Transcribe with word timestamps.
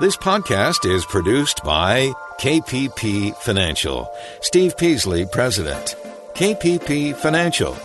This 0.00 0.16
podcast 0.16 0.90
is 0.90 1.04
produced 1.04 1.62
by 1.62 2.10
KPP 2.40 3.36
Financial. 3.36 4.10
Steve 4.40 4.74
Peasley, 4.78 5.26
President. 5.26 5.94
KPP 6.32 7.14
Financial. 7.14 7.76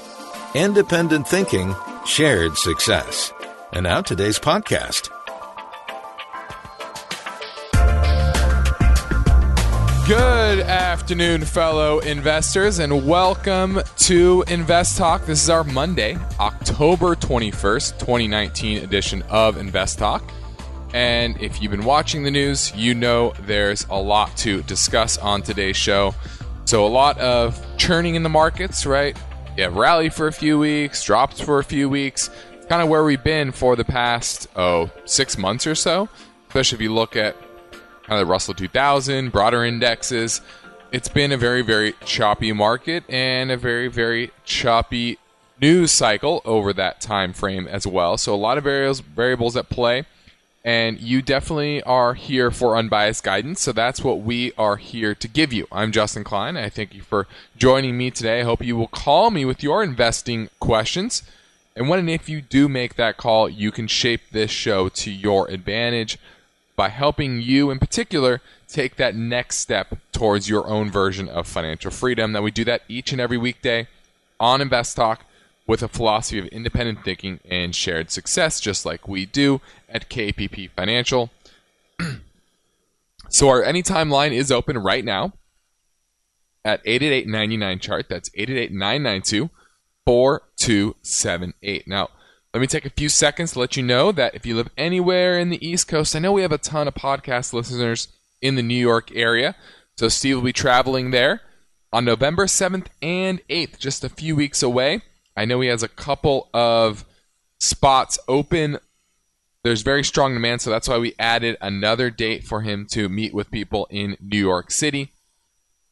Independent 0.53 1.27
thinking, 1.27 1.75
shared 2.05 2.55
success. 2.55 3.33
And 3.73 3.83
now 3.83 3.99
today's 3.99 4.39
podcast. 4.39 5.09
Good 10.07 10.61
afternoon, 10.61 11.43
fellow 11.43 11.99
investors, 11.99 12.79
and 12.79 13.05
welcome 13.05 13.81
to 13.97 14.45
Invest 14.47 14.97
Talk. 14.97 15.25
This 15.25 15.43
is 15.43 15.49
our 15.49 15.65
Monday, 15.65 16.17
October 16.39 17.17
21st, 17.17 17.99
2019 17.99 18.77
edition 18.85 19.21
of 19.23 19.57
Invest 19.57 19.99
Talk. 19.99 20.23
And 20.95 21.37
if 21.41 21.61
you've 21.61 21.71
been 21.71 21.83
watching 21.83 22.23
the 22.23 22.31
news, 22.31 22.73
you 22.73 22.93
know 22.93 23.33
there's 23.41 23.85
a 23.89 23.99
lot 23.99 24.37
to 24.37 24.63
discuss 24.63 25.17
on 25.17 25.41
today's 25.41 25.75
show. 25.75 26.15
So, 26.63 26.85
a 26.85 26.87
lot 26.87 27.17
of 27.17 27.61
churning 27.75 28.15
in 28.15 28.23
the 28.23 28.29
markets, 28.29 28.85
right? 28.85 29.17
Yeah, 29.57 29.67
rally 29.73 30.07
for 30.07 30.27
a 30.27 30.31
few 30.31 30.57
weeks, 30.57 31.03
drops 31.03 31.41
for 31.41 31.59
a 31.59 31.65
few 31.65 31.89
weeks. 31.89 32.29
Kind 32.69 32.81
of 32.81 32.87
where 32.87 33.03
we've 33.03 33.21
been 33.21 33.51
for 33.51 33.75
the 33.75 33.83
past, 33.83 34.47
oh, 34.55 34.89
six 35.03 35.37
months 35.37 35.67
or 35.67 35.75
so. 35.75 36.07
Especially 36.47 36.77
if 36.77 36.81
you 36.81 36.93
look 36.93 37.17
at 37.17 37.35
kind 38.03 38.17
of 38.17 38.19
the 38.19 38.25
Russell 38.25 38.53
2000, 38.53 39.33
broader 39.33 39.65
indexes. 39.65 40.39
It's 40.93 41.09
been 41.09 41.33
a 41.33 41.37
very, 41.37 41.61
very 41.61 41.93
choppy 42.05 42.53
market 42.53 43.03
and 43.09 43.51
a 43.51 43.57
very, 43.57 43.89
very 43.89 44.31
choppy 44.45 45.19
news 45.59 45.91
cycle 45.91 46.41
over 46.45 46.71
that 46.71 47.01
time 47.01 47.33
frame 47.33 47.67
as 47.67 47.85
well. 47.85 48.17
So, 48.17 48.33
a 48.33 48.37
lot 48.37 48.57
of 48.57 48.63
variables, 48.63 49.01
variables 49.01 49.57
at 49.57 49.67
play 49.67 50.05
and 50.65 50.99
you 50.99 51.21
definitely 51.21 51.83
are 51.83 52.15
here 52.15 52.49
for 52.49 52.75
unbiased 52.75 53.23
guidance. 53.23 53.61
So 53.61 53.71
that's 53.71 54.03
what 54.03 54.21
we 54.21 54.51
are 54.57 54.77
here 54.77 55.13
to 55.13 55.27
give 55.27 55.53
you. 55.53 55.67
I'm 55.71 55.91
Justin 55.91 56.23
Klein. 56.23 56.57
I 56.57 56.69
thank 56.69 56.95
you 56.95 57.03
for 57.03 57.27
joining 57.55 57.95
me 57.95 58.09
today. 58.09 58.41
I 58.41 58.45
hope 58.45 58.65
you 58.65 58.75
will 58.75 58.87
call 58.87 59.29
me 59.29 59.45
with 59.45 59.61
your 59.61 59.83
investing 59.83 60.49
questions. 60.59 61.21
And 61.75 61.87
when 61.87 61.99
and 61.99 62.09
if 62.09 62.27
you 62.27 62.41
do 62.41 62.67
make 62.67 62.95
that 62.95 63.15
call, 63.15 63.47
you 63.47 63.71
can 63.71 63.87
shape 63.87 64.21
this 64.31 64.49
show 64.49 64.89
to 64.89 65.11
your 65.11 65.47
advantage 65.51 66.17
by 66.75 66.89
helping 66.89 67.41
you, 67.41 67.69
in 67.69 67.77
particular, 67.77 68.41
take 68.67 68.95
that 68.95 69.15
next 69.15 69.57
step 69.57 69.99
towards 70.11 70.49
your 70.49 70.65
own 70.65 70.89
version 70.89 71.29
of 71.29 71.47
financial 71.47 71.91
freedom. 71.91 72.33
That 72.33 72.41
we 72.41 72.49
do 72.49 72.65
that 72.65 72.81
each 72.87 73.11
and 73.11 73.21
every 73.21 73.37
weekday 73.37 73.87
on 74.39 74.61
Invest 74.61 74.95
Talk 74.95 75.25
with 75.67 75.81
a 75.81 75.87
philosophy 75.87 76.39
of 76.39 76.45
independent 76.47 77.03
thinking 77.03 77.39
and 77.49 77.75
shared 77.75 78.11
success, 78.11 78.59
just 78.59 78.85
like 78.85 79.07
we 79.07 79.25
do 79.25 79.61
at 79.89 80.09
KPP 80.09 80.69
Financial. 80.71 81.31
so 83.29 83.49
our 83.49 83.63
anytime 83.63 84.09
line 84.09 84.33
is 84.33 84.51
open 84.51 84.77
right 84.77 85.03
now 85.03 85.33
at 86.63 86.81
888 86.85 87.81
chart. 87.81 88.07
That's 88.09 88.29
888 88.33 88.71
992 88.71 89.49
4278. 90.05 91.87
Now, 91.87 92.09
let 92.53 92.61
me 92.61 92.67
take 92.67 92.85
a 92.85 92.89
few 92.89 93.09
seconds 93.09 93.53
to 93.53 93.59
let 93.59 93.75
you 93.75 93.83
know 93.83 94.11
that 94.11 94.35
if 94.35 94.45
you 94.45 94.55
live 94.55 94.69
anywhere 94.77 95.37
in 95.37 95.49
the 95.49 95.65
East 95.65 95.87
Coast, 95.87 96.15
I 96.15 96.19
know 96.19 96.31
we 96.31 96.41
have 96.41 96.51
a 96.51 96.57
ton 96.57 96.87
of 96.87 96.93
podcast 96.93 97.53
listeners 97.53 98.07
in 98.41 98.55
the 98.55 98.63
New 98.63 98.75
York 98.75 99.11
area. 99.15 99.55
So 99.97 100.09
Steve 100.09 100.37
will 100.37 100.43
be 100.43 100.53
traveling 100.53 101.11
there 101.11 101.41
on 101.91 102.05
November 102.05 102.45
7th 102.45 102.87
and 103.01 103.41
8th, 103.49 103.77
just 103.77 104.03
a 104.03 104.09
few 104.09 104.35
weeks 104.35 104.61
away. 104.61 105.01
I 105.35 105.45
know 105.45 105.59
he 105.61 105.67
has 105.67 105.83
a 105.83 105.87
couple 105.87 106.49
of 106.53 107.05
spots 107.59 108.17
open. 108.27 108.77
There's 109.63 109.81
very 109.81 110.03
strong 110.03 110.33
demand, 110.33 110.61
so 110.61 110.69
that's 110.69 110.87
why 110.87 110.97
we 110.97 111.15
added 111.19 111.57
another 111.59 112.09
date 112.09 112.43
for 112.43 112.61
him 112.61 112.85
to 112.91 113.09
meet 113.09 113.33
with 113.33 113.51
people 113.51 113.87
in 113.89 114.17
New 114.21 114.37
York 114.39 114.71
City. 114.71 115.11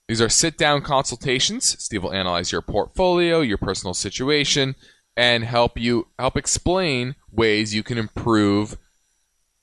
These 0.07 0.21
are 0.21 0.29
sit 0.29 0.57
down 0.57 0.81
consultations. 0.81 1.81
Steve 1.83 2.03
will 2.03 2.13
analyze 2.13 2.51
your 2.51 2.61
portfolio, 2.61 3.41
your 3.41 3.57
personal 3.57 3.93
situation, 3.93 4.75
and 5.15 5.43
help 5.43 5.79
you 5.79 6.07
help 6.19 6.37
explain 6.37 7.15
ways 7.31 7.73
you 7.73 7.83
can 7.83 7.97
improve 7.97 8.77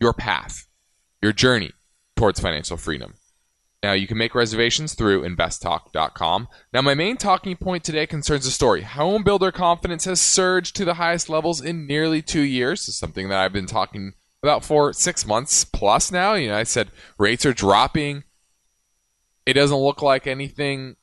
your 0.01 0.13
path, 0.13 0.67
your 1.23 1.33
journey 1.33 1.73
towards 2.17 2.41
financial 2.41 2.77
freedom. 2.77 3.15
Now, 3.83 3.93
you 3.93 4.07
can 4.07 4.19
make 4.19 4.35
reservations 4.35 4.93
through 4.93 5.23
investtalk.com. 5.23 6.49
Now, 6.73 6.83
my 6.83 6.95
main 6.95 7.17
talking 7.17 7.57
point 7.57 7.83
today 7.83 8.07
concerns 8.07 8.45
a 8.45 8.51
story. 8.51 8.83
Home 8.83 9.23
builder 9.23 9.51
confidence 9.51 10.05
has 10.05 10.21
surged 10.21 10.77
to 10.77 10.85
the 10.85 10.95
highest 10.95 11.31
levels 11.31 11.63
in 11.63 11.87
nearly 11.87 12.21
two 12.21 12.43
years. 12.43 12.81
This 12.81 12.89
is 12.89 12.99
something 12.99 13.31
that 13.31 13.39
I've 13.39 13.55
been 13.55 13.67
talking 13.67 14.13
about 14.43 14.65
for 14.65 14.93
six 14.93 15.27
months 15.27 15.65
plus 15.65 16.13
now. 16.13 16.35
You 16.35 16.49
know, 16.49 16.57
I 16.57 16.65
said 16.65 16.91
rates 17.19 17.47
are 17.47 17.55
dropping. 17.55 18.25
It 19.47 19.55
doesn't 19.55 19.77
look 19.77 20.03
like 20.03 20.27
anything 20.27 20.97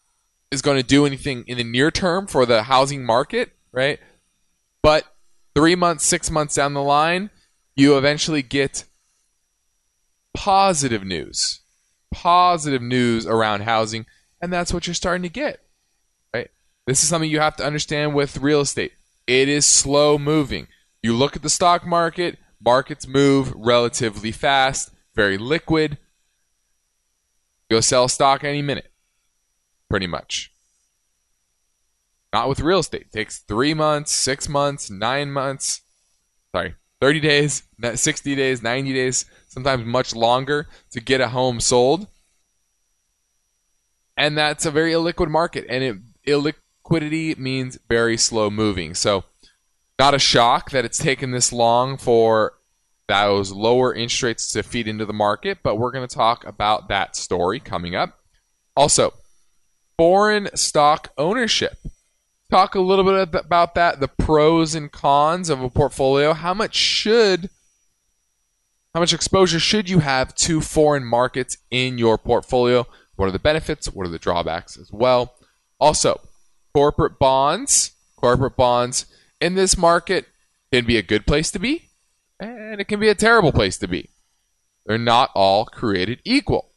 is 0.51 0.61
going 0.61 0.77
to 0.77 0.83
do 0.83 1.07
anything 1.07 1.45
in 1.47 1.57
the 1.57 1.63
near 1.63 1.89
term 1.89 2.27
for 2.27 2.45
the 2.45 2.63
housing 2.63 3.03
market, 3.03 3.53
right? 3.71 3.99
But 4.83 5.03
three 5.55 5.75
months, 5.75 6.05
six 6.05 6.29
months 6.29 6.55
down 6.55 6.75
the 6.75 6.83
line, 6.83 7.31
you 7.75 7.97
eventually 7.97 8.43
get 8.43 8.85
positive 10.35 11.03
news 11.03 11.61
positive 12.11 12.81
news 12.81 13.25
around 13.25 13.61
housing, 13.61 14.05
and 14.41 14.51
that's 14.51 14.73
what 14.73 14.87
you're 14.87 14.93
starting 14.93 15.23
to 15.23 15.29
get. 15.29 15.59
Right? 16.33 16.49
This 16.85 17.03
is 17.03 17.09
something 17.09 17.29
you 17.29 17.39
have 17.39 17.55
to 17.57 17.65
understand 17.65 18.15
with 18.15 18.37
real 18.37 18.61
estate. 18.61 18.93
It 19.25 19.49
is 19.49 19.65
slow 19.65 20.17
moving. 20.17 20.67
You 21.03 21.13
look 21.13 21.35
at 21.35 21.41
the 21.41 21.49
stock 21.49 21.85
market, 21.85 22.37
markets 22.63 23.07
move 23.07 23.53
relatively 23.55 24.31
fast, 24.31 24.91
very 25.15 25.37
liquid. 25.37 25.97
Go 27.69 27.81
sell 27.81 28.07
stock 28.07 28.43
any 28.43 28.61
minute, 28.61 28.91
pretty 29.89 30.07
much. 30.07 30.51
Not 32.33 32.49
with 32.49 32.59
real 32.59 32.79
estate. 32.79 33.03
It 33.03 33.11
takes 33.11 33.39
three 33.39 33.73
months, 33.73 34.11
six 34.11 34.47
months, 34.47 34.89
nine 34.89 35.31
months. 35.31 35.81
Sorry, 36.55 36.75
30 37.01 37.19
days, 37.19 37.63
60 37.93 38.35
days, 38.35 38.63
90 38.63 38.93
days, 38.93 39.25
sometimes 39.47 39.85
much 39.85 40.15
longer 40.15 40.67
to 40.91 40.99
get 40.99 41.21
a 41.21 41.29
home 41.29 41.59
sold. 41.59 42.07
And 44.15 44.37
that's 44.37 44.65
a 44.65 44.71
very 44.71 44.93
illiquid 44.93 45.29
market. 45.29 45.65
And 45.69 45.83
it, 45.83 45.97
illiquidity 46.27 47.37
means 47.37 47.77
very 47.87 48.17
slow 48.17 48.49
moving. 48.49 48.95
So, 48.95 49.25
not 49.99 50.13
a 50.13 50.19
shock 50.19 50.71
that 50.71 50.85
it's 50.85 50.97
taken 50.97 51.31
this 51.31 51.51
long 51.51 51.97
for 51.97 52.53
those 53.07 53.51
lower 53.51 53.93
interest 53.93 54.23
rates 54.23 54.51
to 54.51 54.63
feed 54.63 54.87
into 54.87 55.05
the 55.05 55.13
market, 55.13 55.59
but 55.63 55.75
we're 55.75 55.91
going 55.91 56.07
to 56.07 56.15
talk 56.15 56.45
about 56.45 56.89
that 56.89 57.15
story 57.15 57.59
coming 57.59 57.95
up. 57.95 58.19
Also, 58.75 59.13
foreign 59.97 60.55
stock 60.55 61.11
ownership 61.17 61.77
talk 62.49 62.75
a 62.75 62.79
little 62.79 63.03
bit 63.03 63.33
about 63.33 63.75
that, 63.75 63.99
the 63.99 64.07
pros 64.07 64.75
and 64.75 64.91
cons 64.91 65.49
of 65.49 65.61
a 65.61 65.69
portfolio. 65.69 66.33
How 66.33 66.53
much 66.53 66.75
should 66.75 67.49
how 68.93 69.01
much 69.01 69.13
exposure 69.13 69.59
should 69.59 69.89
you 69.89 69.99
have 69.99 70.33
to 70.35 70.59
foreign 70.59 71.05
markets 71.05 71.57
in 71.69 71.97
your 71.97 72.17
portfolio? 72.17 72.87
What 73.15 73.27
are 73.27 73.31
the 73.31 73.39
benefits? 73.39 73.87
What 73.87 74.07
are 74.07 74.09
the 74.09 74.17
drawbacks 74.17 74.77
as 74.77 74.91
well? 74.91 75.35
Also, 75.79 76.19
corporate 76.73 77.19
bonds. 77.19 77.91
Corporate 78.15 78.55
bonds 78.55 79.05
in 79.39 79.53
this 79.53 79.77
market 79.77 80.25
can 80.71 80.85
be 80.85 80.97
a 80.97 81.03
good 81.03 81.27
place 81.27 81.51
to 81.51 81.59
be, 81.59 81.91
and 82.39 82.81
it 82.81 82.87
can 82.87 82.99
be 82.99 83.09
a 83.09 83.15
terrible 83.15 83.51
place 83.51 83.77
to 83.77 83.87
be. 83.87 84.09
They're 84.87 84.97
not 84.97 85.29
all 85.35 85.65
created 85.65 86.19
equal. 86.25 86.71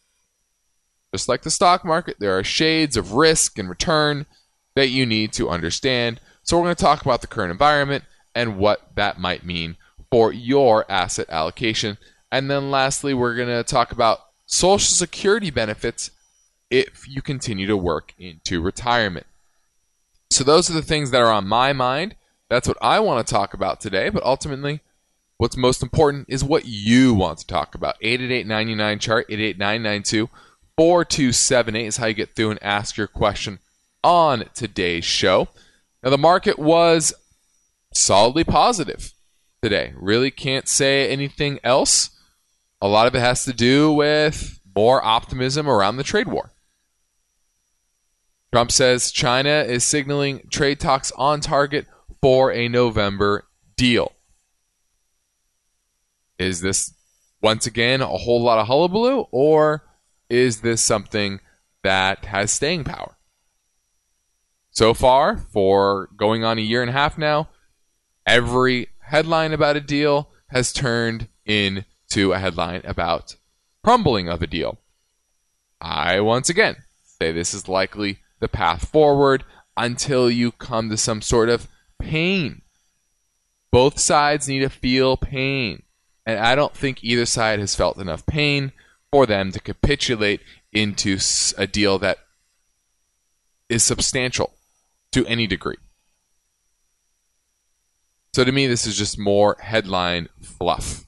Just 1.14 1.28
like 1.28 1.40
the 1.40 1.50
stock 1.50 1.84
market, 1.84 2.16
there 2.20 2.38
are 2.38 2.44
shades 2.44 2.98
of 2.98 3.14
risk 3.14 3.58
and 3.58 3.70
return 3.70 4.26
that 4.80 4.88
you 4.88 5.04
need 5.04 5.30
to 5.34 5.50
understand. 5.50 6.20
So, 6.42 6.56
we're 6.56 6.64
going 6.64 6.76
to 6.76 6.82
talk 6.82 7.02
about 7.02 7.20
the 7.20 7.26
current 7.26 7.50
environment 7.50 8.04
and 8.34 8.56
what 8.56 8.94
that 8.94 9.20
might 9.20 9.44
mean 9.44 9.76
for 10.10 10.32
your 10.32 10.90
asset 10.90 11.26
allocation. 11.28 11.98
And 12.32 12.50
then 12.50 12.70
lastly, 12.70 13.12
we're 13.12 13.34
going 13.34 13.48
to 13.48 13.62
talk 13.62 13.92
about 13.92 14.20
Social 14.46 14.94
Security 14.94 15.50
benefits 15.50 16.10
if 16.70 17.06
you 17.06 17.20
continue 17.20 17.66
to 17.66 17.76
work 17.76 18.14
into 18.18 18.62
retirement. 18.62 19.26
So, 20.30 20.44
those 20.44 20.70
are 20.70 20.74
the 20.74 20.82
things 20.82 21.10
that 21.10 21.20
are 21.20 21.30
on 21.30 21.46
my 21.46 21.74
mind. 21.74 22.16
That's 22.48 22.66
what 22.66 22.78
I 22.80 23.00
want 23.00 23.26
to 23.26 23.30
talk 23.30 23.52
about 23.52 23.82
today. 23.82 24.08
But 24.08 24.22
ultimately, 24.22 24.80
what's 25.36 25.58
most 25.58 25.82
important 25.82 26.24
is 26.28 26.42
what 26.42 26.64
you 26.64 27.12
want 27.12 27.38
to 27.40 27.46
talk 27.46 27.74
about. 27.74 27.96
888 28.00 28.98
chart, 28.98 29.26
88992 29.28 30.30
4278 30.78 31.86
is 31.86 31.96
how 31.98 32.06
you 32.06 32.14
get 32.14 32.34
through 32.34 32.52
and 32.52 32.62
ask 32.62 32.96
your 32.96 33.06
question 33.06 33.58
on 34.02 34.44
today's 34.54 35.04
show. 35.04 35.48
Now, 36.02 36.10
the 36.10 36.18
market 36.18 36.58
was 36.58 37.12
solidly 37.92 38.44
positive 38.44 39.12
today. 39.62 39.92
Really 39.96 40.30
can't 40.30 40.68
say 40.68 41.10
anything 41.10 41.60
else. 41.62 42.10
A 42.80 42.88
lot 42.88 43.06
of 43.06 43.14
it 43.14 43.20
has 43.20 43.44
to 43.44 43.52
do 43.52 43.92
with 43.92 44.60
more 44.74 45.04
optimism 45.04 45.68
around 45.68 45.96
the 45.96 46.02
trade 46.02 46.28
war. 46.28 46.52
Trump 48.52 48.72
says 48.72 49.12
China 49.12 49.64
is 49.66 49.84
signaling 49.84 50.48
trade 50.50 50.80
talks 50.80 51.12
on 51.12 51.40
target 51.40 51.86
for 52.20 52.52
a 52.52 52.68
November 52.68 53.44
deal. 53.76 54.12
Is 56.38 56.60
this 56.60 56.92
once 57.42 57.66
again 57.66 58.00
a 58.00 58.06
whole 58.06 58.42
lot 58.42 58.58
of 58.58 58.66
hullabaloo, 58.66 59.26
or 59.30 59.84
is 60.28 60.62
this 60.62 60.82
something 60.82 61.40
that 61.82 62.24
has 62.26 62.50
staying 62.50 62.84
power? 62.84 63.16
So 64.80 64.94
far, 64.94 65.36
for 65.36 66.08
going 66.16 66.42
on 66.42 66.56
a 66.56 66.62
year 66.62 66.80
and 66.80 66.88
a 66.88 66.94
half 66.94 67.18
now, 67.18 67.50
every 68.24 68.88
headline 69.00 69.52
about 69.52 69.76
a 69.76 69.80
deal 69.82 70.30
has 70.46 70.72
turned 70.72 71.28
into 71.44 72.32
a 72.32 72.38
headline 72.38 72.80
about 72.84 73.36
crumbling 73.84 74.30
of 74.30 74.40
a 74.40 74.46
deal. 74.46 74.80
I 75.82 76.20
once 76.20 76.48
again 76.48 76.76
say 77.02 77.30
this 77.30 77.52
is 77.52 77.68
likely 77.68 78.20
the 78.38 78.48
path 78.48 78.88
forward 78.88 79.44
until 79.76 80.30
you 80.30 80.50
come 80.50 80.88
to 80.88 80.96
some 80.96 81.20
sort 81.20 81.50
of 81.50 81.68
pain. 81.98 82.62
Both 83.70 83.98
sides 83.98 84.48
need 84.48 84.60
to 84.60 84.70
feel 84.70 85.18
pain. 85.18 85.82
And 86.24 86.38
I 86.38 86.54
don't 86.54 86.74
think 86.74 87.04
either 87.04 87.26
side 87.26 87.58
has 87.58 87.74
felt 87.74 87.98
enough 87.98 88.24
pain 88.24 88.72
for 89.12 89.26
them 89.26 89.52
to 89.52 89.60
capitulate 89.60 90.40
into 90.72 91.18
a 91.58 91.66
deal 91.66 91.98
that 91.98 92.16
is 93.68 93.82
substantial 93.82 94.54
to 95.12 95.26
any 95.26 95.46
degree. 95.46 95.76
So 98.32 98.44
to 98.44 98.52
me, 98.52 98.66
this 98.66 98.86
is 98.86 98.96
just 98.96 99.18
more 99.18 99.56
headline 99.60 100.28
fluff. 100.40 101.06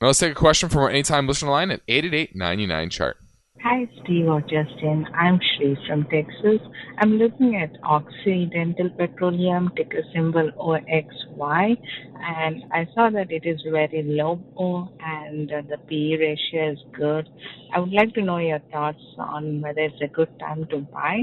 Now 0.00 0.08
let's 0.08 0.18
take 0.18 0.32
a 0.32 0.34
question 0.34 0.68
from 0.68 0.82
our 0.82 0.90
anytime 0.90 1.26
listener 1.26 1.50
line 1.50 1.70
at 1.70 1.80
888 1.88 2.90
chart. 2.90 3.16
Hi, 3.62 3.88
Steve 4.02 4.26
or 4.26 4.40
Justin. 4.42 5.06
I'm 5.14 5.40
Shri 5.40 5.76
from 5.86 6.04
Texas. 6.04 6.60
I'm 6.98 7.12
looking 7.18 7.56
at 7.56 7.70
Occidental 7.82 8.90
Petroleum, 8.90 9.70
ticker 9.76 10.02
symbol 10.12 10.50
OXY, 10.58 11.76
and 12.20 12.64
I 12.72 12.86
saw 12.94 13.08
that 13.10 13.30
it 13.30 13.46
is 13.46 13.62
very 13.70 14.02
low 14.02 14.92
and 15.00 15.50
uh, 15.50 15.62
the 15.68 15.78
PE 15.78 16.16
ratio 16.18 16.72
is 16.72 16.78
good. 16.92 17.28
I 17.72 17.78
would 17.78 17.92
like 17.92 18.12
to 18.14 18.22
know 18.22 18.38
your 18.38 18.58
thoughts 18.70 19.02
on 19.18 19.62
whether 19.62 19.80
it's 19.80 20.02
a 20.02 20.08
good 20.08 20.38
time 20.38 20.66
to 20.66 20.78
buy. 20.78 21.22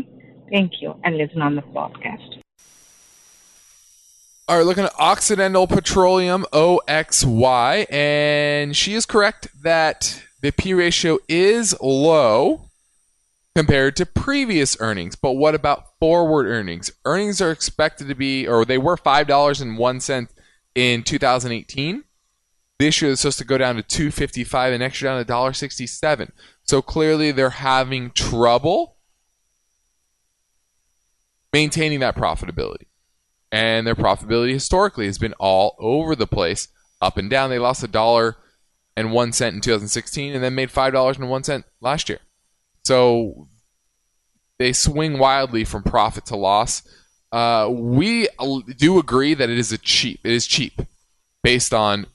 Thank 0.50 0.82
you, 0.82 0.96
and 1.04 1.18
listen 1.18 1.42
on 1.42 1.56
the 1.56 1.62
podcast. 1.62 2.42
All 4.48 4.58
right, 4.58 4.66
looking 4.66 4.86
at 4.86 4.94
Occidental 4.98 5.68
Petroleum, 5.68 6.46
OXY, 6.52 7.86
and 7.92 8.76
she 8.76 8.96
is 8.96 9.06
correct 9.06 9.50
that 9.62 10.24
the 10.42 10.52
P 10.52 10.74
ratio 10.74 11.20
is 11.28 11.76
low 11.82 12.70
compared 13.56 13.96
to 13.98 14.06
previous 14.06 14.78
earnings. 14.80 15.16
But 15.16 15.34
what 15.34 15.56
about 15.56 15.98
forward 16.00 16.48
earnings? 16.48 16.92
Earnings 17.06 17.42
are 17.42 17.52
expected 17.52 18.08
to 18.08 18.16
be, 18.16 18.48
or 18.48 18.66
they 18.66 18.78
were 18.78 18.98
$5.01 18.98 20.28
in 20.76 21.04
2018. 21.04 22.04
This 22.80 23.02
year, 23.02 23.12
it's 23.12 23.22
supposed 23.22 23.38
to 23.38 23.46
go 23.46 23.58
down 23.58 23.76
to 23.76 23.84
255 23.84 24.74
and 24.74 24.80
next 24.80 25.02
year 25.02 25.12
down 25.12 25.24
to 25.24 25.32
$1.67. 25.32 26.32
So 26.64 26.82
clearly, 26.82 27.32
they're 27.32 27.52
having 27.52 28.12
trouble 28.12 28.96
maintaining 31.54 32.00
that 32.00 32.16
profitability 32.16 32.86
and 33.52 33.86
their 33.86 33.96
profitability 33.96 34.54
historically 34.54 35.06
has 35.06 35.18
been 35.18 35.34
all 35.34 35.76
over 35.78 36.16
the 36.16 36.28
place, 36.28 36.70
up 37.02 37.18
and 37.18 37.30
down. 37.30 37.50
They 37.50 37.60
lost 37.60 37.84
a 37.84 37.88
dollar 37.88 38.38
and 38.96 39.12
one 39.12 39.32
cent 39.32 39.56
in 39.56 39.62
2016, 39.62 40.34
and 40.34 40.44
then 40.44 40.56
made 40.56 40.72
five 40.72 40.94
dollars 40.94 41.18
and 41.18 41.30
one 41.30 41.44
cent 41.44 41.66
last 41.80 42.10
year. 42.10 42.20
So 42.84 43.48
they 44.60 44.74
swing 44.74 45.18
wildly 45.18 45.64
from 45.64 45.84
profit 45.84 46.26
to 46.28 46.36
loss. 46.36 46.84
Uh, 47.32 47.70
we 47.72 48.28
do 48.78 49.00
agree 49.00 49.34
that 49.34 49.50
it 49.50 49.58
is 49.58 49.72
a 49.72 49.78
cheap. 49.78 50.20
It 50.24 50.34
is 50.34 50.46
cheap, 50.46 50.82
based 51.44 51.74
on 51.74 52.06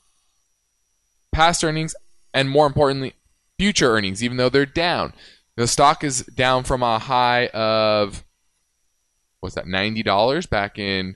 past 1.31 1.63
earnings 1.63 1.95
and 2.33 2.49
more 2.49 2.67
importantly, 2.67 3.13
future 3.57 3.91
earnings. 3.91 4.23
Even 4.23 4.37
though 4.37 4.49
they're 4.49 4.65
down, 4.65 5.13
the 5.55 5.67
stock 5.67 6.03
is 6.03 6.23
down 6.23 6.63
from 6.63 6.83
a 6.83 6.99
high 6.99 7.47
of 7.47 8.23
what's 9.39 9.55
that 9.55 9.67
ninety 9.67 10.03
dollars 10.03 10.45
back 10.45 10.77
in 10.77 11.15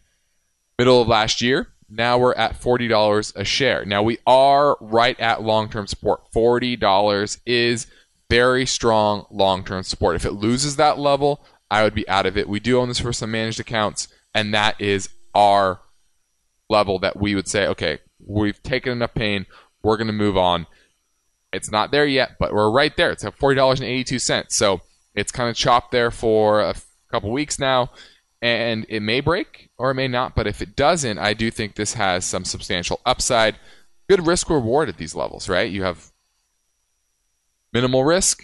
middle 0.77 1.01
of 1.01 1.07
last 1.07 1.41
year. 1.41 1.67
Now 1.93 2.17
we're 2.17 2.33
at 2.35 2.59
$40 2.59 3.35
a 3.35 3.43
share. 3.43 3.83
Now 3.83 4.01
we 4.01 4.17
are 4.25 4.77
right 4.79 5.19
at 5.19 5.43
long 5.43 5.69
term 5.69 5.87
support. 5.87 6.31
$40 6.33 7.39
is 7.45 7.87
very 8.29 8.65
strong 8.65 9.25
long 9.29 9.65
term 9.65 9.83
support. 9.83 10.15
If 10.15 10.25
it 10.25 10.31
loses 10.31 10.77
that 10.77 10.97
level, 10.97 11.45
I 11.69 11.83
would 11.83 11.93
be 11.93 12.07
out 12.07 12.25
of 12.25 12.37
it. 12.37 12.47
We 12.47 12.61
do 12.61 12.79
own 12.79 12.87
this 12.87 12.99
for 12.99 13.11
some 13.11 13.31
managed 13.31 13.59
accounts, 13.59 14.07
and 14.33 14.53
that 14.53 14.79
is 14.79 15.09
our 15.35 15.81
level 16.69 16.97
that 16.99 17.17
we 17.17 17.35
would 17.35 17.49
say, 17.49 17.67
okay, 17.67 17.99
we've 18.25 18.63
taken 18.63 18.93
enough 18.93 19.13
pain. 19.13 19.45
We're 19.83 19.97
going 19.97 20.07
to 20.07 20.13
move 20.13 20.37
on. 20.37 20.67
It's 21.51 21.71
not 21.71 21.91
there 21.91 22.05
yet, 22.05 22.37
but 22.39 22.53
we're 22.53 22.71
right 22.71 22.95
there. 22.95 23.11
It's 23.11 23.25
at 23.25 23.37
$40.82. 23.37 24.45
So 24.49 24.79
it's 25.13 25.33
kind 25.33 25.49
of 25.49 25.57
chopped 25.57 25.91
there 25.91 26.09
for 26.11 26.61
a 26.61 26.75
couple 27.11 27.31
weeks 27.31 27.59
now 27.59 27.91
and 28.41 28.85
it 28.89 29.01
may 29.01 29.21
break 29.21 29.69
or 29.77 29.91
it 29.91 29.95
may 29.95 30.07
not. 30.07 30.35
But 30.35 30.47
if 30.47 30.61
it 30.61 30.75
doesn't, 30.75 31.19
I 31.19 31.33
do 31.33 31.51
think 31.51 31.75
this 31.75 31.93
has 31.93 32.25
some 32.25 32.45
substantial 32.45 32.99
upside. 33.05 33.57
Good 34.09 34.25
risk 34.25 34.49
reward 34.49 34.89
at 34.89 34.97
these 34.97 35.15
levels, 35.15 35.47
right? 35.47 35.71
You 35.71 35.83
have 35.83 36.11
minimal 37.71 38.03
risk. 38.03 38.43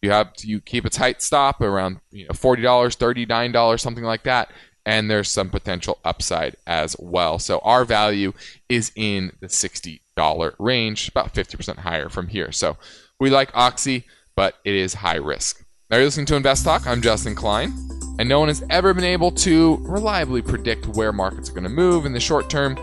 You 0.00 0.10
have 0.10 0.32
to, 0.34 0.48
you 0.48 0.60
keep 0.60 0.84
a 0.84 0.90
tight 0.90 1.22
stop 1.22 1.60
around 1.60 2.00
you 2.10 2.26
know 2.26 2.34
forty 2.34 2.62
dollars, 2.62 2.96
thirty 2.96 3.24
nine 3.26 3.52
dollars, 3.52 3.82
something 3.82 4.04
like 4.04 4.24
that, 4.24 4.50
and 4.84 5.10
there's 5.10 5.30
some 5.30 5.48
potential 5.48 5.98
upside 6.04 6.56
as 6.66 6.96
well. 6.98 7.38
So 7.38 7.60
our 7.60 7.84
value 7.84 8.32
is 8.68 8.90
in 8.96 9.32
the 9.40 9.48
sixty 9.48 10.02
dollar 10.16 10.54
range, 10.58 11.08
about 11.08 11.34
fifty 11.34 11.56
percent 11.56 11.80
higher 11.80 12.08
from 12.08 12.28
here. 12.28 12.50
So 12.50 12.76
we 13.20 13.30
like 13.30 13.50
Oxy, 13.54 14.04
but 14.34 14.56
it 14.64 14.74
is 14.74 14.94
high 14.94 15.16
risk. 15.16 15.61
Now 15.92 15.98
you're 15.98 16.06
listening 16.06 16.24
to 16.24 16.36
Invest 16.36 16.64
Talk. 16.64 16.86
I'm 16.86 17.02
Justin 17.02 17.34
Klein 17.34 17.74
and 18.18 18.26
no 18.26 18.40
one 18.40 18.48
has 18.48 18.64
ever 18.70 18.94
been 18.94 19.04
able 19.04 19.30
to 19.30 19.76
reliably 19.82 20.40
predict 20.40 20.86
where 20.86 21.12
markets 21.12 21.50
are 21.50 21.52
going 21.52 21.64
to 21.64 21.68
move 21.68 22.06
in 22.06 22.14
the 22.14 22.18
short 22.18 22.48
term. 22.48 22.76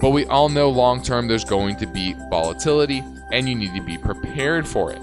But 0.00 0.10
we 0.10 0.24
all 0.26 0.48
know 0.48 0.70
long 0.70 1.02
term 1.02 1.26
there's 1.26 1.44
going 1.44 1.74
to 1.78 1.86
be 1.88 2.14
volatility, 2.30 3.02
and 3.32 3.48
you 3.48 3.56
need 3.56 3.74
to 3.74 3.82
be 3.82 3.98
prepared 3.98 4.68
for 4.68 4.92
it. 4.92 5.00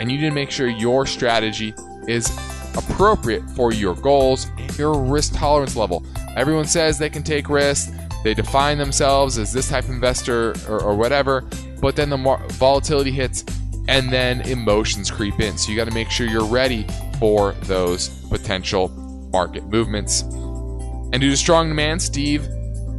And 0.00 0.10
you 0.10 0.18
need 0.18 0.28
to 0.28 0.34
make 0.34 0.50
sure 0.50 0.66
your 0.66 1.06
strategy 1.06 1.72
is 2.08 2.28
appropriate 2.76 3.48
for 3.50 3.72
your 3.72 3.94
goals 3.94 4.48
and 4.58 4.76
your 4.76 5.00
risk 5.00 5.34
tolerance 5.34 5.76
level. 5.76 6.04
Everyone 6.34 6.66
says 6.66 6.98
they 6.98 7.10
can 7.10 7.22
take 7.22 7.48
risks, 7.48 7.92
they 8.24 8.34
define 8.34 8.76
themselves 8.76 9.38
as 9.38 9.52
this 9.52 9.68
type 9.68 9.84
of 9.84 9.90
investor 9.90 10.56
or, 10.68 10.82
or 10.82 10.96
whatever, 10.96 11.44
but 11.80 11.94
then 11.94 12.10
the 12.10 12.18
mar- 12.18 12.44
volatility 12.48 13.12
hits 13.12 13.44
and 13.88 14.12
then 14.12 14.40
emotions 14.42 15.10
creep 15.10 15.40
in. 15.40 15.56
So 15.58 15.70
you 15.70 15.76
got 15.76 15.88
to 15.88 15.94
make 15.94 16.10
sure 16.10 16.26
you're 16.26 16.44
ready 16.44 16.86
for 17.18 17.52
those 17.62 18.08
potential 18.28 18.88
market 19.32 19.64
movements. 19.64 20.22
And 20.22 21.20
due 21.20 21.30
to 21.30 21.36
strong 21.36 21.68
demand, 21.68 22.00
Steve 22.00 22.46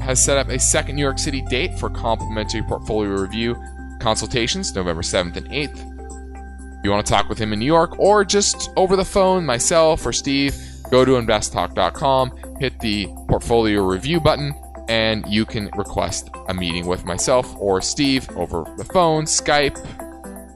has 0.02 0.24
set 0.24 0.38
up 0.38 0.50
a 0.50 0.60
second 0.60 0.96
New 0.96 1.02
York 1.02 1.18
City 1.18 1.42
date 1.50 1.80
for 1.80 1.90
complimentary 1.90 2.62
portfolio 2.64 3.10
review 3.10 3.56
consultations, 4.00 4.76
November 4.76 5.02
7th 5.02 5.38
and 5.38 5.48
8th. 5.48 6.80
If 6.80 6.86
you 6.86 6.92
want 6.92 7.06
to 7.06 7.12
talk 7.12 7.30
with 7.30 7.38
him 7.38 7.54
in 7.54 7.60
New 7.60 7.66
York 7.66 7.98
or 7.98 8.26
just 8.26 8.70
over 8.76 8.98
the 8.98 9.06
phone, 9.06 9.46
myself 9.46 10.06
or 10.06 10.12
Steve, 10.12 10.54
go 10.92 11.06
to 11.06 11.12
investtalk.com, 11.12 12.58
hit 12.60 12.78
the 12.82 13.08
portfolio 13.30 13.82
review 13.82 14.20
button, 14.20 14.54
and 14.90 15.26
you 15.28 15.46
can 15.46 15.70
request 15.78 16.30
a 16.50 16.54
meeting 16.54 16.86
with 16.86 17.06
myself 17.06 17.56
or 17.58 17.82
Steve 17.82 18.30
over 18.36 18.66
the 18.78 18.84
phone, 18.84 19.24
Skype, 19.24 19.80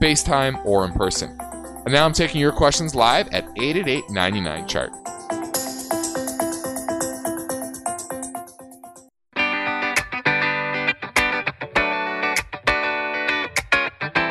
FaceTime, 0.00 0.64
or 0.64 0.84
in 0.84 0.92
person. 0.92 1.36
And 1.84 1.92
now 1.92 2.04
I'm 2.04 2.12
taking 2.12 2.40
your 2.40 2.52
questions 2.52 2.94
live 2.94 3.28
at 3.28 3.48
888 3.56 4.66
chart. 4.68 4.90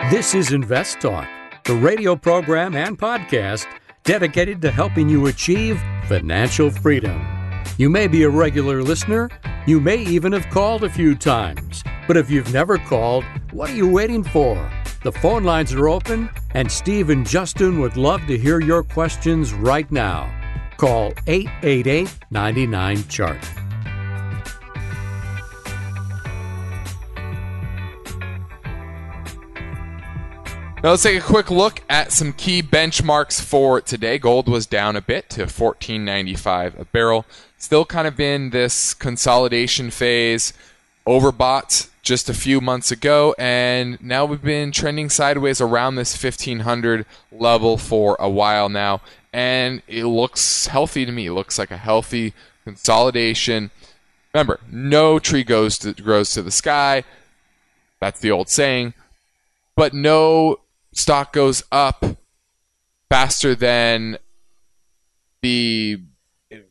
This 0.09 0.33
is 0.33 0.53
Invest 0.53 1.01
Talk, 1.01 1.27
the 1.65 1.75
radio 1.75 2.15
program 2.15 2.75
and 2.75 2.97
podcast 2.97 3.65
dedicated 4.03 4.62
to 4.62 4.71
helping 4.71 5.09
you 5.09 5.27
achieve 5.27 5.81
financial 6.07 6.71
freedom. 6.71 7.21
You 7.77 7.89
may 7.89 8.07
be 8.07 8.24
a 8.24 8.29
regular 8.29 8.81
listener, 8.81 9.29
you 9.65 9.81
may 9.81 9.97
even 9.97 10.31
have 10.31 10.50
called 10.50 10.86
a 10.86 10.89
few 10.89 11.13
times, 11.13 11.83
but 12.07 12.15
if 12.15 12.29
you've 12.29 12.53
never 12.53 12.77
called, 12.77 13.25
what 13.51 13.69
are 13.69 13.75
you 13.75 13.89
waiting 13.89 14.24
for? 14.24 14.55
The 15.04 15.12
phone 15.12 15.44
lines 15.44 15.74
are 15.74 15.89
open, 15.89 16.30
and 16.51 16.72
Steve 16.72 17.12
and 17.12 17.25
Justin 17.25 17.80
would 17.80 17.98
love 17.98 18.25
to 18.27 18.38
hear 18.38 18.60
your 18.60 18.84
questions 18.84 19.54
right 19.54 19.89
now. 19.92 20.34
Call 20.77 21.13
888 21.27 22.18
99 22.32 23.08
Chart. 23.08 23.38
Now 30.84 30.92
let's 30.92 31.04
take 31.04 31.20
a 31.20 31.25
quick 31.25 31.50
look 31.51 31.82
at 31.89 32.12
some 32.12 32.34
key 32.34 32.62
benchmarks 32.62 33.42
for 33.42 33.82
today. 33.82 34.20
Gold 34.20 34.48
was 34.48 34.66
down 34.66 34.96
a 34.96 35.01
bit 35.01 35.30
to 35.32 35.46
14.95 35.46 36.80
a 36.80 36.86
barrel. 36.86 37.25
Still 37.58 37.84
kind 37.84 38.08
of 38.08 38.20
in 38.20 38.51
this 38.51 38.94
consolidation 38.94 39.89
phase 39.89 40.54
overbought 41.07 41.89
just 42.03 42.29
a 42.29 42.33
few 42.33 42.61
months 42.61 42.91
ago, 42.91 43.33
and 43.37 44.01
now 44.01 44.25
we've 44.25 44.41
been 44.41 44.71
trending 44.71 45.09
sideways 45.09 45.59
around 45.59 45.95
this 45.95 46.21
1500 46.21 47.05
level 47.31 47.77
for 47.77 48.15
a 48.19 48.29
while 48.29 48.69
now, 48.69 49.01
and 49.33 49.81
it 49.87 50.05
looks 50.05 50.67
healthy 50.67 51.05
to 51.05 51.11
me. 51.11 51.27
It 51.27 51.33
looks 51.33 51.57
like 51.57 51.71
a 51.71 51.77
healthy 51.77 52.33
consolidation. 52.63 53.71
Remember, 54.33 54.59
no 54.69 55.19
tree 55.19 55.43
goes 55.43 55.77
to, 55.79 55.93
grows 55.93 56.31
to 56.31 56.41
the 56.41 56.51
sky. 56.51 57.03
That's 57.99 58.19
the 58.19 58.31
old 58.31 58.49
saying. 58.49 58.93
But 59.75 59.93
no 59.93 60.59
stock 60.91 61.33
goes 61.33 61.63
up 61.71 62.03
faster 63.09 63.55
than 63.55 64.17
the 65.41 66.01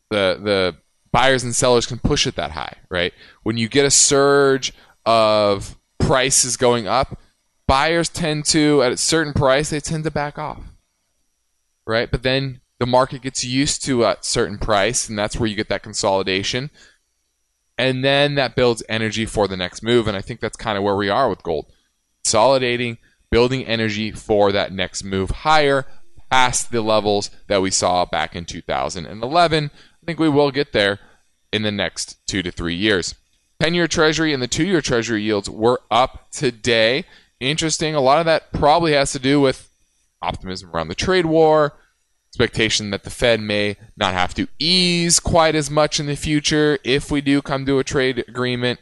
the 0.09 0.39
the 0.41 0.75
buyers 1.11 1.43
and 1.43 1.55
sellers 1.55 1.85
can 1.85 1.99
push 1.99 2.27
it 2.27 2.35
that 2.35 2.51
high, 2.51 2.75
right? 2.89 3.13
When 3.47 3.55
you 3.55 3.69
get 3.69 3.85
a 3.85 3.91
surge 3.91 4.73
of 5.05 5.77
prices 5.99 6.57
going 6.57 6.85
up, 6.85 7.17
buyers 7.65 8.09
tend 8.09 8.43
to 8.47 8.83
at 8.83 8.91
a 8.91 8.97
certain 8.97 9.31
price 9.31 9.69
they 9.69 9.79
tend 9.79 10.03
to 10.03 10.11
back 10.11 10.37
off. 10.37 10.63
Right? 11.85 12.11
But 12.11 12.23
then 12.23 12.59
the 12.77 12.85
market 12.85 13.21
gets 13.21 13.45
used 13.45 13.85
to 13.85 14.03
a 14.03 14.17
certain 14.19 14.57
price 14.57 15.07
and 15.07 15.17
that's 15.17 15.39
where 15.39 15.47
you 15.47 15.55
get 15.55 15.69
that 15.69 15.81
consolidation. 15.81 16.71
And 17.77 18.03
then 18.03 18.35
that 18.35 18.53
builds 18.53 18.83
energy 18.89 19.25
for 19.25 19.47
the 19.47 19.55
next 19.55 19.81
move 19.81 20.09
and 20.09 20.17
I 20.17 20.21
think 20.21 20.41
that's 20.41 20.57
kind 20.57 20.77
of 20.77 20.83
where 20.83 20.97
we 20.97 21.07
are 21.07 21.29
with 21.29 21.41
gold. 21.41 21.71
Consolidating, 22.25 22.97
building 23.31 23.65
energy 23.65 24.11
for 24.11 24.51
that 24.51 24.73
next 24.73 25.05
move 25.05 25.29
higher 25.29 25.85
past 26.29 26.69
the 26.69 26.81
levels 26.81 27.31
that 27.47 27.61
we 27.61 27.71
saw 27.71 28.03
back 28.03 28.35
in 28.35 28.43
2011. 28.43 29.71
I 29.73 30.05
think 30.05 30.19
we 30.19 30.27
will 30.27 30.51
get 30.51 30.73
there 30.73 30.99
in 31.53 31.61
the 31.61 31.71
next 31.71 32.17
2 32.27 32.43
to 32.43 32.51
3 32.51 32.75
years. 32.75 33.15
10 33.59 33.73
year 33.73 33.87
treasury 33.87 34.33
and 34.33 34.41
the 34.41 34.47
2 34.47 34.65
year 34.65 34.81
treasury 34.81 35.23
yields 35.23 35.49
were 35.49 35.81
up 35.89 36.29
today. 36.31 37.05
Interesting. 37.39 37.95
A 37.95 38.01
lot 38.01 38.19
of 38.19 38.25
that 38.25 38.51
probably 38.51 38.93
has 38.93 39.11
to 39.11 39.19
do 39.19 39.39
with 39.39 39.69
optimism 40.21 40.71
around 40.71 40.87
the 40.87 40.95
trade 40.95 41.25
war, 41.25 41.73
expectation 42.29 42.89
that 42.91 43.03
the 43.03 43.09
Fed 43.09 43.39
may 43.39 43.77
not 43.95 44.13
have 44.13 44.33
to 44.35 44.47
ease 44.59 45.19
quite 45.19 45.55
as 45.55 45.69
much 45.69 45.99
in 45.99 46.05
the 46.05 46.15
future 46.15 46.79
if 46.83 47.11
we 47.11 47.21
do 47.21 47.41
come 47.41 47.65
to 47.65 47.79
a 47.79 47.83
trade 47.83 48.23
agreement. 48.27 48.79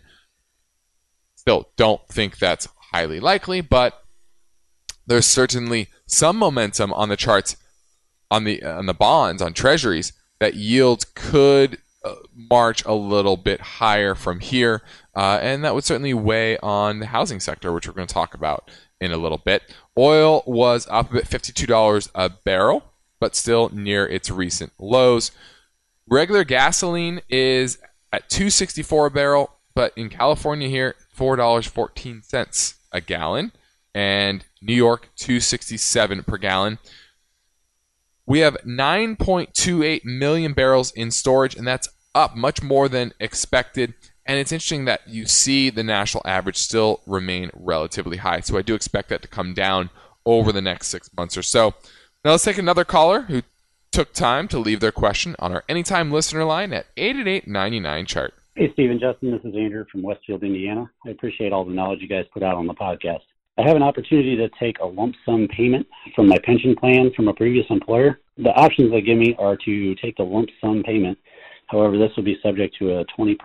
Still, 1.35 1.69
don't 1.75 2.05
think 2.07 2.37
that's 2.37 2.67
highly 2.91 3.19
likely, 3.19 3.61
but 3.61 4.03
there's 5.05 5.25
certainly 5.25 5.89
some 6.07 6.37
momentum 6.37 6.91
on 6.93 7.09
the 7.09 7.17
charts 7.17 7.57
on 8.31 8.43
the 8.43 8.63
on 8.63 8.87
the 8.87 8.93
bonds 8.93 9.41
on 9.41 9.53
treasuries 9.53 10.13
that 10.39 10.55
yields 10.55 11.05
could 11.05 11.77
march 12.33 12.83
a 12.85 12.93
little 12.93 13.37
bit 13.37 13.61
higher 13.61 14.15
from 14.15 14.39
here, 14.39 14.81
uh, 15.15 15.39
and 15.41 15.63
that 15.63 15.73
would 15.73 15.83
certainly 15.83 16.13
weigh 16.13 16.57
on 16.59 16.99
the 16.99 17.07
housing 17.07 17.39
sector, 17.39 17.71
which 17.71 17.87
we're 17.87 17.93
going 17.93 18.07
to 18.07 18.13
talk 18.13 18.33
about 18.33 18.69
in 18.99 19.11
a 19.11 19.17
little 19.17 19.37
bit. 19.37 19.73
Oil 19.97 20.43
was 20.45 20.87
up 20.89 21.11
a 21.11 21.15
bit, 21.15 21.25
$52 21.25 22.09
a 22.15 22.29
barrel, 22.29 22.83
but 23.19 23.35
still 23.35 23.69
near 23.69 24.05
its 24.05 24.29
recent 24.29 24.73
lows. 24.79 25.31
Regular 26.07 26.43
gasoline 26.43 27.21
is 27.29 27.77
at 28.13 28.29
264 28.29 29.07
a 29.07 29.11
barrel, 29.11 29.51
but 29.73 29.93
in 29.95 30.09
California 30.09 30.67
here, 30.67 30.95
$4.14 31.17 32.75
a 32.91 33.01
gallon, 33.01 33.51
and 33.93 34.45
New 34.61 34.75
York 34.75 35.09
267 35.15 36.23
per 36.23 36.37
gallon. 36.37 36.77
We 38.27 38.39
have 38.39 38.57
9.28 38.65 40.03
million 40.03 40.53
barrels 40.53 40.91
in 40.91 41.11
storage, 41.11 41.55
and 41.55 41.67
that's 41.67 41.89
up 42.15 42.35
much 42.35 42.63
more 42.63 42.89
than 42.89 43.13
expected. 43.19 43.93
And 44.25 44.39
it's 44.39 44.51
interesting 44.51 44.85
that 44.85 45.07
you 45.07 45.27
see 45.27 45.69
the 45.69 45.83
national 45.83 46.23
average 46.25 46.57
still 46.57 47.01
remain 47.05 47.51
relatively 47.53 48.17
high. 48.17 48.39
So 48.39 48.57
I 48.57 48.63
do 48.63 48.73
expect 48.73 49.09
that 49.09 49.21
to 49.21 49.27
come 49.27 49.53
down 49.53 49.91
over 50.25 50.51
the 50.51 50.61
next 50.61 50.87
six 50.87 51.11
months 51.15 51.37
or 51.37 51.43
so. 51.43 51.75
Now 52.23 52.31
let's 52.31 52.43
take 52.43 52.57
another 52.57 52.85
caller 52.85 53.21
who 53.21 53.43
took 53.91 54.13
time 54.13 54.47
to 54.47 54.57
leave 54.57 54.79
their 54.79 54.91
question 54.91 55.35
on 55.37 55.53
our 55.53 55.63
anytime 55.69 56.11
listener 56.11 56.43
line 56.43 56.73
at 56.73 56.87
888 56.97 58.07
chart. 58.07 58.33
Hey, 58.55 58.71
Stephen 58.73 58.99
Justin. 58.99 59.31
This 59.31 59.41
is 59.43 59.55
Andrew 59.55 59.85
from 59.91 60.01
Westfield, 60.01 60.43
Indiana. 60.43 60.89
I 61.05 61.09
appreciate 61.09 61.53
all 61.53 61.65
the 61.65 61.73
knowledge 61.73 61.99
you 62.01 62.07
guys 62.07 62.25
put 62.33 62.41
out 62.41 62.55
on 62.55 62.67
the 62.67 62.73
podcast. 62.73 63.21
I 63.57 63.61
have 63.67 63.75
an 63.75 63.83
opportunity 63.83 64.35
to 64.35 64.49
take 64.59 64.79
a 64.79 64.85
lump 64.85 65.15
sum 65.25 65.47
payment 65.47 65.87
from 66.15 66.27
my 66.27 66.37
pension 66.43 66.75
plan 66.75 67.11
from 67.15 67.27
a 67.27 67.33
previous 67.33 67.65
employer. 67.69 68.19
The 68.37 68.49
options 68.49 68.91
they 68.91 69.01
give 69.01 69.17
me 69.17 69.35
are 69.39 69.55
to 69.63 69.95
take 69.95 70.17
the 70.17 70.23
lump 70.23 70.49
sum 70.59 70.83
payment. 70.83 71.17
However, 71.67 71.97
this 71.97 72.11
will 72.15 72.23
be 72.23 72.37
subject 72.43 72.75
to 72.79 72.99
a 72.99 73.05
20% 73.17 73.35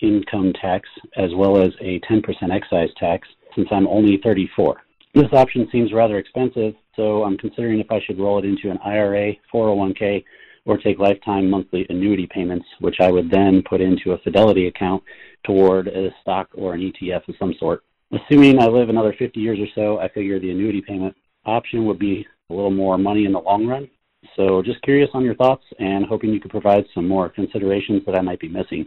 income 0.00 0.52
tax 0.60 0.88
as 1.16 1.30
well 1.34 1.58
as 1.60 1.70
a 1.80 2.00
10% 2.00 2.22
excise 2.50 2.88
tax 2.98 3.28
since 3.54 3.68
I'm 3.70 3.86
only 3.86 4.18
34. 4.22 4.82
This 5.14 5.32
option 5.32 5.68
seems 5.72 5.92
rather 5.92 6.18
expensive, 6.18 6.74
so 6.94 7.24
I'm 7.24 7.38
considering 7.38 7.80
if 7.80 7.90
I 7.90 8.00
should 8.06 8.18
roll 8.18 8.38
it 8.38 8.44
into 8.44 8.70
an 8.70 8.78
IRA, 8.84 9.32
401k, 9.52 10.24
or 10.66 10.76
take 10.76 10.98
lifetime 10.98 11.48
monthly 11.48 11.86
annuity 11.88 12.26
payments, 12.26 12.66
which 12.80 12.96
I 13.00 13.10
would 13.10 13.30
then 13.30 13.62
put 13.68 13.80
into 13.80 14.12
a 14.12 14.18
Fidelity 14.18 14.66
account 14.66 15.02
toward 15.44 15.88
a 15.88 16.10
stock 16.20 16.48
or 16.54 16.74
an 16.74 16.80
ETF 16.80 17.28
of 17.28 17.34
some 17.38 17.54
sort. 17.58 17.82
Assuming 18.12 18.60
I 18.60 18.66
live 18.66 18.88
another 18.88 19.14
50 19.18 19.40
years 19.40 19.58
or 19.58 19.66
so, 19.74 19.98
I 20.00 20.08
figure 20.08 20.38
the 20.38 20.50
annuity 20.50 20.82
payment 20.82 21.16
option 21.44 21.86
would 21.86 21.98
be 21.98 22.26
a 22.50 22.54
little 22.54 22.70
more 22.70 22.98
money 22.98 23.24
in 23.24 23.32
the 23.32 23.40
long 23.40 23.66
run. 23.66 23.88
So 24.34 24.62
just 24.62 24.82
curious 24.82 25.10
on 25.14 25.24
your 25.24 25.34
thoughts 25.34 25.64
and 25.78 26.04
hoping 26.04 26.30
you 26.30 26.40
could 26.40 26.50
provide 26.50 26.86
some 26.94 27.06
more 27.06 27.28
considerations 27.28 28.02
that 28.06 28.16
I 28.16 28.22
might 28.22 28.40
be 28.40 28.48
missing. 28.48 28.86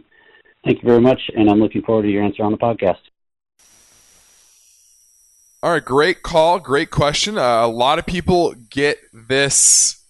Thank 0.64 0.82
you 0.82 0.88
very 0.88 1.00
much, 1.00 1.20
and 1.34 1.48
I'm 1.48 1.58
looking 1.58 1.82
forward 1.82 2.02
to 2.02 2.08
your 2.10 2.22
answer 2.22 2.42
on 2.44 2.52
the 2.52 2.58
podcast. 2.58 2.98
All 5.62 5.72
right, 5.72 5.84
great 5.84 6.22
call, 6.22 6.58
great 6.58 6.90
question. 6.90 7.36
Uh, 7.36 7.64
a 7.64 7.68
lot 7.68 7.98
of 7.98 8.06
people 8.06 8.54
get 8.70 8.98
this 9.12 10.02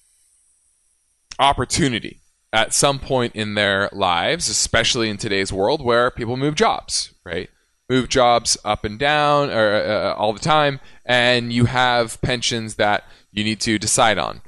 opportunity 1.39 2.21
at 2.53 2.75
some 2.75 2.99
point 2.99 3.35
in 3.35 3.55
their 3.55 3.89
lives, 3.93 4.49
especially 4.49 5.09
in 5.09 5.17
today's 5.17 5.53
world 5.53 5.85
where 5.85 6.11
people 6.11 6.37
move 6.37 6.55
jobs, 6.55 7.15
right? 7.25 7.49
Move 7.89 8.09
jobs 8.09 8.57
up 8.65 8.85
and 8.85 8.99
down 8.99 9.51
or, 9.51 9.75
uh, 9.75 10.15
all 10.15 10.33
the 10.33 10.39
time, 10.39 10.81
and 11.05 11.53
you 11.53 11.65
have 11.65 12.21
pensions 12.23 12.77
that 12.77 13.05
you 13.33 13.43
need 13.43 13.61
to 13.61 13.79
decide 13.79 14.19
on. 14.19 14.43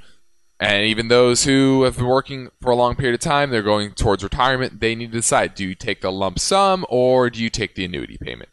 And 0.63 0.85
even 0.85 1.09
those 1.09 1.43
who 1.43 1.83
have 1.83 1.97
been 1.97 2.05
working 2.05 2.49
for 2.61 2.71
a 2.71 2.75
long 2.75 2.95
period 2.95 3.15
of 3.15 3.19
time, 3.19 3.49
they're 3.49 3.61
going 3.61 3.91
towards 3.91 4.23
retirement, 4.23 4.79
they 4.79 4.95
need 4.95 5.11
to 5.11 5.17
decide 5.17 5.55
do 5.55 5.67
you 5.67 5.75
take 5.75 5.99
the 5.99 6.09
lump 6.09 6.39
sum 6.39 6.85
or 6.87 7.29
do 7.29 7.43
you 7.43 7.49
take 7.49 7.75
the 7.75 7.83
annuity 7.83 8.17
payment? 8.17 8.49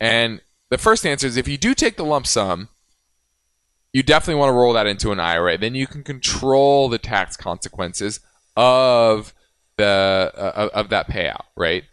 And 0.00 0.40
the 0.70 0.78
first 0.78 1.06
answer 1.06 1.28
is 1.28 1.36
if 1.36 1.46
you 1.46 1.56
do 1.56 1.72
take 1.72 1.96
the 1.96 2.04
lump 2.04 2.26
sum, 2.26 2.70
you 3.92 4.02
definitely 4.02 4.40
want 4.40 4.48
to 4.48 4.54
roll 4.54 4.72
that 4.72 4.88
into 4.88 5.12
an 5.12 5.20
IRA. 5.20 5.56
Then 5.56 5.76
you 5.76 5.86
can 5.86 6.02
control 6.02 6.88
the 6.88 6.98
tax 6.98 7.36
consequences 7.36 8.18
of 8.56 9.32
the 9.76 10.32
uh, 10.36 10.70
of 10.74 10.88
that 10.88 11.08
payout, 11.08 11.44
right? 11.56 11.84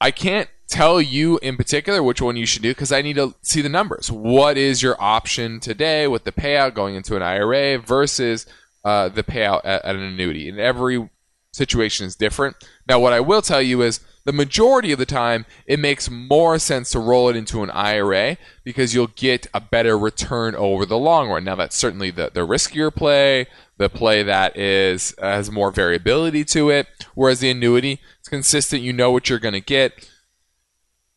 I 0.00 0.12
can't 0.12 0.48
tell 0.74 1.00
you 1.00 1.38
in 1.38 1.56
particular 1.56 2.02
which 2.02 2.20
one 2.20 2.36
you 2.36 2.46
should 2.46 2.62
do 2.62 2.72
because 2.72 2.90
I 2.90 3.00
need 3.00 3.14
to 3.14 3.34
see 3.42 3.60
the 3.60 3.68
numbers. 3.68 4.10
What 4.10 4.58
is 4.58 4.82
your 4.82 5.00
option 5.00 5.60
today 5.60 6.08
with 6.08 6.24
the 6.24 6.32
payout 6.32 6.74
going 6.74 6.96
into 6.96 7.14
an 7.14 7.22
IRA 7.22 7.78
versus 7.78 8.44
uh, 8.84 9.08
the 9.08 9.22
payout 9.22 9.60
at, 9.64 9.84
at 9.84 9.94
an 9.94 10.02
annuity? 10.02 10.48
And 10.48 10.58
every 10.58 11.08
situation 11.52 12.06
is 12.06 12.16
different. 12.16 12.56
Now, 12.88 12.98
what 12.98 13.12
I 13.12 13.20
will 13.20 13.40
tell 13.40 13.62
you 13.62 13.82
is 13.82 14.00
the 14.24 14.32
majority 14.32 14.90
of 14.90 14.98
the 14.98 15.06
time, 15.06 15.46
it 15.64 15.78
makes 15.78 16.10
more 16.10 16.58
sense 16.58 16.90
to 16.90 16.98
roll 16.98 17.28
it 17.28 17.36
into 17.36 17.62
an 17.62 17.70
IRA 17.70 18.36
because 18.64 18.94
you'll 18.94 19.06
get 19.06 19.46
a 19.54 19.60
better 19.60 19.96
return 19.96 20.56
over 20.56 20.84
the 20.84 20.98
long 20.98 21.28
run. 21.28 21.44
Now, 21.44 21.54
that's 21.54 21.76
certainly 21.76 22.10
the, 22.10 22.32
the 22.34 22.40
riskier 22.40 22.92
play, 22.92 23.46
the 23.76 23.88
play 23.88 24.24
that 24.24 24.56
is 24.56 25.14
has 25.20 25.52
more 25.52 25.70
variability 25.70 26.44
to 26.46 26.70
it, 26.70 26.88
whereas 27.14 27.38
the 27.38 27.50
annuity, 27.50 28.00
it's 28.18 28.28
consistent. 28.28 28.82
You 28.82 28.92
know 28.92 29.12
what 29.12 29.28
you're 29.30 29.38
going 29.38 29.54
to 29.54 29.60
get 29.60 30.10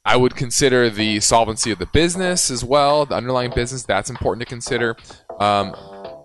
I 0.08 0.16
would 0.16 0.38
consider 0.38 0.90
the 0.90 1.20
solvency 1.20 1.70
of 1.70 1.80
the 1.80 1.86
business 1.88 2.50
as 2.50 2.64
well, 2.64 3.06
the 3.06 3.16
underlying 3.16 3.52
business. 3.54 3.84
That's 3.84 4.10
important 4.10 4.40
to 4.40 4.46
consider. 4.48 4.96
Um, 5.42 5.76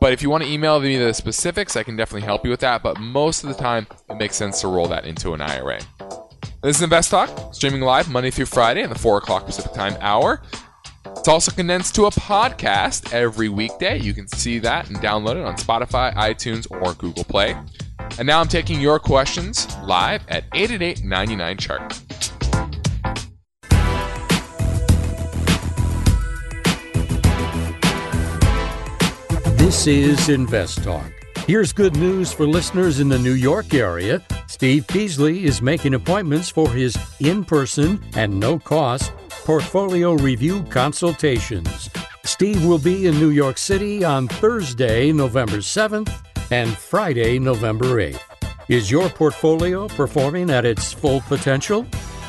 but 0.00 0.12
if 0.12 0.22
you 0.22 0.30
want 0.30 0.44
to 0.44 0.48
email 0.48 0.78
me 0.78 0.96
the 0.98 1.12
specifics, 1.12 1.74
I 1.74 1.82
can 1.82 1.96
definitely 1.96 2.24
help 2.24 2.44
you 2.44 2.52
with 2.52 2.60
that. 2.60 2.84
But 2.84 3.00
most 3.00 3.42
of 3.42 3.48
the 3.48 3.56
time, 3.56 3.88
it 4.08 4.18
makes 4.18 4.36
sense 4.36 4.60
to 4.60 4.68
roll 4.68 4.86
that 4.86 5.04
into 5.04 5.34
an 5.34 5.40
IRA. 5.40 5.80
This 6.62 6.76
is 6.76 6.82
Invest 6.82 7.10
Talk, 7.10 7.52
streaming 7.52 7.80
live 7.80 8.08
Monday 8.08 8.30
through 8.30 8.46
Friday 8.46 8.82
in 8.82 8.88
the 8.88 8.96
4 8.96 9.18
o'clock 9.18 9.46
Pacific 9.46 9.72
Time 9.72 9.96
hour. 9.98 10.40
It's 11.16 11.26
also 11.26 11.50
condensed 11.50 11.96
to 11.96 12.04
a 12.04 12.10
podcast 12.10 13.12
every 13.12 13.48
weekday. 13.48 13.98
You 13.98 14.14
can 14.14 14.28
see 14.28 14.60
that 14.60 14.90
and 14.90 14.98
download 14.98 15.32
it 15.32 15.44
on 15.44 15.56
Spotify, 15.56 16.14
iTunes, 16.14 16.70
or 16.70 16.94
Google 16.94 17.24
Play. 17.24 17.56
And 18.16 18.28
now 18.28 18.38
I'm 18.38 18.48
taking 18.48 18.80
your 18.80 19.00
questions 19.00 19.66
live 19.78 20.22
at 20.28 20.44
888 20.54 21.02
99 21.02 21.56
Chart. 21.56 22.02
This 29.72 29.86
is 29.86 30.28
Invest 30.28 30.84
Talk. 30.84 31.10
Here's 31.46 31.72
good 31.72 31.96
news 31.96 32.30
for 32.30 32.46
listeners 32.46 33.00
in 33.00 33.08
the 33.08 33.18
New 33.18 33.32
York 33.32 33.72
area. 33.72 34.22
Steve 34.46 34.86
Peasley 34.86 35.46
is 35.46 35.62
making 35.62 35.94
appointments 35.94 36.50
for 36.50 36.68
his 36.68 36.94
in 37.20 37.42
person 37.42 37.98
and 38.14 38.38
no 38.38 38.58
cost 38.58 39.12
portfolio 39.30 40.12
review 40.12 40.62
consultations. 40.64 41.88
Steve 42.22 42.62
will 42.66 42.78
be 42.78 43.06
in 43.06 43.18
New 43.18 43.30
York 43.30 43.56
City 43.56 44.04
on 44.04 44.28
Thursday, 44.28 45.10
November 45.10 45.56
7th 45.56 46.22
and 46.50 46.76
Friday, 46.76 47.38
November 47.38 47.96
8th. 47.96 48.20
Is 48.68 48.90
your 48.90 49.08
portfolio 49.08 49.88
performing 49.88 50.50
at 50.50 50.66
its 50.66 50.92
full 50.92 51.22
potential? 51.22 51.84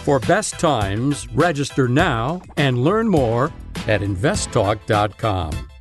For 0.06 0.22
best 0.22 0.62
times, 0.62 1.28
register 1.34 1.90
now 1.90 2.42
and 2.56 2.86
learn 2.86 3.10
more 3.10 3.52
at 3.86 4.00
investtalk.com. 4.00 5.73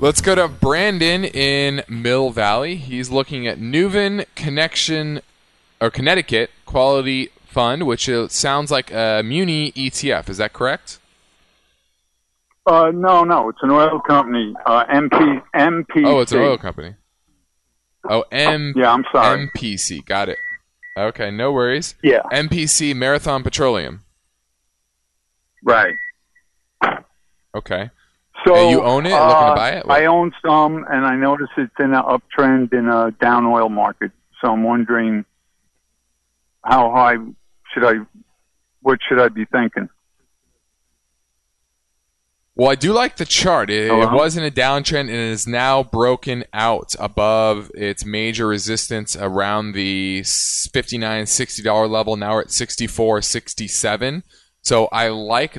Let's 0.00 0.20
go 0.20 0.36
to 0.36 0.46
Brandon 0.46 1.24
in 1.24 1.82
Mill 1.88 2.30
Valley. 2.30 2.76
He's 2.76 3.10
looking 3.10 3.48
at 3.48 3.58
Nuveen 3.58 4.26
Connection 4.36 5.20
or 5.80 5.90
Connecticut 5.90 6.50
Quality 6.66 7.30
Fund, 7.46 7.84
which 7.84 8.08
sounds 8.28 8.70
like 8.70 8.92
a 8.92 9.22
Muni 9.24 9.72
ETF. 9.72 10.28
Is 10.28 10.36
that 10.36 10.52
correct? 10.52 11.00
Uh, 12.64 12.92
no, 12.94 13.24
no, 13.24 13.48
it's 13.48 13.58
an 13.62 13.70
oil 13.72 13.98
company. 13.98 14.54
Uh, 14.64 14.84
MP, 14.84 15.42
MPC. 15.56 16.06
Oh, 16.06 16.20
it's 16.20 16.30
an 16.30 16.42
oil 16.42 16.58
company. 16.58 16.94
Oh, 18.08 18.24
M. 18.30 18.74
Yeah, 18.76 18.92
I'm 18.92 19.04
sorry. 19.10 19.50
MPC. 19.56 20.04
Got 20.04 20.28
it. 20.28 20.38
Okay, 20.96 21.32
no 21.32 21.50
worries. 21.50 21.96
Yeah. 22.04 22.22
MPC 22.30 22.94
Marathon 22.94 23.42
Petroleum. 23.42 24.04
Right. 25.64 25.96
Okay. 27.52 27.90
So 28.46 28.54
And 28.54 28.70
you 28.70 28.82
own 28.82 29.06
it? 29.06 29.12
Uh, 29.12 29.28
Looking 29.28 29.48
to 29.48 29.54
buy 29.54 29.70
it? 29.70 29.86
What? 29.86 30.00
I 30.00 30.06
own 30.06 30.32
some, 30.44 30.84
and 30.88 31.04
I 31.04 31.16
notice 31.16 31.48
it's 31.56 31.72
in 31.78 31.94
an 31.94 32.02
uptrend 32.02 32.72
in 32.72 32.88
a 32.88 33.10
down 33.20 33.46
oil 33.46 33.68
market. 33.68 34.12
So 34.40 34.52
I'm 34.52 34.62
wondering 34.62 35.24
how 36.64 36.90
high 36.92 37.16
should 37.72 37.84
I? 37.84 38.04
What 38.82 39.00
should 39.08 39.18
I 39.18 39.28
be 39.28 39.44
thinking? 39.44 39.88
Well, 42.58 42.70
I 42.70 42.74
do 42.74 42.92
like 42.92 43.18
the 43.18 43.24
chart. 43.24 43.70
It, 43.70 43.86
it 43.86 44.10
was 44.10 44.36
in 44.36 44.42
a 44.42 44.50
downtrend 44.50 45.02
and 45.02 45.10
it 45.10 45.14
is 45.14 45.46
now 45.46 45.84
broken 45.84 46.44
out 46.52 46.92
above 46.98 47.70
its 47.72 48.04
major 48.04 48.48
resistance 48.48 49.14
around 49.14 49.74
the 49.74 50.22
$59, 50.22 50.98
$60 50.98 51.88
level. 51.88 52.16
Now 52.16 52.32
we're 52.32 52.40
at 52.40 52.50
64 52.50 53.22
67 53.22 54.24
So 54.62 54.86
I 54.86 55.06
like 55.06 55.56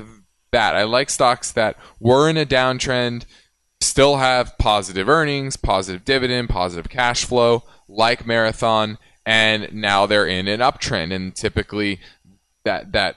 that. 0.52 0.76
I 0.76 0.84
like 0.84 1.10
stocks 1.10 1.52
that 1.52 1.76
were 1.98 2.28
in 2.28 2.36
a 2.36 2.46
downtrend, 2.46 3.24
still 3.80 4.16
have 4.16 4.56
positive 4.58 5.08
earnings, 5.08 5.56
positive 5.56 6.04
dividend, 6.04 6.48
positive 6.48 6.88
cash 6.88 7.24
flow, 7.24 7.64
like 7.88 8.26
Marathon, 8.26 8.98
and 9.26 9.72
now 9.72 10.06
they're 10.06 10.26
in 10.26 10.48
an 10.48 10.60
uptrend. 10.60 11.14
And 11.14 11.34
typically, 11.34 12.00
that 12.64 12.92
that 12.92 13.16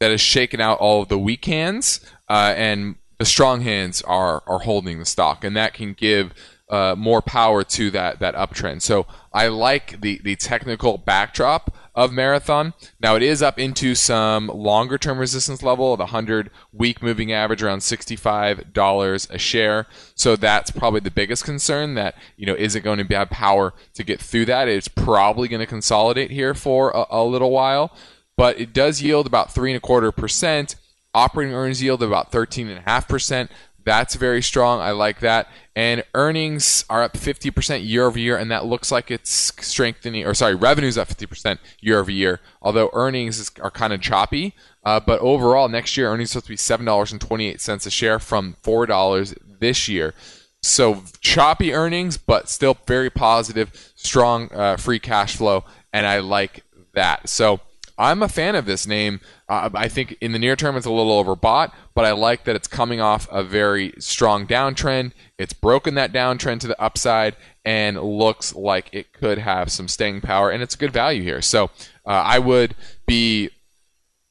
that 0.00 0.10
has 0.10 0.20
shaken 0.20 0.60
out 0.60 0.78
all 0.78 1.02
of 1.02 1.08
the 1.08 1.18
weak 1.18 1.44
hands, 1.44 2.00
uh, 2.28 2.54
and 2.56 2.96
the 3.18 3.24
strong 3.24 3.60
hands 3.60 4.02
are 4.02 4.42
are 4.46 4.60
holding 4.60 4.98
the 4.98 5.04
stock, 5.04 5.44
and 5.44 5.56
that 5.56 5.74
can 5.74 5.92
give 5.92 6.32
uh, 6.70 6.94
more 6.96 7.20
power 7.20 7.64
to 7.64 7.90
that 7.90 8.20
that 8.20 8.34
uptrend. 8.34 8.82
So 8.82 9.06
I 9.32 9.48
like 9.48 10.00
the 10.00 10.20
the 10.24 10.36
technical 10.36 10.98
backdrop 10.98 11.74
of 11.94 12.12
marathon. 12.12 12.72
Now 13.00 13.16
it 13.16 13.22
is 13.22 13.42
up 13.42 13.58
into 13.58 13.94
some 13.94 14.46
longer 14.48 14.98
term 14.98 15.18
resistance 15.18 15.62
level, 15.62 15.92
of 15.92 15.98
the 15.98 16.04
100 16.04 16.50
week 16.72 17.02
moving 17.02 17.32
average 17.32 17.62
around 17.62 17.80
$65 17.80 19.30
a 19.30 19.38
share. 19.38 19.86
So 20.14 20.36
that's 20.36 20.70
probably 20.70 21.00
the 21.00 21.10
biggest 21.10 21.44
concern 21.44 21.94
that, 21.94 22.14
you 22.36 22.46
know, 22.46 22.54
is 22.54 22.74
it 22.74 22.80
going 22.80 23.04
to 23.04 23.14
have 23.16 23.30
power 23.30 23.74
to 23.94 24.04
get 24.04 24.20
through 24.20 24.46
that? 24.46 24.68
It's 24.68 24.88
probably 24.88 25.48
going 25.48 25.60
to 25.60 25.66
consolidate 25.66 26.30
here 26.30 26.54
for 26.54 26.90
a, 26.90 27.06
a 27.10 27.24
little 27.24 27.50
while, 27.50 27.94
but 28.36 28.60
it 28.60 28.72
does 28.72 29.02
yield 29.02 29.26
about 29.26 29.52
three 29.52 29.70
and 29.70 29.76
a 29.76 29.80
quarter 29.80 30.12
percent. 30.12 30.76
Operating 31.12 31.54
earnings 31.54 31.82
yield 31.82 32.04
about 32.04 32.30
13.5%. 32.30 33.48
That's 33.84 34.14
very 34.14 34.42
strong. 34.42 34.80
I 34.80 34.90
like 34.90 35.20
that. 35.20 35.48
And 35.74 36.04
earnings 36.14 36.84
are 36.90 37.02
up 37.02 37.14
50% 37.14 37.86
year 37.86 38.04
over 38.04 38.18
year, 38.18 38.36
and 38.36 38.50
that 38.50 38.66
looks 38.66 38.92
like 38.92 39.10
it's 39.10 39.30
strengthening, 39.30 40.26
or 40.26 40.34
sorry, 40.34 40.54
revenues 40.54 40.98
up 40.98 41.08
50% 41.08 41.58
year 41.80 41.98
over 42.00 42.10
year, 42.10 42.40
although 42.60 42.90
earnings 42.92 43.38
is, 43.38 43.50
are 43.60 43.70
kind 43.70 43.92
of 43.92 44.00
choppy. 44.00 44.54
Uh, 44.84 45.00
but 45.00 45.20
overall, 45.20 45.68
next 45.68 45.96
year, 45.96 46.08
earnings 46.10 46.30
supposed 46.30 46.46
to 46.46 46.52
be 46.52 46.56
$7.28 46.56 47.86
a 47.86 47.90
share 47.90 48.18
from 48.18 48.56
$4 48.62 49.38
this 49.60 49.88
year. 49.88 50.14
So 50.62 51.02
choppy 51.20 51.72
earnings, 51.72 52.18
but 52.18 52.48
still 52.48 52.76
very 52.86 53.10
positive, 53.10 53.92
strong 53.94 54.50
uh, 54.52 54.76
free 54.76 54.98
cash 54.98 55.36
flow, 55.36 55.64
and 55.92 56.06
I 56.06 56.18
like 56.18 56.64
that. 56.92 57.28
So 57.28 57.60
I'm 58.00 58.22
a 58.22 58.28
fan 58.28 58.54
of 58.54 58.64
this 58.64 58.86
name. 58.86 59.20
Uh, 59.46 59.68
I 59.74 59.88
think 59.88 60.16
in 60.22 60.32
the 60.32 60.38
near 60.38 60.56
term 60.56 60.74
it's 60.74 60.86
a 60.86 60.90
little 60.90 61.22
overbought, 61.22 61.72
but 61.94 62.06
I 62.06 62.12
like 62.12 62.44
that 62.44 62.56
it's 62.56 62.66
coming 62.66 62.98
off 62.98 63.28
a 63.30 63.44
very 63.44 63.92
strong 63.98 64.46
downtrend. 64.46 65.12
It's 65.36 65.52
broken 65.52 65.94
that 65.96 66.10
downtrend 66.10 66.60
to 66.60 66.66
the 66.66 66.80
upside 66.80 67.36
and 67.62 68.02
looks 68.02 68.54
like 68.54 68.88
it 68.92 69.12
could 69.12 69.36
have 69.36 69.70
some 69.70 69.86
staying 69.86 70.22
power, 70.22 70.50
and 70.50 70.62
it's 70.62 70.74
a 70.74 70.78
good 70.78 70.94
value 70.94 71.22
here. 71.22 71.42
So 71.42 71.64
uh, 72.06 72.24
I 72.24 72.38
would 72.38 72.74
be 73.06 73.50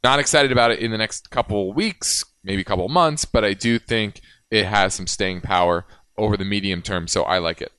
not 0.03 0.17
excited 0.17 0.51
about 0.51 0.71
it 0.71 0.79
in 0.79 0.89
the 0.89 0.97
next 0.97 1.29
couple 1.29 1.71
weeks, 1.71 2.25
maybe 2.43 2.61
a 2.61 2.65
couple 2.65 2.89
months, 2.89 3.23
but 3.23 3.45
I 3.45 3.53
do 3.53 3.77
think 3.77 4.21
it 4.49 4.65
has 4.65 4.95
some 4.95 5.05
staying 5.05 5.41
power 5.41 5.85
over 6.17 6.35
the 6.35 6.43
medium 6.43 6.81
term, 6.81 7.07
so 7.07 7.21
I 7.21 7.37
like 7.37 7.61
it. 7.61 7.71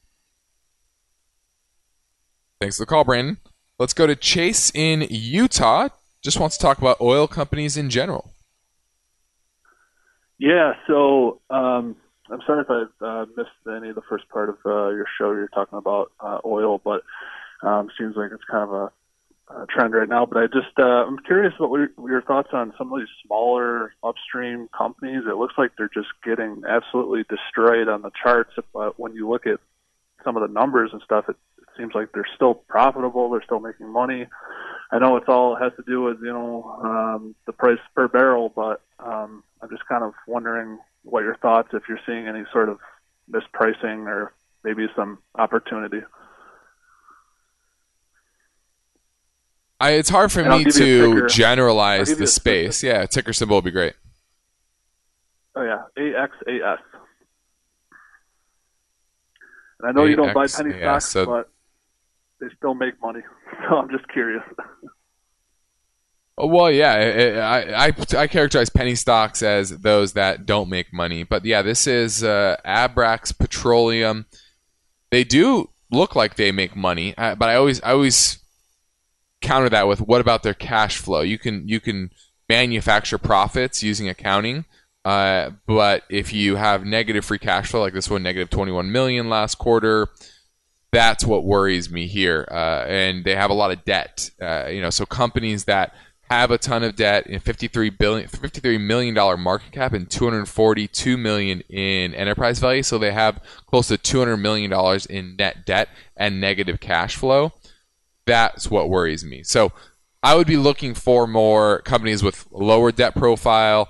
Thanks 2.60 2.76
for 2.76 2.82
the 2.82 2.86
call, 2.86 3.02
Brandon. 3.02 3.38
Let's 3.80 3.94
go 3.94 4.06
to 4.06 4.14
Chase 4.14 4.70
in 4.74 5.06
Utah. 5.08 5.88
Just 6.22 6.38
wants 6.38 6.58
to 6.58 6.62
talk 6.62 6.76
about 6.76 7.00
oil 7.00 7.26
companies 7.26 7.78
in 7.78 7.88
general. 7.88 8.34
Yeah, 10.38 10.74
so 10.86 11.40
um, 11.48 11.96
I'm 12.30 12.42
sorry 12.46 12.60
if 12.60 12.68
I 12.68 12.84
uh, 13.02 13.24
missed 13.38 13.48
any 13.66 13.88
of 13.88 13.94
the 13.94 14.02
first 14.06 14.28
part 14.28 14.50
of 14.50 14.56
uh, 14.66 14.90
your 14.90 15.06
show. 15.16 15.32
You're 15.32 15.48
talking 15.48 15.78
about 15.78 16.12
uh, 16.20 16.40
oil, 16.44 16.78
but 16.84 17.04
um, 17.62 17.88
seems 17.98 18.16
like 18.16 18.32
it's 18.34 18.44
kind 18.44 18.68
of 18.68 18.74
a, 18.74 18.92
trend 19.70 19.94
right 19.94 20.08
now. 20.08 20.26
But 20.26 20.42
I 20.42 20.46
just 20.46 20.78
uh, 20.78 20.82
I'm 20.82 21.18
curious 21.20 21.54
what 21.56 21.70
were 21.70 21.90
your, 22.06 22.22
thoughts 22.22 22.50
on 22.52 22.74
some 22.76 22.92
of 22.92 23.00
these 23.00 23.08
smaller 23.26 23.94
upstream 24.04 24.68
companies. 24.76 25.22
It 25.26 25.36
looks 25.36 25.54
like 25.56 25.72
they're 25.78 25.90
just 25.92 26.08
getting 26.22 26.62
absolutely 26.68 27.24
destroyed 27.30 27.88
on 27.88 28.02
the 28.02 28.12
charts. 28.22 28.52
But 28.74 29.00
when 29.00 29.14
you 29.14 29.28
look 29.28 29.46
at 29.46 29.58
some 30.22 30.36
of 30.36 30.46
the 30.46 30.52
numbers 30.52 30.90
and 30.92 31.02
stuff, 31.02 31.24
it 31.28 31.36
seems 31.80 31.94
like 31.94 32.12
they're 32.12 32.26
still 32.34 32.54
profitable. 32.54 33.30
They're 33.30 33.42
still 33.42 33.60
making 33.60 33.90
money. 33.92 34.26
I 34.92 34.98
know 34.98 35.16
it's 35.16 35.28
all 35.28 35.56
has 35.56 35.72
to 35.76 35.82
do 35.86 36.02
with 36.02 36.18
you 36.20 36.32
know 36.32 36.78
um, 36.84 37.34
the 37.46 37.52
price 37.52 37.78
per 37.94 38.08
barrel, 38.08 38.52
but 38.54 38.82
um, 38.98 39.42
I'm 39.62 39.70
just 39.70 39.86
kind 39.88 40.04
of 40.04 40.12
wondering 40.26 40.78
what 41.02 41.22
your 41.22 41.36
thoughts 41.36 41.68
if 41.72 41.84
you're 41.88 42.00
seeing 42.06 42.26
any 42.28 42.44
sort 42.52 42.68
of 42.68 42.78
mispricing 43.30 44.06
or 44.06 44.34
maybe 44.64 44.86
some 44.94 45.18
opportunity. 45.36 46.00
I, 49.82 49.92
it's 49.92 50.10
hard 50.10 50.30
for 50.30 50.40
And 50.40 50.50
me 50.50 50.64
give 50.64 50.76
you 50.76 51.18
a 51.18 51.20
to 51.22 51.28
generalize 51.28 52.14
the 52.14 52.26
space. 52.26 52.82
Yeah, 52.82 53.06
ticker 53.06 53.32
symbol 53.32 53.56
would 53.56 53.64
be 53.64 53.70
great. 53.70 53.94
Oh 55.56 55.62
yeah, 55.62 55.82
AXAS. 55.96 56.78
And 59.78 59.88
I 59.88 59.92
know 59.92 60.04
you 60.04 60.16
don't 60.16 60.34
buy 60.34 60.46
penny 60.46 60.72
AXAS, 60.74 60.80
stocks, 60.82 61.06
so- 61.06 61.26
but 61.26 61.50
they 62.40 62.46
still 62.56 62.74
make 62.74 63.00
money. 63.00 63.20
So 63.68 63.76
I'm 63.76 63.90
just 63.90 64.08
curious. 64.08 64.42
Well, 66.38 66.70
yeah, 66.70 66.94
I, 67.44 67.88
I, 67.88 67.92
I 68.16 68.26
characterize 68.26 68.70
penny 68.70 68.94
stocks 68.94 69.42
as 69.42 69.70
those 69.70 70.14
that 70.14 70.46
don't 70.46 70.70
make 70.70 70.92
money. 70.92 71.24
But 71.24 71.44
yeah, 71.44 71.60
this 71.62 71.86
is 71.86 72.24
uh, 72.24 72.56
Abrax 72.64 73.36
Petroleum. 73.36 74.26
They 75.10 75.24
do 75.24 75.68
look 75.90 76.16
like 76.16 76.36
they 76.36 76.52
make 76.52 76.74
money, 76.74 77.14
uh, 77.18 77.34
but 77.34 77.48
I 77.50 77.56
always 77.56 77.82
I 77.82 77.90
always 77.90 78.38
counter 79.40 79.68
that 79.68 79.86
with 79.86 80.00
what 80.00 80.20
about 80.20 80.42
their 80.42 80.54
cash 80.54 80.96
flow? 80.96 81.20
You 81.20 81.38
can 81.38 81.68
you 81.68 81.80
can 81.80 82.10
manufacture 82.48 83.18
profits 83.18 83.82
using 83.82 84.08
accounting, 84.08 84.64
uh, 85.04 85.50
but 85.66 86.04
if 86.08 86.32
you 86.32 86.56
have 86.56 86.84
negative 86.84 87.24
free 87.24 87.38
cash 87.38 87.70
flow 87.70 87.80
like 87.80 87.94
this 87.94 88.08
one, 88.08 88.22
negative 88.22 88.50
21 88.50 88.90
million 88.90 89.28
last 89.28 89.56
quarter, 89.56 90.08
that's 90.92 91.24
what 91.24 91.44
worries 91.44 91.90
me 91.90 92.06
here. 92.06 92.46
Uh, 92.50 92.84
and 92.86 93.24
they 93.24 93.34
have 93.34 93.50
a 93.50 93.54
lot 93.54 93.70
of 93.70 93.84
debt. 93.84 94.30
Uh, 94.40 94.66
you 94.66 94.80
know, 94.80 94.90
so 94.90 95.06
companies 95.06 95.64
that 95.64 95.94
have 96.30 96.52
a 96.52 96.58
ton 96.58 96.84
of 96.84 96.94
debt 96.94 97.26
in 97.26 97.40
53 97.40 97.90
billion, 97.90 98.28
53 98.28 98.78
million 98.78 99.14
dollar 99.14 99.36
market 99.36 99.72
cap 99.72 99.92
and 99.92 100.08
242 100.08 101.16
million 101.16 101.60
in 101.62 102.14
enterprise 102.14 102.60
value. 102.60 102.82
So 102.82 102.98
they 102.98 103.12
have 103.12 103.42
close 103.66 103.88
to 103.88 103.98
200 103.98 104.36
million 104.36 104.70
dollars 104.70 105.06
in 105.06 105.36
net 105.36 105.66
debt 105.66 105.88
and 106.16 106.40
negative 106.40 106.78
cash 106.78 107.16
flow. 107.16 107.52
That's 108.26 108.70
what 108.70 108.88
worries 108.88 109.24
me. 109.24 109.42
So 109.42 109.72
I 110.22 110.36
would 110.36 110.46
be 110.46 110.56
looking 110.56 110.94
for 110.94 111.26
more 111.26 111.80
companies 111.80 112.22
with 112.22 112.46
lower 112.52 112.92
debt 112.92 113.16
profile, 113.16 113.88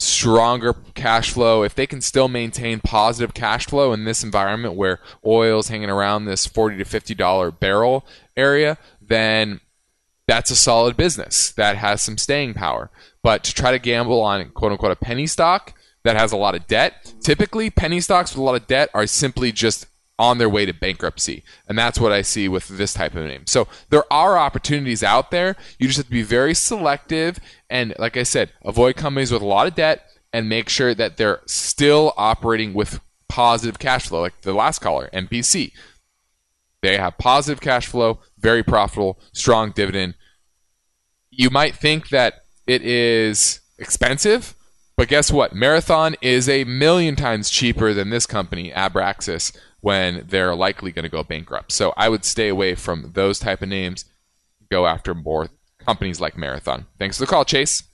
stronger 0.00 0.74
cash 0.94 1.32
flow, 1.32 1.62
if 1.62 1.74
they 1.74 1.86
can 1.86 2.00
still 2.00 2.28
maintain 2.28 2.80
positive 2.80 3.34
cash 3.34 3.66
flow 3.66 3.92
in 3.92 4.04
this 4.04 4.22
environment 4.22 4.74
where 4.74 5.00
oil's 5.26 5.68
hanging 5.68 5.90
around 5.90 6.24
this 6.24 6.46
40 6.46 6.78
to 6.78 6.84
50 6.84 7.14
dollar 7.14 7.50
barrel 7.50 8.06
area, 8.36 8.78
then 9.00 9.60
that's 10.28 10.50
a 10.50 10.56
solid 10.56 10.96
business 10.96 11.50
that 11.52 11.76
has 11.76 12.02
some 12.02 12.18
staying 12.18 12.54
power. 12.54 12.90
But 13.22 13.42
to 13.44 13.54
try 13.54 13.72
to 13.72 13.78
gamble 13.78 14.20
on 14.20 14.50
quote 14.50 14.72
unquote 14.72 14.92
a 14.92 14.96
penny 14.96 15.26
stock 15.26 15.74
that 16.04 16.16
has 16.16 16.30
a 16.30 16.36
lot 16.36 16.54
of 16.54 16.66
debt, 16.68 17.14
typically 17.20 17.70
penny 17.70 18.00
stocks 18.00 18.32
with 18.32 18.40
a 18.40 18.44
lot 18.44 18.54
of 18.54 18.68
debt 18.68 18.90
are 18.94 19.06
simply 19.06 19.50
just 19.50 19.86
on 20.18 20.38
their 20.38 20.48
way 20.48 20.66
to 20.66 20.72
bankruptcy. 20.72 21.44
And 21.68 21.78
that's 21.78 22.00
what 22.00 22.12
I 22.12 22.22
see 22.22 22.48
with 22.48 22.68
this 22.68 22.92
type 22.92 23.14
of 23.14 23.24
name. 23.24 23.46
So 23.46 23.68
there 23.90 24.10
are 24.12 24.36
opportunities 24.36 25.04
out 25.04 25.30
there. 25.30 25.56
You 25.78 25.86
just 25.86 25.98
have 25.98 26.06
to 26.06 26.12
be 26.12 26.22
very 26.22 26.54
selective 26.54 27.38
and, 27.70 27.94
like 27.98 28.16
I 28.16 28.24
said, 28.24 28.50
avoid 28.64 28.96
companies 28.96 29.30
with 29.30 29.42
a 29.42 29.46
lot 29.46 29.66
of 29.66 29.74
debt 29.74 30.08
and 30.32 30.48
make 30.48 30.68
sure 30.68 30.94
that 30.94 31.16
they're 31.16 31.40
still 31.46 32.12
operating 32.16 32.74
with 32.74 33.00
positive 33.28 33.78
cash 33.78 34.08
flow, 34.08 34.20
like 34.20 34.40
the 34.40 34.52
last 34.52 34.80
caller, 34.80 35.08
MPC. 35.12 35.72
They 36.82 36.96
have 36.96 37.18
positive 37.18 37.60
cash 37.60 37.86
flow, 37.86 38.18
very 38.38 38.62
profitable, 38.62 39.18
strong 39.32 39.70
dividend. 39.70 40.14
You 41.30 41.50
might 41.50 41.76
think 41.76 42.08
that 42.08 42.44
it 42.66 42.82
is 42.82 43.60
expensive, 43.78 44.54
but 44.96 45.08
guess 45.08 45.30
what? 45.30 45.54
Marathon 45.54 46.16
is 46.20 46.48
a 46.48 46.64
million 46.64 47.14
times 47.14 47.50
cheaper 47.50 47.94
than 47.94 48.10
this 48.10 48.26
company, 48.26 48.72
Abraxas 48.72 49.56
when 49.80 50.24
they're 50.26 50.54
likely 50.54 50.92
going 50.92 51.04
to 51.04 51.08
go 51.08 51.22
bankrupt. 51.22 51.72
So 51.72 51.92
I 51.96 52.08
would 52.08 52.24
stay 52.24 52.48
away 52.48 52.74
from 52.74 53.12
those 53.14 53.38
type 53.38 53.62
of 53.62 53.68
names. 53.68 54.04
Go 54.70 54.86
after 54.86 55.14
more 55.14 55.48
companies 55.78 56.20
like 56.20 56.36
Marathon. 56.36 56.86
Thanks 56.98 57.18
for 57.18 57.24
the 57.24 57.30
call, 57.30 57.44
Chase. 57.44 57.84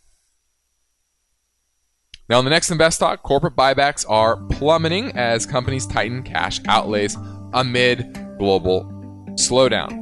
Now, 2.28 2.38
in 2.38 2.44
the 2.46 2.50
next 2.50 2.70
Invest 2.70 3.00
Talk, 3.00 3.22
corporate 3.22 3.54
buybacks 3.54 4.06
are 4.08 4.36
plummeting 4.36 5.12
as 5.16 5.44
companies 5.44 5.86
tighten 5.86 6.22
cash 6.22 6.58
outlays 6.66 7.18
amid 7.52 8.18
global 8.38 8.84
slowdown. 9.32 10.00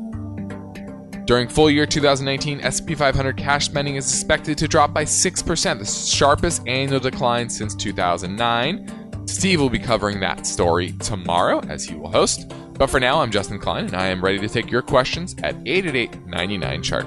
During 1.27 1.49
full 1.49 1.71
year 1.71 1.87
2019, 1.87 2.61
S&P 2.61 2.95
500 2.95 3.37
cash 3.37 3.67
spending 3.67 3.97
is 3.97 4.09
expected 4.09 4.57
to 4.59 4.69
drop 4.69 4.93
by 4.95 5.05
6%, 5.05 5.79
the 5.79 5.85
sharpest 5.85 6.67
annual 6.69 7.01
decline 7.01 7.49
since 7.49 7.75
2009. 7.75 9.02
Steve 9.27 9.61
will 9.61 9.71
be 9.71 9.79
covering 9.79 10.21
that 10.21 10.47
story 10.47 10.93
tomorrow 10.93 11.61
as 11.69 11.85
he 11.85 11.95
will 11.95 12.11
host. 12.11 12.53
But 12.75 12.89
for 12.89 12.99
now, 12.99 13.21
I'm 13.21 13.31
Justin 13.31 13.59
Klein 13.59 13.87
and 13.87 13.95
I 13.95 14.07
am 14.07 14.23
ready 14.23 14.39
to 14.39 14.49
take 14.49 14.71
your 14.71 14.83
questions 14.83 15.37
at 15.43 15.55
888 15.67 16.27
99 16.27 16.83
chart. 16.83 17.07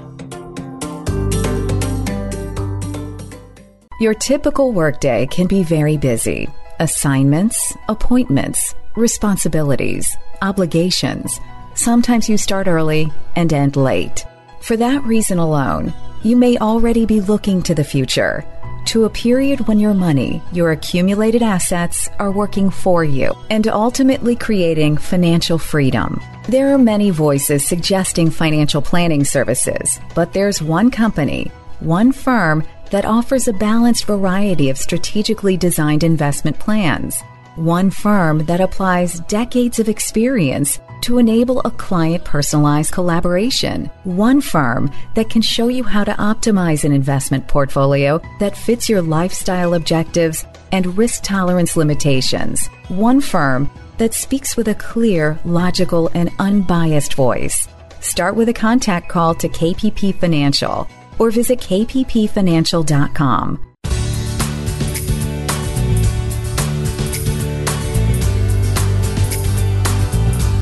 Your 3.98 4.12
typical 4.14 4.72
workday 4.72 5.26
can 5.26 5.46
be 5.46 5.62
very 5.62 5.96
busy. 5.96 6.48
Assignments, 6.80 7.74
appointments, 7.88 8.74
responsibilities, 8.94 10.14
obligations. 10.42 11.40
Sometimes 11.74 12.28
you 12.28 12.36
start 12.36 12.68
early 12.68 13.10
and 13.36 13.52
end 13.52 13.76
late. 13.76 14.26
For 14.60 14.76
that 14.76 15.02
reason 15.04 15.38
alone, 15.38 15.94
you 16.22 16.36
may 16.36 16.58
already 16.58 17.06
be 17.06 17.20
looking 17.20 17.62
to 17.62 17.74
the 17.74 17.84
future 17.84 18.44
to 18.86 19.04
a 19.04 19.10
period 19.10 19.66
when 19.66 19.78
your 19.78 19.94
money, 19.94 20.42
your 20.52 20.72
accumulated 20.72 21.42
assets, 21.42 22.08
are 22.18 22.30
working 22.30 22.70
for 22.70 23.04
you 23.04 23.36
and 23.50 23.66
ultimately 23.68 24.36
creating 24.36 24.96
financial 24.96 25.58
freedom. 25.58 26.20
There 26.48 26.72
are 26.72 26.78
many 26.78 27.10
voices 27.10 27.66
suggesting 27.66 28.30
financial 28.30 28.80
planning 28.80 29.24
services, 29.24 30.00
but 30.14 30.32
there's 30.32 30.62
one 30.62 30.90
company, 30.90 31.50
one 31.80 32.12
firm 32.12 32.64
that 32.90 33.04
offers 33.04 33.48
a 33.48 33.52
balanced 33.52 34.04
variety 34.04 34.70
of 34.70 34.78
strategically 34.78 35.56
designed 35.56 36.04
investment 36.04 36.58
plans. 36.58 37.20
One 37.56 37.90
firm 37.90 38.44
that 38.46 38.60
applies 38.60 39.20
decades 39.20 39.78
of 39.78 39.88
experience 39.88 40.78
to 41.02 41.18
enable 41.18 41.60
a 41.60 41.70
client 41.70 42.24
personalized 42.24 42.92
collaboration. 42.92 43.86
One 44.04 44.40
firm 44.40 44.90
that 45.14 45.30
can 45.30 45.42
show 45.42 45.68
you 45.68 45.84
how 45.84 46.04
to 46.04 46.12
optimize 46.12 46.84
an 46.84 46.92
investment 46.92 47.48
portfolio 47.48 48.20
that 48.40 48.56
fits 48.56 48.88
your 48.88 49.02
lifestyle 49.02 49.74
objectives 49.74 50.44
and 50.72 50.96
risk 50.98 51.22
tolerance 51.22 51.76
limitations. 51.76 52.66
One 52.88 53.20
firm 53.20 53.70
that 53.98 54.14
speaks 54.14 54.56
with 54.56 54.68
a 54.68 54.74
clear, 54.74 55.38
logical, 55.44 56.10
and 56.14 56.30
unbiased 56.38 57.14
voice. 57.14 57.68
Start 58.00 58.36
with 58.36 58.48
a 58.48 58.52
contact 58.52 59.08
call 59.08 59.34
to 59.36 59.48
KPP 59.48 60.20
Financial 60.20 60.88
or 61.18 61.30
visit 61.30 61.60
kppfinancial.com. 61.60 63.74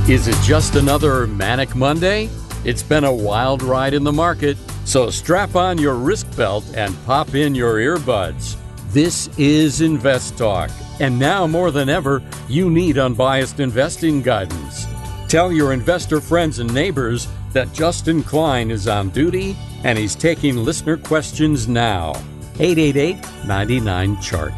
Is 0.06 0.28
it 0.28 0.36
just 0.42 0.74
another 0.74 1.26
manic 1.26 1.74
Monday? 1.74 2.28
It's 2.62 2.82
been 2.82 3.04
a 3.04 3.14
wild 3.14 3.62
ride 3.62 3.94
in 3.94 4.04
the 4.04 4.12
market, 4.12 4.58
so 4.84 5.08
strap 5.08 5.56
on 5.56 5.78
your 5.78 5.94
wrist 5.94 6.36
belt 6.36 6.62
and 6.76 6.94
pop 7.06 7.34
in 7.34 7.54
your 7.54 7.76
earbuds. 7.76 8.56
This 8.90 9.30
is 9.38 9.80
Invest 9.80 10.36
Talk, 10.36 10.70
and 11.00 11.18
now 11.18 11.46
more 11.46 11.70
than 11.70 11.88
ever, 11.88 12.22
you 12.50 12.68
need 12.68 12.98
unbiased 12.98 13.60
investing 13.60 14.20
guidance. 14.20 14.86
Tell 15.26 15.50
your 15.50 15.72
investor 15.72 16.20
friends 16.20 16.58
and 16.58 16.72
neighbors 16.74 17.26
that 17.54 17.72
Justin 17.72 18.22
Klein 18.22 18.70
is 18.70 18.86
on 18.86 19.08
duty 19.08 19.56
and 19.84 19.96
he's 19.96 20.14
taking 20.14 20.56
listener 20.56 20.98
questions 20.98 21.66
now. 21.66 22.10
888 22.58 23.16
99 23.46 24.20
Chart. 24.20 24.52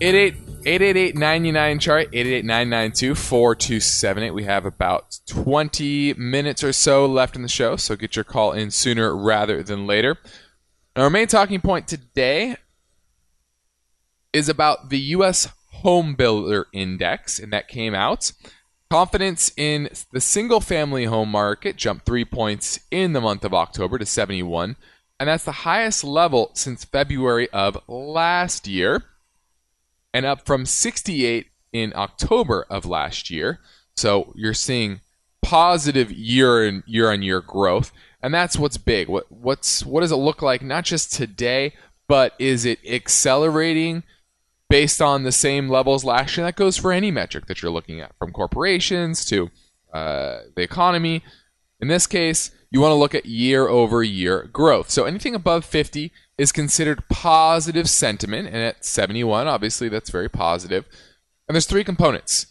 88 0.00 0.41
888-99 0.64 1.80
chart 1.80 2.12
888-992-4278 2.12 4.32
we 4.32 4.44
have 4.44 4.64
about 4.64 5.18
20 5.26 6.14
minutes 6.14 6.62
or 6.62 6.72
so 6.72 7.04
left 7.04 7.34
in 7.34 7.42
the 7.42 7.48
show 7.48 7.74
so 7.74 7.96
get 7.96 8.14
your 8.14 8.24
call 8.24 8.52
in 8.52 8.70
sooner 8.70 9.16
rather 9.16 9.64
than 9.64 9.88
later. 9.88 10.18
Our 10.94 11.10
main 11.10 11.26
talking 11.26 11.60
point 11.60 11.88
today 11.88 12.54
is 14.32 14.48
about 14.48 14.90
the 14.90 15.00
us 15.00 15.48
home 15.70 16.14
builder 16.14 16.68
index 16.72 17.40
and 17.40 17.52
that 17.52 17.66
came 17.66 17.94
out. 17.94 18.30
Confidence 18.88 19.52
in 19.56 19.88
the 20.12 20.20
single 20.20 20.60
family 20.60 21.06
home 21.06 21.30
market 21.30 21.74
jumped 21.76 22.06
three 22.06 22.24
points 22.24 22.78
in 22.92 23.14
the 23.14 23.20
month 23.20 23.44
of 23.44 23.52
october 23.52 23.98
to 23.98 24.06
71 24.06 24.76
and 25.18 25.28
that's 25.28 25.44
the 25.44 25.52
highest 25.52 26.04
level 26.04 26.52
since 26.54 26.84
february 26.84 27.50
of 27.50 27.76
last 27.88 28.68
year 28.68 29.02
and 30.12 30.26
up 30.26 30.44
from 30.44 30.66
68 30.66 31.46
in 31.72 31.92
October 31.96 32.66
of 32.68 32.84
last 32.86 33.30
year. 33.30 33.60
So 33.96 34.32
you're 34.36 34.54
seeing 34.54 35.00
positive 35.42 36.12
year 36.12 36.64
and 36.64 36.82
year 36.86 37.10
on 37.10 37.22
year 37.22 37.40
growth, 37.40 37.92
and 38.22 38.32
that's 38.32 38.58
what's 38.58 38.76
big. 38.76 39.08
What 39.08 39.30
what's 39.30 39.84
what 39.84 40.00
does 40.00 40.12
it 40.12 40.16
look 40.16 40.42
like 40.42 40.62
not 40.62 40.84
just 40.84 41.12
today, 41.12 41.74
but 42.08 42.34
is 42.38 42.64
it 42.64 42.78
accelerating 42.86 44.02
based 44.70 45.02
on 45.02 45.22
the 45.24 45.32
same 45.32 45.68
levels 45.68 46.04
last 46.04 46.36
year? 46.36 46.46
That 46.46 46.56
goes 46.56 46.76
for 46.76 46.92
any 46.92 47.10
metric 47.10 47.46
that 47.46 47.62
you're 47.62 47.72
looking 47.72 48.00
at, 48.00 48.16
from 48.18 48.32
corporations 48.32 49.24
to 49.26 49.50
uh, 49.92 50.40
the 50.54 50.62
economy. 50.62 51.22
In 51.80 51.88
this 51.88 52.06
case, 52.06 52.52
you 52.70 52.80
want 52.80 52.92
to 52.92 52.96
look 52.96 53.14
at 53.14 53.26
year 53.26 53.68
over 53.68 54.02
year 54.02 54.48
growth. 54.52 54.88
So 54.88 55.04
anything 55.04 55.34
above 55.34 55.64
50 55.64 56.12
is 56.42 56.50
considered 56.50 57.08
positive 57.08 57.88
sentiment, 57.88 58.48
and 58.48 58.56
at 58.56 58.84
71, 58.84 59.46
obviously 59.46 59.88
that's 59.88 60.10
very 60.10 60.28
positive. 60.28 60.84
And 61.46 61.54
there's 61.54 61.66
three 61.66 61.84
components. 61.84 62.46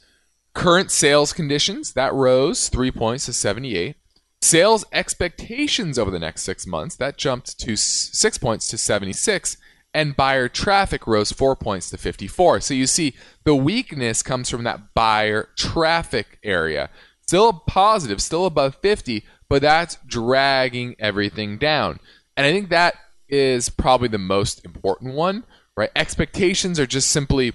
Current 0.54 0.92
sales 0.92 1.34
conditions, 1.34 1.92
that 1.92 2.14
rose 2.14 2.70
three 2.70 2.90
points 2.90 3.26
to 3.26 3.34
78. 3.34 3.98
Sales 4.42 4.86
expectations 4.94 6.00
over 6.00 6.10
the 6.10 6.20
next 6.20 6.44
six 6.44 6.66
months, 6.66 6.96
that 6.96 7.18
jumped 7.18 7.60
to 7.60 7.76
six 7.76 8.38
points 8.38 8.68
to 8.70 8.78
76. 8.78 9.58
And 9.94 10.16
buyer 10.16 10.48
traffic 10.48 11.06
rose 11.06 11.34
four 11.34 11.58
points 11.58 11.90
to 11.90 11.98
54. 11.98 12.62
So 12.62 12.74
you 12.74 12.88
see, 12.88 13.14
the 13.44 13.56
weakness 13.56 14.24
comes 14.24 14.50
from 14.50 14.64
that 14.64 14.94
buyer 14.94 15.50
traffic 15.58 16.40
area. 16.44 16.90
Still 17.28 17.52
positive, 17.68 18.22
still 18.22 18.46
above 18.46 18.78
50, 18.82 19.26
but 19.50 19.62
that's 19.62 19.98
dragging 20.08 20.96
everything 20.98 21.58
down. 21.58 22.00
And 22.38 22.46
I 22.46 22.54
think 22.54 22.70
that 22.70 22.96
is 23.32 23.70
probably 23.70 24.10
the 24.10 24.18
most 24.18 24.64
important 24.66 25.16
one, 25.16 25.46
right? 25.78 25.90
Expectations 25.96 26.80
are 26.80 26.86
just 26.86 27.10
simply 27.10 27.54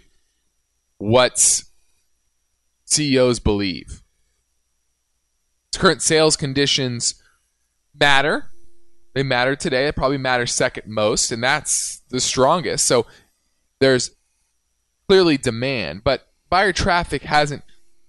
what 0.99 1.63
CEOs 2.87 3.39
believe. 3.39 4.03
Current 5.77 6.01
sales 6.01 6.37
conditions 6.37 7.23
matter. 7.95 8.51
They 9.15 9.23
matter 9.23 9.55
today. 9.55 9.85
They 9.85 9.93
probably 9.93 10.19
matter 10.19 10.47
second 10.47 10.87
most, 10.87 11.31
and 11.31 11.43
that's 11.43 12.01
the 12.09 12.21
strongest. 12.21 12.87
So 12.87 13.07
there's 13.79 14.11
clearly 15.09 15.37
demand, 15.37 16.03
but 16.03 16.27
buyer 16.49 16.73
traffic 16.73 17.23
hasn't 17.23 17.63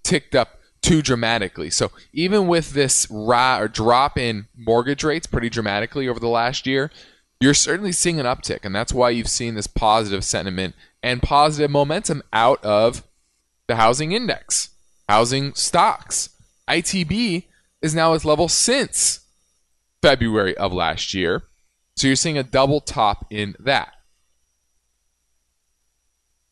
ticked 0.04 0.36
up 0.36 0.60
too 0.82 1.02
dramatically. 1.02 1.70
So 1.70 1.92
even 2.14 2.48
with 2.48 2.72
this 2.72 3.08
ra- 3.10 3.68
drop 3.68 4.18
in 4.18 4.48
mortgage 4.56 5.04
rates 5.04 5.28
pretty 5.28 5.50
dramatically 5.50 6.08
over 6.08 6.20
the 6.20 6.30
last 6.30 6.66
year, 6.66 6.92
you're 7.40 7.54
certainly 7.54 7.92
seeing 7.92 8.20
an 8.20 8.26
uptick, 8.26 8.60
and 8.64 8.76
that's 8.76 8.94
why 8.94 9.10
you've 9.12 9.30
seen 9.30 9.56
this 9.56 9.68
positive 9.68 10.24
sentiment 10.24 10.76
and 11.04 11.22
positive 11.22 11.70
momentum 11.70 12.24
out 12.34 12.64
of 12.64 13.04
the 13.68 13.76
housing 13.76 14.12
index, 14.12 14.70
housing 15.08 15.54
stocks. 15.54 16.30
ITB 16.68 17.44
is 17.82 17.94
now 17.94 18.14
its 18.14 18.26
level 18.26 18.48
since 18.48 19.22
February 20.02 20.58
of 20.58 20.74
last 20.74 21.14
year. 21.14 21.44
So 21.96 22.08
you're 22.08 22.16
seeing 22.16 22.38
a 22.38 22.44
double 22.44 22.82
top 22.82 23.26
in 23.30 23.56
that. 23.60 23.94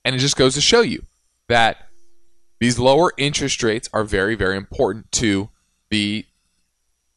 And 0.03 0.15
it 0.15 0.19
just 0.19 0.37
goes 0.37 0.53
to 0.55 0.61
show 0.61 0.81
you 0.81 1.03
that 1.47 1.89
these 2.59 2.79
lower 2.79 3.11
interest 3.17 3.61
rates 3.63 3.89
are 3.91 4.03
very, 4.03 4.35
very 4.35 4.55
important 4.55 5.11
to 5.13 5.49
the 5.89 6.25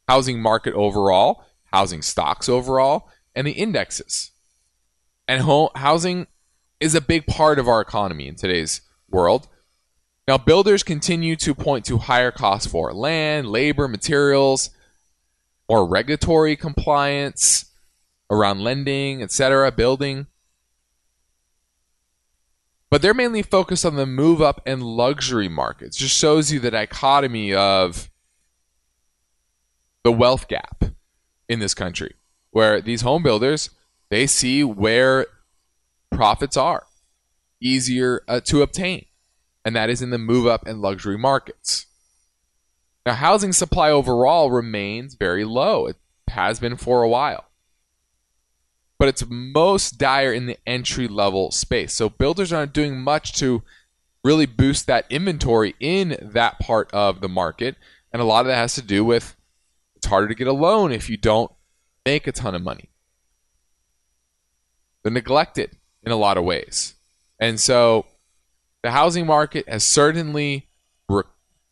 housing 0.07 0.41
market 0.41 0.73
overall, 0.73 1.45
housing 1.71 2.01
stocks 2.01 2.49
overall, 2.49 3.09
and 3.39 3.47
the 3.47 3.53
indexes. 3.53 4.31
And 5.25 5.43
home, 5.43 5.69
housing 5.73 6.27
is 6.81 6.93
a 6.93 6.99
big 6.99 7.25
part 7.25 7.57
of 7.57 7.69
our 7.69 7.79
economy 7.79 8.27
in 8.27 8.35
today's 8.35 8.81
world. 9.09 9.47
Now, 10.27 10.37
builders 10.37 10.83
continue 10.83 11.37
to 11.37 11.55
point 11.55 11.85
to 11.85 11.99
higher 11.99 12.31
costs 12.31 12.69
for 12.69 12.93
land, 12.93 13.47
labor, 13.47 13.87
materials, 13.87 14.71
or 15.69 15.87
regulatory 15.87 16.57
compliance 16.57 17.71
around 18.29 18.59
lending, 18.59 19.23
etc., 19.23 19.71
building. 19.71 20.27
But 22.89 23.01
they're 23.01 23.13
mainly 23.13 23.41
focused 23.41 23.85
on 23.85 23.95
the 23.95 24.05
move 24.05 24.41
up 24.41 24.61
and 24.65 24.83
luxury 24.83 25.47
markets. 25.47 25.95
Just 25.95 26.17
shows 26.17 26.51
you 26.51 26.59
the 26.59 26.71
dichotomy 26.71 27.53
of 27.53 28.09
the 30.03 30.11
wealth 30.11 30.49
gap 30.49 30.83
in 31.47 31.59
this 31.59 31.73
country, 31.73 32.15
where 32.51 32.81
these 32.81 33.01
home 33.01 33.23
builders 33.23 33.69
they 34.09 34.25
see 34.25 34.63
where 34.63 35.27
profits 36.11 36.57
are 36.57 36.85
easier 37.61 38.23
uh, 38.27 38.39
to 38.39 38.61
obtain, 38.61 39.05
and 39.63 39.75
that 39.75 39.89
is 39.89 40.01
in 40.01 40.09
the 40.09 40.17
move 40.17 40.47
up 40.47 40.65
and 40.65 40.81
luxury 40.81 41.17
markets. 41.17 41.85
Now, 43.05 43.13
housing 43.13 43.53
supply 43.53 43.91
overall 43.91 44.51
remains 44.51 45.15
very 45.15 45.45
low. 45.45 45.87
It 45.87 45.97
has 46.29 46.59
been 46.59 46.77
for 46.77 47.03
a 47.03 47.09
while. 47.09 47.45
But 48.97 49.07
it's 49.07 49.23
most 49.27 49.97
dire 49.97 50.33
in 50.33 50.45
the 50.45 50.57
entry 50.67 51.07
level 51.07 51.51
space. 51.51 51.93
So 51.93 52.09
builders 52.09 52.51
aren't 52.51 52.73
doing 52.73 52.99
much 52.99 53.33
to 53.39 53.63
really 54.23 54.45
boost 54.45 54.87
that 54.87 55.05
inventory 55.09 55.75
in 55.79 56.17
that 56.21 56.59
part 56.59 56.91
of 56.91 57.21
the 57.21 57.29
market. 57.29 57.77
And 58.11 58.21
a 58.21 58.25
lot 58.25 58.41
of 58.41 58.47
that 58.47 58.55
has 58.55 58.75
to 58.75 58.81
do 58.81 59.05
with 59.05 59.37
it's 59.95 60.07
harder 60.07 60.27
to 60.27 60.35
get 60.35 60.47
a 60.47 60.53
loan 60.53 60.91
if 60.91 61.09
you 61.09 61.15
don't 61.15 61.51
make 62.05 62.27
a 62.27 62.31
ton 62.31 62.55
of 62.55 62.61
money. 62.61 62.89
They're 65.03 65.11
neglected 65.11 65.77
in 66.03 66.11
a 66.11 66.17
lot 66.17 66.37
of 66.37 66.43
ways. 66.43 66.95
And 67.39 67.59
so 67.59 68.05
the 68.83 68.91
housing 68.91 69.25
market 69.25 69.67
has 69.67 69.83
certainly 69.83 70.67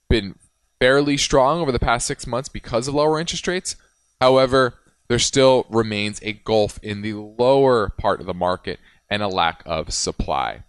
been 0.09 0.35
fairly 0.79 1.17
strong 1.17 1.59
over 1.59 1.71
the 1.71 1.79
past 1.79 2.07
six 2.07 2.27
months 2.27 2.49
because 2.49 2.87
of 2.87 2.93
lower 2.93 3.19
interest 3.19 3.47
rates. 3.47 3.75
However, 4.21 4.75
there 5.09 5.19
still 5.19 5.65
remains 5.69 6.19
a 6.21 6.33
gulf 6.33 6.79
in 6.81 7.01
the 7.01 7.13
lower 7.13 7.89
part 7.89 8.19
of 8.19 8.25
the 8.25 8.33
market 8.33 8.79
and 9.09 9.21
a 9.21 9.27
lack 9.27 9.63
of 9.65 9.93
supply. 9.93 10.63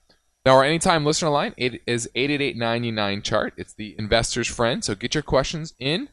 Now, 0.44 0.54
our 0.54 0.64
anytime 0.64 1.04
listener 1.04 1.30
line 1.30 1.54
it 1.56 1.82
is 1.86 2.08
888 2.14 3.24
chart. 3.24 3.54
It's 3.56 3.74
the 3.74 3.94
investor's 3.98 4.48
friend. 4.48 4.84
So 4.84 4.94
get 4.94 5.14
your 5.14 5.22
questions 5.22 5.74
in 5.78 6.08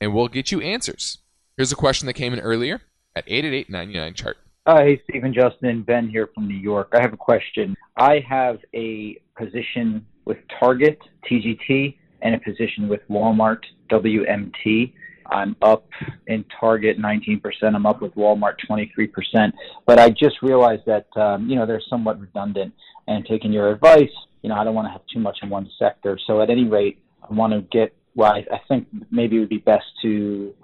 and 0.00 0.14
we'll 0.14 0.28
get 0.28 0.52
you 0.52 0.60
answers. 0.60 1.18
Here's 1.56 1.72
a 1.72 1.76
question 1.76 2.06
that 2.06 2.14
came 2.14 2.32
in 2.32 2.40
earlier 2.40 2.80
at 3.14 3.24
888 3.26 4.14
chart. 4.14 4.38
Uh, 4.64 4.78
hey, 4.78 5.02
Stephen, 5.08 5.34
Justin, 5.34 5.82
Ben 5.82 6.08
here 6.08 6.30
from 6.34 6.48
New 6.48 6.56
York. 6.56 6.88
I 6.94 7.02
have 7.02 7.12
a 7.12 7.16
question. 7.16 7.76
I 7.98 8.24
have 8.26 8.58
a 8.74 9.20
position 9.36 10.06
with 10.24 10.38
Target, 10.58 10.98
TGT, 11.30 11.96
and 12.22 12.34
a 12.34 12.38
position 12.38 12.88
with 12.88 13.00
Walmart, 13.10 13.58
WMT. 13.90 14.94
I'm 15.26 15.54
up 15.60 15.88
in 16.26 16.44
Target 16.58 16.98
19%. 16.98 17.42
I'm 17.62 17.84
up 17.84 18.00
with 18.00 18.14
Walmart 18.14 18.54
23%. 18.70 19.52
But 19.86 19.98
I 19.98 20.08
just 20.08 20.40
realized 20.40 20.82
that, 20.86 21.06
um, 21.16 21.50
you 21.50 21.56
know, 21.56 21.66
they're 21.66 21.82
somewhat 21.90 22.18
redundant. 22.18 22.72
And 23.08 23.26
taking 23.26 23.52
your 23.52 23.70
advice, 23.72 24.12
you 24.42 24.48
know, 24.48 24.54
I 24.54 24.64
don't 24.64 24.74
want 24.74 24.86
to 24.86 24.92
have 24.92 25.02
too 25.12 25.20
much 25.20 25.38
in 25.42 25.50
one 25.50 25.68
sector. 25.78 26.18
So 26.26 26.40
at 26.40 26.48
any 26.48 26.64
rate, 26.64 27.02
I 27.28 27.34
want 27.34 27.52
to 27.52 27.60
get, 27.76 27.94
well, 28.14 28.32
I, 28.32 28.46
I 28.50 28.60
think 28.68 28.86
maybe 29.10 29.36
it 29.36 29.40
would 29.40 29.48
be 29.48 29.58
best 29.58 29.84
to 30.02 30.54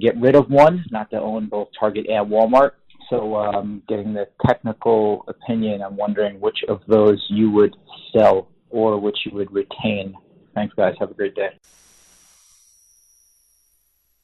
get 0.00 0.18
rid 0.20 0.34
of 0.34 0.50
one, 0.50 0.84
not 0.90 1.10
to 1.10 1.20
own 1.20 1.48
both 1.48 1.68
Target 1.78 2.06
and 2.08 2.30
Walmart. 2.30 2.72
So 3.08 3.36
um, 3.36 3.82
getting 3.88 4.14
the 4.14 4.28
technical 4.46 5.24
opinion, 5.26 5.82
I'm 5.82 5.96
wondering 5.96 6.40
which 6.40 6.58
of 6.68 6.80
those 6.86 7.24
you 7.28 7.50
would 7.50 7.74
sell 8.16 8.48
or 8.70 8.98
which 9.00 9.18
you 9.26 9.32
would 9.34 9.52
retain 9.52 10.14
Thanks, 10.54 10.74
guys. 10.74 10.94
Have 10.98 11.10
a 11.10 11.14
great 11.14 11.34
day. 11.34 11.50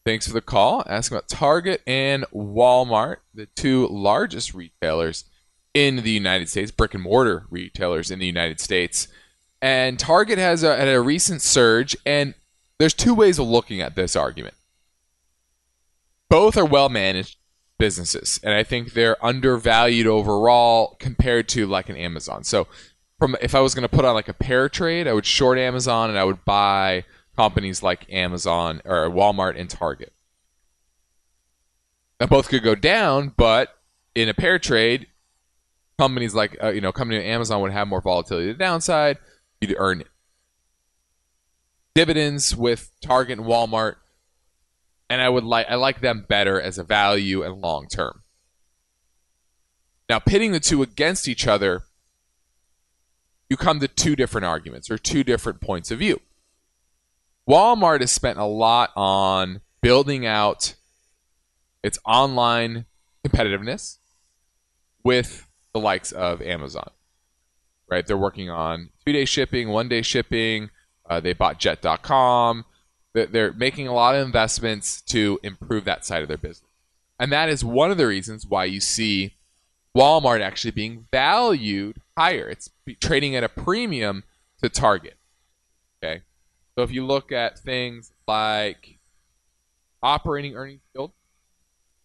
Thanks 0.04 0.26
for 0.26 0.34
the 0.34 0.40
call. 0.40 0.84
Asking 0.86 1.16
about 1.16 1.28
Target 1.28 1.82
and 1.86 2.24
Walmart, 2.32 3.16
the 3.34 3.46
two 3.46 3.88
largest 3.88 4.54
retailers 4.54 5.24
in 5.74 5.96
the 5.96 6.10
United 6.10 6.48
States, 6.48 6.70
brick 6.70 6.94
and 6.94 7.02
mortar 7.02 7.46
retailers 7.50 8.10
in 8.10 8.18
the 8.18 8.26
United 8.26 8.60
States. 8.60 9.08
And 9.60 9.98
Target 9.98 10.38
has 10.38 10.62
a, 10.62 10.76
had 10.76 10.88
a 10.88 11.00
recent 11.00 11.42
surge, 11.42 11.96
and 12.06 12.34
there's 12.78 12.94
two 12.94 13.14
ways 13.14 13.38
of 13.38 13.48
looking 13.48 13.80
at 13.80 13.96
this 13.96 14.14
argument. 14.14 14.54
Both 16.28 16.56
are 16.56 16.64
well 16.64 16.88
managed 16.88 17.36
businesses, 17.78 18.40
and 18.42 18.54
I 18.54 18.62
think 18.62 18.92
they're 18.92 19.22
undervalued 19.24 20.06
overall 20.06 20.96
compared 20.98 21.48
to 21.50 21.66
like 21.66 21.88
an 21.88 21.96
Amazon. 21.96 22.44
So 22.44 22.66
from 23.18 23.36
if 23.40 23.54
I 23.54 23.60
was 23.60 23.74
going 23.74 23.88
to 23.88 23.94
put 23.94 24.04
on 24.04 24.14
like 24.14 24.28
a 24.28 24.34
pair 24.34 24.68
trade, 24.68 25.06
I 25.06 25.12
would 25.12 25.26
short 25.26 25.58
Amazon 25.58 26.10
and 26.10 26.18
I 26.18 26.24
would 26.24 26.44
buy 26.44 27.04
companies 27.36 27.82
like 27.82 28.10
Amazon 28.12 28.82
or 28.84 29.08
Walmart 29.10 29.58
and 29.58 29.68
Target. 29.68 30.12
Now 32.20 32.26
both 32.26 32.48
could 32.48 32.62
go 32.62 32.74
down, 32.74 33.32
but 33.36 33.68
in 34.14 34.28
a 34.28 34.34
pair 34.34 34.58
trade, 34.58 35.06
companies 35.98 36.34
like 36.34 36.56
uh, 36.62 36.70
you 36.70 36.80
know, 36.80 36.92
company 36.92 37.22
Amazon 37.24 37.60
would 37.62 37.72
have 37.72 37.88
more 37.88 38.00
volatility 38.00 38.48
to 38.48 38.52
the 38.54 38.58
downside. 38.58 39.18
You'd 39.60 39.76
earn 39.78 40.04
dividends 41.94 42.54
with 42.54 42.90
Target 43.00 43.38
and 43.38 43.46
Walmart, 43.46 43.96
and 45.08 45.20
I 45.20 45.28
would 45.28 45.44
like 45.44 45.66
I 45.68 45.76
like 45.76 46.00
them 46.00 46.24
better 46.28 46.60
as 46.60 46.78
a 46.78 46.84
value 46.84 47.42
and 47.42 47.60
long 47.60 47.86
term. 47.88 48.22
Now 50.08 50.18
pitting 50.18 50.52
the 50.52 50.60
two 50.60 50.82
against 50.82 51.28
each 51.28 51.46
other 51.46 51.82
you 53.48 53.56
come 53.56 53.80
to 53.80 53.88
two 53.88 54.16
different 54.16 54.44
arguments 54.44 54.90
or 54.90 54.98
two 54.98 55.22
different 55.22 55.60
points 55.60 55.90
of 55.90 56.00
view. 56.00 56.20
Walmart 57.48 58.00
has 58.00 58.10
spent 58.10 58.38
a 58.38 58.44
lot 58.44 58.90
on 58.96 59.60
building 59.80 60.26
out 60.26 60.74
its 61.82 61.98
online 62.04 62.86
competitiveness 63.24 63.98
with 65.04 65.46
the 65.72 65.78
likes 65.78 66.10
of 66.10 66.42
Amazon. 66.42 66.90
Right? 67.88 68.04
They're 68.04 68.16
working 68.16 68.50
on 68.50 68.90
two 69.04 69.12
day 69.12 69.24
shipping, 69.24 69.68
one 69.68 69.88
day 69.88 70.02
shipping. 70.02 70.70
Uh, 71.08 71.20
they 71.20 71.32
bought 71.32 71.60
jet.com. 71.60 72.64
They're 73.24 73.52
making 73.52 73.88
a 73.88 73.94
lot 73.94 74.14
of 74.14 74.26
investments 74.26 75.00
to 75.02 75.40
improve 75.42 75.84
that 75.84 76.04
side 76.04 76.20
of 76.22 76.28
their 76.28 76.36
business. 76.36 76.70
And 77.18 77.32
that 77.32 77.48
is 77.48 77.64
one 77.64 77.90
of 77.90 77.96
the 77.96 78.06
reasons 78.06 78.46
why 78.46 78.66
you 78.66 78.78
see 78.80 79.32
Walmart 79.96 80.42
actually 80.42 80.72
being 80.72 81.06
valued 81.10 81.96
higher. 82.16 82.46
It's 82.48 82.70
trading 83.00 83.34
at 83.34 83.42
a 83.42 83.48
premium 83.48 84.24
to 84.60 84.68
Target. 84.68 85.16
Okay. 86.04 86.22
So 86.74 86.82
if 86.82 86.90
you 86.90 87.06
look 87.06 87.32
at 87.32 87.58
things 87.58 88.12
like 88.28 88.98
operating 90.02 90.54
earnings 90.54 90.82
yield, 90.94 91.12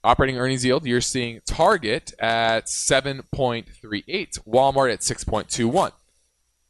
operating 0.06 0.38
earnings 0.38 0.64
yield, 0.64 0.86
you're 0.86 1.02
seeing 1.02 1.42
Target 1.46 2.14
at 2.20 2.68
7.38, 2.68 3.66
Walmart 4.48 4.94
at 4.94 5.02
6.21. 5.02 5.92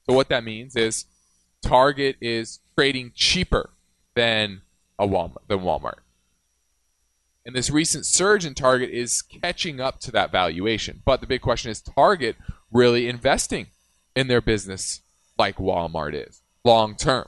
So 0.10 0.16
what 0.16 0.30
that 0.30 0.44
means 0.44 0.76
is 0.76 1.06
Target 1.62 2.16
is 2.20 2.60
trading 2.76 3.12
cheaper 3.14 3.70
than 4.16 4.62
a 5.00 5.08
Walmart 5.08 5.48
than 5.48 5.60
Walmart. 5.60 6.00
And 7.46 7.56
this 7.56 7.70
recent 7.70 8.06
surge 8.06 8.46
in 8.46 8.54
Target 8.54 8.92
is 8.92 9.22
catching 9.22 9.82
up 9.82 10.00
to 10.02 10.12
that 10.12 10.32
valuation. 10.32 11.02
But 11.06 11.22
the 11.22 11.28
big 11.28 11.42
question 11.42 11.72
is 11.72 11.82
Target 11.82 12.36
really 12.72 13.08
investing 13.08 13.68
in 14.16 14.28
their 14.28 14.42
business 14.42 15.02
like 15.38 15.58
Walmart 15.58 16.14
is 16.14 16.42
long 16.64 16.96
term. 16.96 17.28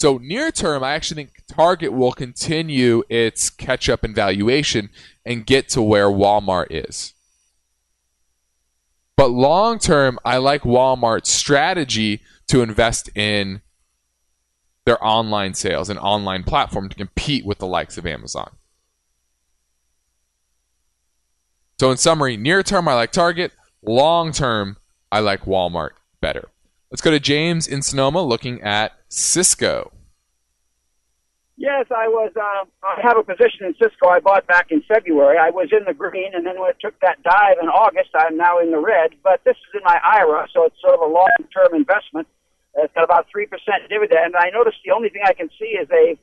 So 0.00 0.18
near 0.18 0.50
term, 0.50 0.82
I 0.82 0.94
actually 0.94 1.24
think 1.24 1.42
Target 1.46 1.92
will 1.92 2.12
continue 2.12 3.02
its 3.08 3.50
catch 3.50 3.88
up 3.88 4.02
in 4.02 4.14
valuation 4.14 4.88
and 5.24 5.46
get 5.46 5.68
to 5.70 5.82
where 5.82 6.08
Walmart 6.08 6.68
is. 6.70 7.12
But 9.16 9.30
long 9.30 9.78
term, 9.78 10.18
I 10.24 10.38
like 10.38 10.62
Walmart's 10.62 11.30
strategy 11.30 12.22
to 12.48 12.62
invest 12.62 13.10
in 13.14 13.60
their 14.86 15.02
online 15.04 15.54
sales 15.54 15.88
and 15.88 15.98
online 15.98 16.42
platform 16.42 16.88
to 16.88 16.96
compete 16.96 17.44
with 17.44 17.58
the 17.58 17.66
likes 17.66 17.98
of 17.98 18.06
Amazon. 18.06 18.50
So, 21.78 21.90
in 21.90 21.96
summary, 21.96 22.36
near 22.36 22.62
term, 22.62 22.88
I 22.88 22.94
like 22.94 23.12
Target. 23.12 23.52
Long 23.82 24.32
term, 24.32 24.76
I 25.10 25.20
like 25.20 25.42
Walmart 25.42 25.90
better. 26.20 26.48
Let's 26.90 27.00
go 27.00 27.10
to 27.10 27.20
James 27.20 27.66
in 27.66 27.82
Sonoma 27.82 28.22
looking 28.22 28.60
at 28.62 28.92
Cisco. 29.08 29.92
Yes, 31.56 31.86
I 31.94 32.08
was. 32.08 32.32
Uh, 32.34 32.64
I 32.82 33.00
have 33.02 33.18
a 33.18 33.22
position 33.22 33.66
in 33.66 33.74
Cisco 33.74 34.08
I 34.08 34.18
bought 34.18 34.46
back 34.46 34.68
in 34.70 34.82
February. 34.88 35.36
I 35.36 35.50
was 35.50 35.68
in 35.72 35.84
the 35.86 35.92
green, 35.92 36.34
and 36.34 36.44
then 36.44 36.58
when 36.58 36.70
it 36.70 36.78
took 36.80 36.98
that 37.00 37.22
dive 37.22 37.58
in 37.62 37.68
August, 37.68 38.10
I'm 38.14 38.36
now 38.36 38.58
in 38.60 38.70
the 38.70 38.78
red. 38.78 39.10
But 39.22 39.44
this 39.44 39.56
is 39.56 39.74
in 39.74 39.80
my 39.84 40.00
IRA, 40.02 40.48
so 40.54 40.64
it's 40.64 40.80
sort 40.80 40.94
of 40.94 41.00
a 41.00 41.12
long-term 41.12 41.74
investment. 41.74 42.26
It's 42.74 42.94
got 42.94 43.04
about 43.04 43.26
three 43.30 43.46
percent 43.46 43.88
dividend. 43.88 44.34
And 44.34 44.36
I 44.36 44.50
noticed 44.50 44.78
the 44.84 44.92
only 44.92 45.08
thing 45.08 45.22
I 45.24 45.32
can 45.32 45.50
see 45.58 45.76
is 45.80 45.88
they 45.88 46.18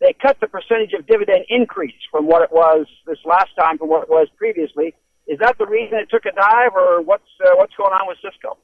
they 0.00 0.14
cut 0.20 0.38
the 0.40 0.48
percentage 0.48 0.92
of 0.98 1.06
dividend 1.06 1.46
increase 1.48 1.94
from 2.10 2.26
what 2.26 2.42
it 2.42 2.52
was 2.52 2.86
this 3.06 3.18
last 3.24 3.50
time 3.58 3.78
from 3.78 3.88
what 3.88 4.02
it 4.02 4.08
was 4.08 4.28
previously. 4.36 4.94
Is 5.28 5.38
that 5.38 5.56
the 5.58 5.66
reason 5.66 5.98
it 5.98 6.10
took 6.10 6.26
a 6.26 6.32
dive, 6.32 6.74
or 6.74 7.00
what's 7.00 7.28
uh, 7.44 7.50
what's 7.54 7.74
going 7.76 7.92
on 7.92 8.08
with 8.08 8.18
Cisco? 8.22 8.58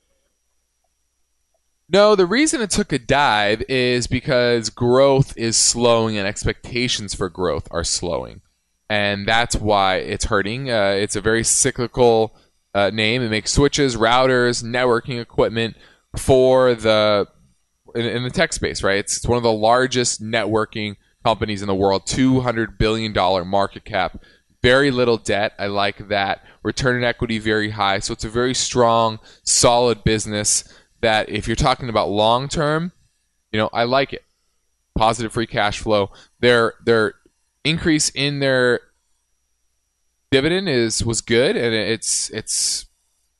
No, 1.90 2.14
the 2.14 2.26
reason 2.26 2.60
it 2.60 2.70
took 2.70 2.92
a 2.92 2.98
dive 2.98 3.62
is 3.68 4.06
because 4.06 4.68
growth 4.68 5.32
is 5.38 5.56
slowing 5.56 6.18
and 6.18 6.26
expectations 6.26 7.14
for 7.14 7.30
growth 7.30 7.66
are 7.70 7.84
slowing. 7.84 8.42
And 8.90 9.26
that's 9.26 9.56
why 9.56 9.96
it's 9.96 10.26
hurting. 10.26 10.70
Uh, 10.70 10.96
it's 10.98 11.16
a 11.16 11.20
very 11.20 11.44
cyclical 11.44 12.34
uh, 12.74 12.90
name. 12.90 13.22
It 13.22 13.30
makes 13.30 13.52
switches, 13.52 13.96
routers, 13.96 14.62
networking 14.62 15.20
equipment 15.20 15.76
for 16.16 16.74
the 16.74 17.26
in, 17.94 18.04
in, 18.04 18.22
the 18.22 18.30
tech 18.30 18.52
space, 18.52 18.82
right? 18.82 18.98
It's, 18.98 19.18
it's 19.18 19.26
one 19.26 19.36
of 19.36 19.42
the 19.42 19.52
largest 19.52 20.22
networking 20.22 20.96
companies 21.24 21.62
in 21.62 21.68
the 21.68 21.74
world, 21.74 22.06
$200 22.06 22.78
billion 22.78 23.12
market 23.48 23.84
cap, 23.84 24.22
very 24.62 24.90
little 24.90 25.16
debt. 25.16 25.52
I 25.58 25.66
like 25.66 26.08
that. 26.08 26.44
Return 26.62 26.96
on 26.96 27.04
equity 27.04 27.38
very 27.38 27.70
high. 27.70 28.00
So 28.00 28.12
it's 28.12 28.24
a 28.24 28.28
very 28.28 28.54
strong, 28.54 29.18
solid 29.42 30.04
business 30.04 30.64
that 31.00 31.28
if 31.28 31.46
you're 31.46 31.56
talking 31.56 31.88
about 31.88 32.08
long 32.08 32.48
term, 32.48 32.92
you 33.52 33.58
know, 33.58 33.70
I 33.72 33.84
like 33.84 34.12
it. 34.12 34.24
Positive 34.96 35.32
free 35.32 35.46
cash 35.46 35.78
flow. 35.78 36.10
Their 36.40 36.74
their 36.84 37.14
increase 37.64 38.10
in 38.10 38.40
their 38.40 38.80
dividend 40.30 40.68
is 40.68 41.04
was 41.04 41.20
good, 41.20 41.56
and 41.56 41.72
it's 41.72 42.30
it's 42.30 42.86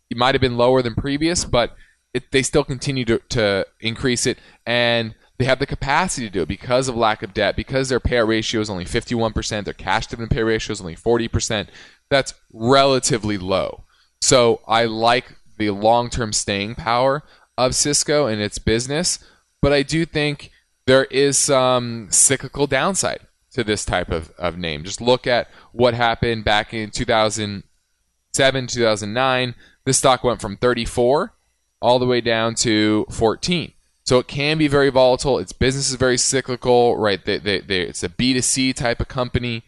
it 0.08 0.16
might 0.16 0.34
have 0.34 0.40
been 0.40 0.56
lower 0.56 0.82
than 0.82 0.94
previous, 0.94 1.44
but 1.44 1.74
it, 2.18 2.30
they 2.30 2.42
still 2.42 2.64
continue 2.64 3.04
to, 3.06 3.18
to 3.30 3.66
increase 3.80 4.26
it, 4.26 4.38
and 4.66 5.14
they 5.38 5.44
have 5.44 5.60
the 5.60 5.66
capacity 5.66 6.26
to 6.26 6.32
do 6.32 6.42
it 6.42 6.48
because 6.48 6.88
of 6.88 6.96
lack 6.96 7.22
of 7.22 7.32
debt, 7.32 7.56
because 7.56 7.88
their 7.88 8.00
payout 8.00 8.26
ratio 8.26 8.60
is 8.60 8.68
only 8.68 8.84
51%, 8.84 9.64
their 9.64 9.72
cash 9.72 10.08
dividend 10.08 10.30
pay 10.30 10.42
ratio 10.42 10.72
is 10.72 10.80
only 10.80 10.96
40%. 10.96 11.68
That's 12.10 12.34
relatively 12.52 13.38
low. 13.38 13.84
So 14.20 14.60
I 14.66 14.84
like 14.84 15.36
the 15.56 15.70
long 15.70 16.10
term 16.10 16.32
staying 16.32 16.74
power 16.74 17.22
of 17.56 17.74
Cisco 17.74 18.26
and 18.26 18.40
its 18.40 18.58
business, 18.58 19.18
but 19.62 19.72
I 19.72 19.82
do 19.82 20.04
think 20.04 20.50
there 20.86 21.04
is 21.04 21.38
some 21.38 22.08
cyclical 22.10 22.66
downside 22.66 23.20
to 23.52 23.62
this 23.62 23.84
type 23.84 24.10
of, 24.10 24.30
of 24.38 24.58
name. 24.58 24.84
Just 24.84 25.00
look 25.00 25.26
at 25.26 25.48
what 25.72 25.94
happened 25.94 26.44
back 26.44 26.74
in 26.74 26.90
2007, 26.90 28.66
2009. 28.66 29.54
This 29.84 29.98
stock 29.98 30.24
went 30.24 30.40
from 30.40 30.56
34 30.56 31.32
all 31.80 31.98
the 31.98 32.06
way 32.06 32.20
down 32.20 32.54
to 32.56 33.06
14. 33.10 33.72
So 34.04 34.18
it 34.18 34.26
can 34.26 34.56
be 34.56 34.68
very 34.68 34.90
volatile. 34.90 35.38
Its 35.38 35.52
business 35.52 35.90
is 35.90 35.96
very 35.96 36.16
cyclical, 36.16 36.96
right? 36.96 37.22
They, 37.24 37.38
they, 37.38 37.60
they, 37.60 37.82
it's 37.82 38.02
a 38.02 38.08
B2C 38.08 38.74
type 38.74 39.00
of 39.00 39.08
company. 39.08 39.64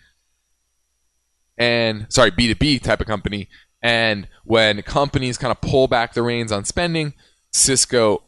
And, 1.58 2.06
sorry, 2.08 2.30
B2B 2.30 2.82
type 2.82 3.00
of 3.00 3.06
company. 3.06 3.48
And 3.82 4.28
when 4.44 4.80
companies 4.82 5.36
kind 5.36 5.52
of 5.52 5.60
pull 5.60 5.88
back 5.88 6.14
the 6.14 6.22
reins 6.22 6.52
on 6.52 6.64
spending, 6.64 7.12
Cisco 7.52 8.22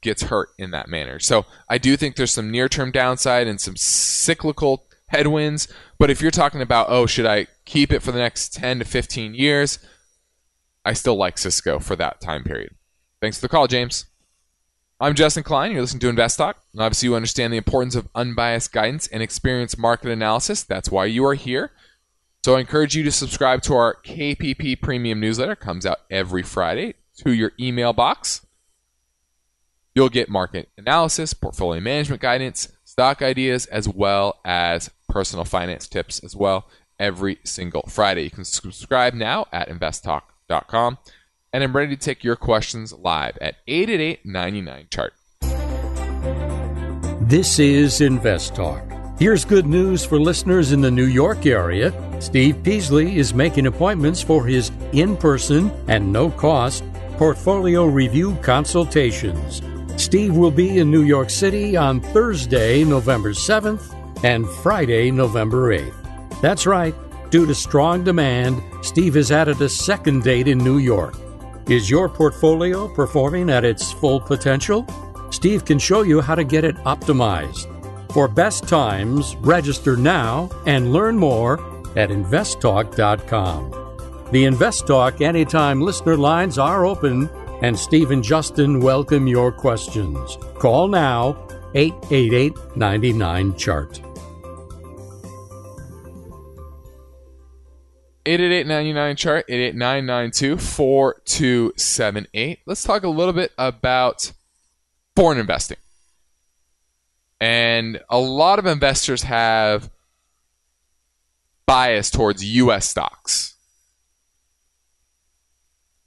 gets 0.00 0.22
hurt 0.24 0.50
in 0.58 0.70
that 0.70 0.88
manner. 0.88 1.18
So 1.18 1.44
I 1.68 1.78
do 1.78 1.96
think 1.96 2.16
there's 2.16 2.32
some 2.32 2.50
near 2.50 2.68
term 2.68 2.90
downside 2.92 3.46
and 3.46 3.60
some 3.60 3.76
cyclical 3.76 4.86
headwinds. 5.08 5.68
But 5.98 6.10
if 6.10 6.22
you're 6.22 6.30
talking 6.30 6.62
about, 6.62 6.86
oh, 6.88 7.06
should 7.06 7.26
I 7.26 7.48
keep 7.64 7.92
it 7.92 8.02
for 8.02 8.12
the 8.12 8.18
next 8.18 8.54
10 8.54 8.78
to 8.78 8.84
15 8.84 9.34
years? 9.34 9.78
I 10.84 10.92
still 10.92 11.16
like 11.16 11.36
Cisco 11.36 11.78
for 11.78 11.96
that 11.96 12.20
time 12.20 12.44
period. 12.44 12.74
Thanks 13.20 13.38
for 13.38 13.42
the 13.42 13.48
call, 13.48 13.66
James. 13.66 14.06
I'm 15.00 15.14
Justin 15.14 15.42
Klein. 15.42 15.72
You're 15.72 15.80
listening 15.80 16.00
to 16.00 16.08
Invest 16.08 16.38
Talk. 16.38 16.62
And 16.72 16.80
obviously, 16.80 17.08
you 17.08 17.16
understand 17.16 17.52
the 17.52 17.56
importance 17.56 17.94
of 17.94 18.08
unbiased 18.14 18.72
guidance 18.72 19.08
and 19.08 19.22
experienced 19.22 19.78
market 19.78 20.10
analysis. 20.10 20.62
That's 20.62 20.90
why 20.90 21.06
you 21.06 21.24
are 21.26 21.34
here. 21.34 21.72
So 22.44 22.56
I 22.56 22.60
encourage 22.60 22.94
you 22.94 23.02
to 23.02 23.10
subscribe 23.10 23.62
to 23.62 23.74
our 23.74 23.96
KPP 24.04 24.80
Premium 24.80 25.18
newsletter. 25.18 25.52
It 25.52 25.60
comes 25.60 25.84
out 25.84 25.98
every 26.10 26.42
Friday 26.42 26.94
to 27.18 27.32
your 27.32 27.52
email 27.58 27.92
box. 27.92 28.46
You'll 29.94 30.08
get 30.08 30.28
market 30.28 30.68
analysis, 30.78 31.34
portfolio 31.34 31.80
management 31.80 32.22
guidance, 32.22 32.68
stock 32.84 33.20
ideas, 33.20 33.66
as 33.66 33.88
well 33.88 34.40
as 34.44 34.90
personal 35.08 35.44
finance 35.44 35.88
tips 35.88 36.20
as 36.20 36.36
well 36.36 36.68
every 37.00 37.38
single 37.42 37.82
Friday. 37.88 38.22
You 38.22 38.30
can 38.30 38.44
subscribe 38.44 39.14
now 39.14 39.46
at 39.52 39.68
investtalk.com. 39.68 40.98
And 41.50 41.64
I'm 41.64 41.74
ready 41.74 41.96
to 41.96 42.00
take 42.00 42.22
your 42.22 42.36
questions 42.36 42.92
live 42.92 43.38
at 43.40 43.56
888 43.66 44.90
chart. 44.90 45.14
This 47.22 47.58
is 47.58 48.02
Invest 48.02 48.54
Talk. 48.54 48.82
Here's 49.18 49.46
good 49.46 49.66
news 49.66 50.04
for 50.04 50.20
listeners 50.20 50.72
in 50.72 50.82
the 50.82 50.90
New 50.90 51.06
York 51.06 51.46
area. 51.46 51.92
Steve 52.20 52.62
Peasley 52.62 53.16
is 53.16 53.32
making 53.32 53.66
appointments 53.66 54.22
for 54.22 54.44
his 54.44 54.70
in 54.92 55.16
person 55.16 55.70
and 55.88 56.12
no 56.12 56.30
cost 56.30 56.84
portfolio 57.16 57.86
review 57.86 58.36
consultations. 58.42 59.62
Steve 59.96 60.36
will 60.36 60.50
be 60.50 60.78
in 60.78 60.90
New 60.90 61.02
York 61.02 61.30
City 61.30 61.78
on 61.78 62.00
Thursday, 62.00 62.84
November 62.84 63.30
7th 63.30 63.94
and 64.22 64.46
Friday, 64.62 65.10
November 65.10 65.74
8th. 65.74 66.40
That's 66.42 66.66
right, 66.66 66.94
due 67.30 67.46
to 67.46 67.54
strong 67.54 68.04
demand, 68.04 68.62
Steve 68.82 69.14
has 69.14 69.32
added 69.32 69.62
a 69.62 69.68
second 69.70 70.24
date 70.24 70.46
in 70.46 70.58
New 70.58 70.76
York. 70.76 71.14
Is 71.68 71.90
your 71.90 72.08
portfolio 72.08 72.88
performing 72.88 73.50
at 73.50 73.62
its 73.62 73.92
full 73.92 74.20
potential? 74.20 74.86
Steve 75.30 75.66
can 75.66 75.78
show 75.78 76.00
you 76.00 76.22
how 76.22 76.34
to 76.34 76.42
get 76.42 76.64
it 76.64 76.76
optimized. 76.76 77.68
For 78.14 78.26
best 78.26 78.66
times, 78.66 79.36
register 79.36 79.94
now 79.94 80.48
and 80.64 80.94
learn 80.94 81.18
more 81.18 81.60
at 81.94 82.08
investtalk.com. 82.08 84.28
The 84.32 84.46
Invest 84.46 84.86
Talk 84.86 85.20
Anytime 85.20 85.82
listener 85.82 86.16
lines 86.16 86.56
are 86.56 86.86
open 86.86 87.28
and 87.60 87.78
Steve 87.78 88.12
and 88.12 88.24
Justin 88.24 88.80
welcome 88.80 89.26
your 89.26 89.52
questions. 89.52 90.38
Call 90.58 90.88
now 90.88 91.36
888 91.74 92.76
99 92.76 93.54
Chart. 93.56 94.07
888 98.28 99.16
chart 99.16 99.46
88992 99.48 100.58
Let's 102.66 102.82
talk 102.82 103.02
a 103.02 103.08
little 103.08 103.32
bit 103.32 103.52
about 103.56 104.32
foreign 105.16 105.38
investing. 105.38 105.78
And 107.40 108.02
a 108.10 108.18
lot 108.18 108.58
of 108.58 108.66
investors 108.66 109.22
have 109.22 109.88
bias 111.64 112.10
towards 112.10 112.44
US 112.44 112.90
stocks. 112.90 113.54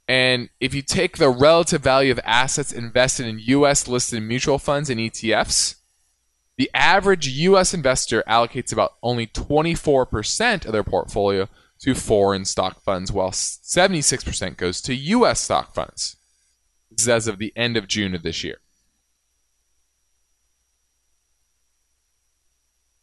And 0.06 0.48
if 0.60 0.74
you 0.74 0.82
take 0.82 1.16
the 1.16 1.28
relative 1.28 1.82
value 1.82 2.12
of 2.12 2.20
assets 2.22 2.72
invested 2.72 3.26
in 3.26 3.40
US 3.40 3.88
listed 3.88 4.22
mutual 4.22 4.60
funds 4.60 4.88
and 4.88 5.00
ETFs, 5.00 5.74
the 6.56 6.70
average 6.72 7.26
US 7.26 7.74
investor 7.74 8.22
allocates 8.28 8.72
about 8.72 8.92
only 9.02 9.26
24% 9.26 10.64
of 10.64 10.70
their 10.70 10.84
portfolio 10.84 11.48
to 11.82 11.94
foreign 11.94 12.44
stock 12.44 12.82
funds, 12.82 13.10
while 13.12 13.30
76% 13.30 14.56
goes 14.56 14.80
to 14.82 14.94
US 14.94 15.40
stock 15.40 15.74
funds. 15.74 16.16
This 16.90 17.02
is 17.02 17.08
as 17.08 17.28
of 17.28 17.38
the 17.38 17.52
end 17.56 17.76
of 17.76 17.88
June 17.88 18.14
of 18.14 18.22
this 18.22 18.44
year. 18.44 18.58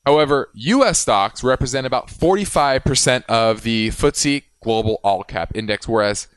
However, 0.06 0.50
US 0.54 1.00
stocks 1.00 1.44
represent 1.44 1.86
about 1.86 2.08
45% 2.08 3.26
of 3.26 3.64
the 3.64 3.90
FTSE 3.90 4.44
Global 4.64 5.00
All 5.04 5.24
Cap 5.24 5.52
Index, 5.54 5.88
whereas 5.88 6.28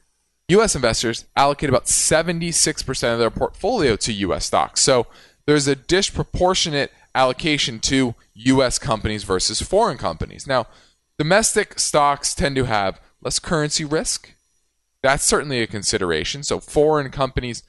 US 0.49 0.75
investors 0.75 1.25
allocate 1.37 1.69
about 1.69 1.87
76% 1.87 3.13
of 3.13 3.19
their 3.19 3.31
portfolio 3.31 3.97
to 3.97 4.13
US 4.13 4.47
stocks. 4.47 4.81
So 4.81 5.07
there's 5.47 5.69
a 5.69 5.77
disproportionate 5.77 6.93
allocation 7.15 7.79
to 7.81 8.15
US 8.35 8.79
companies 8.79 9.23
versus 9.25 9.63
foreign 9.63 9.97
companies. 9.97 10.47
Now, 10.47 10.67
domestic 11.23 11.79
stocks 11.79 12.35
tend 12.35 12.57
to 12.57 12.65
have 12.65 13.01
less 13.21 13.39
currency 13.39 13.85
risk. 13.85 14.35
That's 15.05 15.23
certainly 15.23 15.63
a 15.63 15.69
consideration. 15.69 16.43
So 16.43 16.59
foreign 16.59 17.13
companies 17.13 17.63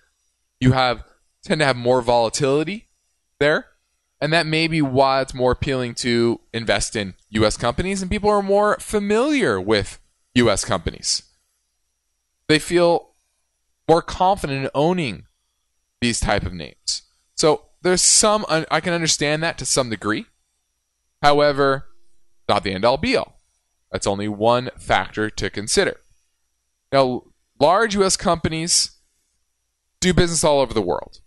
you 0.59 0.71
have 0.71 1.03
tend 1.43 1.59
to 1.59 1.65
have 1.65 1.75
more 1.75 2.01
volatility 2.01 2.87
there. 3.37 3.67
And 4.19 4.33
that 4.33 4.47
may 4.47 4.67
be 4.67 4.81
why 4.81 5.21
it's 5.21 5.35
more 5.35 5.51
appealing 5.51 5.93
to 5.95 6.39
invest 6.51 6.95
in 6.95 7.13
US 7.29 7.55
companies 7.55 8.01
and 8.01 8.09
people 8.09 8.27
are 8.27 8.41
more 8.41 8.77
familiar 8.79 9.61
with 9.61 9.99
US 10.33 10.65
companies. 10.65 11.21
they 12.47 12.57
feel 12.57 13.09
more 13.87 14.01
confident 14.01 14.65
in 14.65 14.71
owning 14.73 15.25
these 16.01 16.19
type 16.19 16.43
of 16.43 16.53
names. 16.53 17.03
So 17.35 17.65
there's 17.83 18.01
some 18.01 18.47
I 18.49 18.79
can 18.79 18.93
understand 18.93 19.43
that 19.43 19.59
to 19.59 19.65
some 19.67 19.91
degree. 19.91 20.25
However, 21.21 21.85
not 22.49 22.63
the 22.63 22.73
end 22.73 22.83
all 22.83 22.97
be 22.97 23.15
all. 23.15 23.32
That's 23.93 24.07
only 24.07 24.27
one 24.27 24.71
factor 24.75 25.29
to 25.29 25.49
consider. 25.51 25.97
Now, 26.91 27.25
large 27.59 27.95
US 27.95 28.17
companies 28.17 28.91
do 29.99 30.15
business 30.15 30.43
all 30.43 30.59
over 30.59 30.73
the 30.73 30.81
world. 30.81 31.19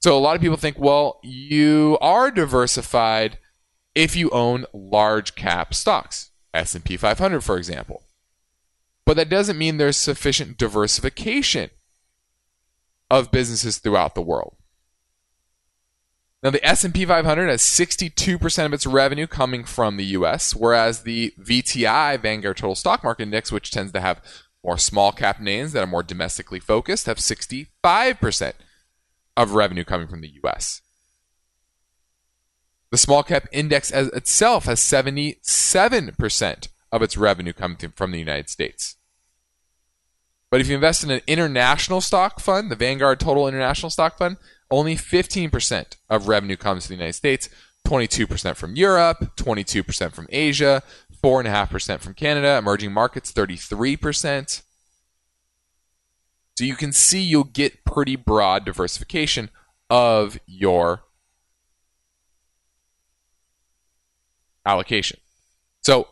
So 0.00 0.16
a 0.16 0.18
lot 0.18 0.34
of 0.34 0.42
people 0.42 0.56
think, 0.56 0.76
well, 0.76 1.20
you 1.22 1.98
are 2.00 2.32
diversified 2.32 3.38
if 3.94 4.16
you 4.16 4.28
own 4.30 4.66
large 4.74 5.36
cap 5.36 5.72
stocks, 5.72 6.32
S&P 6.52 6.96
500 6.96 7.40
for 7.40 7.56
example. 7.56 8.02
But 9.04 9.16
that 9.16 9.28
doesn't 9.28 9.56
mean 9.56 9.76
there's 9.76 9.96
sufficient 9.96 10.58
diversification 10.58 11.70
of 13.08 13.30
businesses 13.30 13.78
throughout 13.78 14.16
the 14.16 14.20
world. 14.20 14.56
Now 16.46 16.50
the 16.50 16.64
S&P 16.64 17.04
500 17.04 17.48
has 17.48 17.60
62% 17.60 18.66
of 18.66 18.72
its 18.72 18.86
revenue 18.86 19.26
coming 19.26 19.64
from 19.64 19.96
the 19.96 20.04
US, 20.04 20.54
whereas 20.54 21.02
the 21.02 21.34
VTI 21.40 22.22
Vanguard 22.22 22.58
Total 22.58 22.76
Stock 22.76 23.02
Market 23.02 23.24
Index, 23.24 23.50
which 23.50 23.72
tends 23.72 23.90
to 23.90 24.00
have 24.00 24.22
more 24.62 24.78
small 24.78 25.10
cap 25.10 25.40
names 25.40 25.72
that 25.72 25.82
are 25.82 25.88
more 25.88 26.04
domestically 26.04 26.60
focused, 26.60 27.06
have 27.06 27.16
65% 27.16 28.52
of 29.36 29.54
revenue 29.54 29.82
coming 29.82 30.06
from 30.06 30.20
the 30.20 30.38
US. 30.44 30.82
The 32.92 32.98
small 32.98 33.24
cap 33.24 33.48
index 33.50 33.90
as 33.90 34.06
itself 34.10 34.66
has 34.66 34.78
77% 34.78 36.68
of 36.92 37.02
its 37.02 37.16
revenue 37.16 37.54
coming 37.54 37.76
from 37.96 38.12
the 38.12 38.20
United 38.20 38.50
States. 38.50 38.94
But 40.48 40.60
if 40.60 40.68
you 40.68 40.76
invest 40.76 41.02
in 41.02 41.10
an 41.10 41.22
international 41.26 42.00
stock 42.00 42.38
fund, 42.38 42.70
the 42.70 42.76
Vanguard 42.76 43.18
Total 43.18 43.48
International 43.48 43.90
Stock 43.90 44.16
Fund, 44.16 44.36
only 44.70 44.96
15% 44.96 45.96
of 46.10 46.28
revenue 46.28 46.56
comes 46.56 46.84
to 46.84 46.88
the 46.88 46.94
United 46.94 47.14
States, 47.14 47.48
22% 47.86 48.56
from 48.56 48.76
Europe, 48.76 49.36
22% 49.36 50.12
from 50.12 50.26
Asia, 50.30 50.82
4.5% 51.22 52.00
from 52.00 52.14
Canada, 52.14 52.56
emerging 52.58 52.92
markets 52.92 53.32
33%. 53.32 54.62
So 56.56 56.64
you 56.64 56.74
can 56.74 56.92
see 56.92 57.20
you'll 57.20 57.44
get 57.44 57.84
pretty 57.84 58.16
broad 58.16 58.64
diversification 58.64 59.50
of 59.90 60.38
your 60.46 61.02
allocation. 64.64 65.20
So 65.82 66.08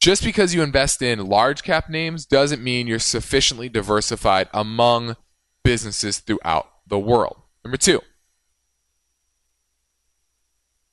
just 0.00 0.24
because 0.24 0.54
you 0.54 0.62
invest 0.62 1.02
in 1.02 1.26
large 1.26 1.62
cap 1.62 1.90
names 1.90 2.26
doesn't 2.26 2.62
mean 2.62 2.86
you're 2.86 2.98
sufficiently 2.98 3.68
diversified 3.68 4.48
among 4.54 5.16
businesses 5.62 6.18
throughout 6.18 6.68
the 6.86 6.98
world. 6.98 7.42
Number 7.64 7.76
two, 7.76 8.00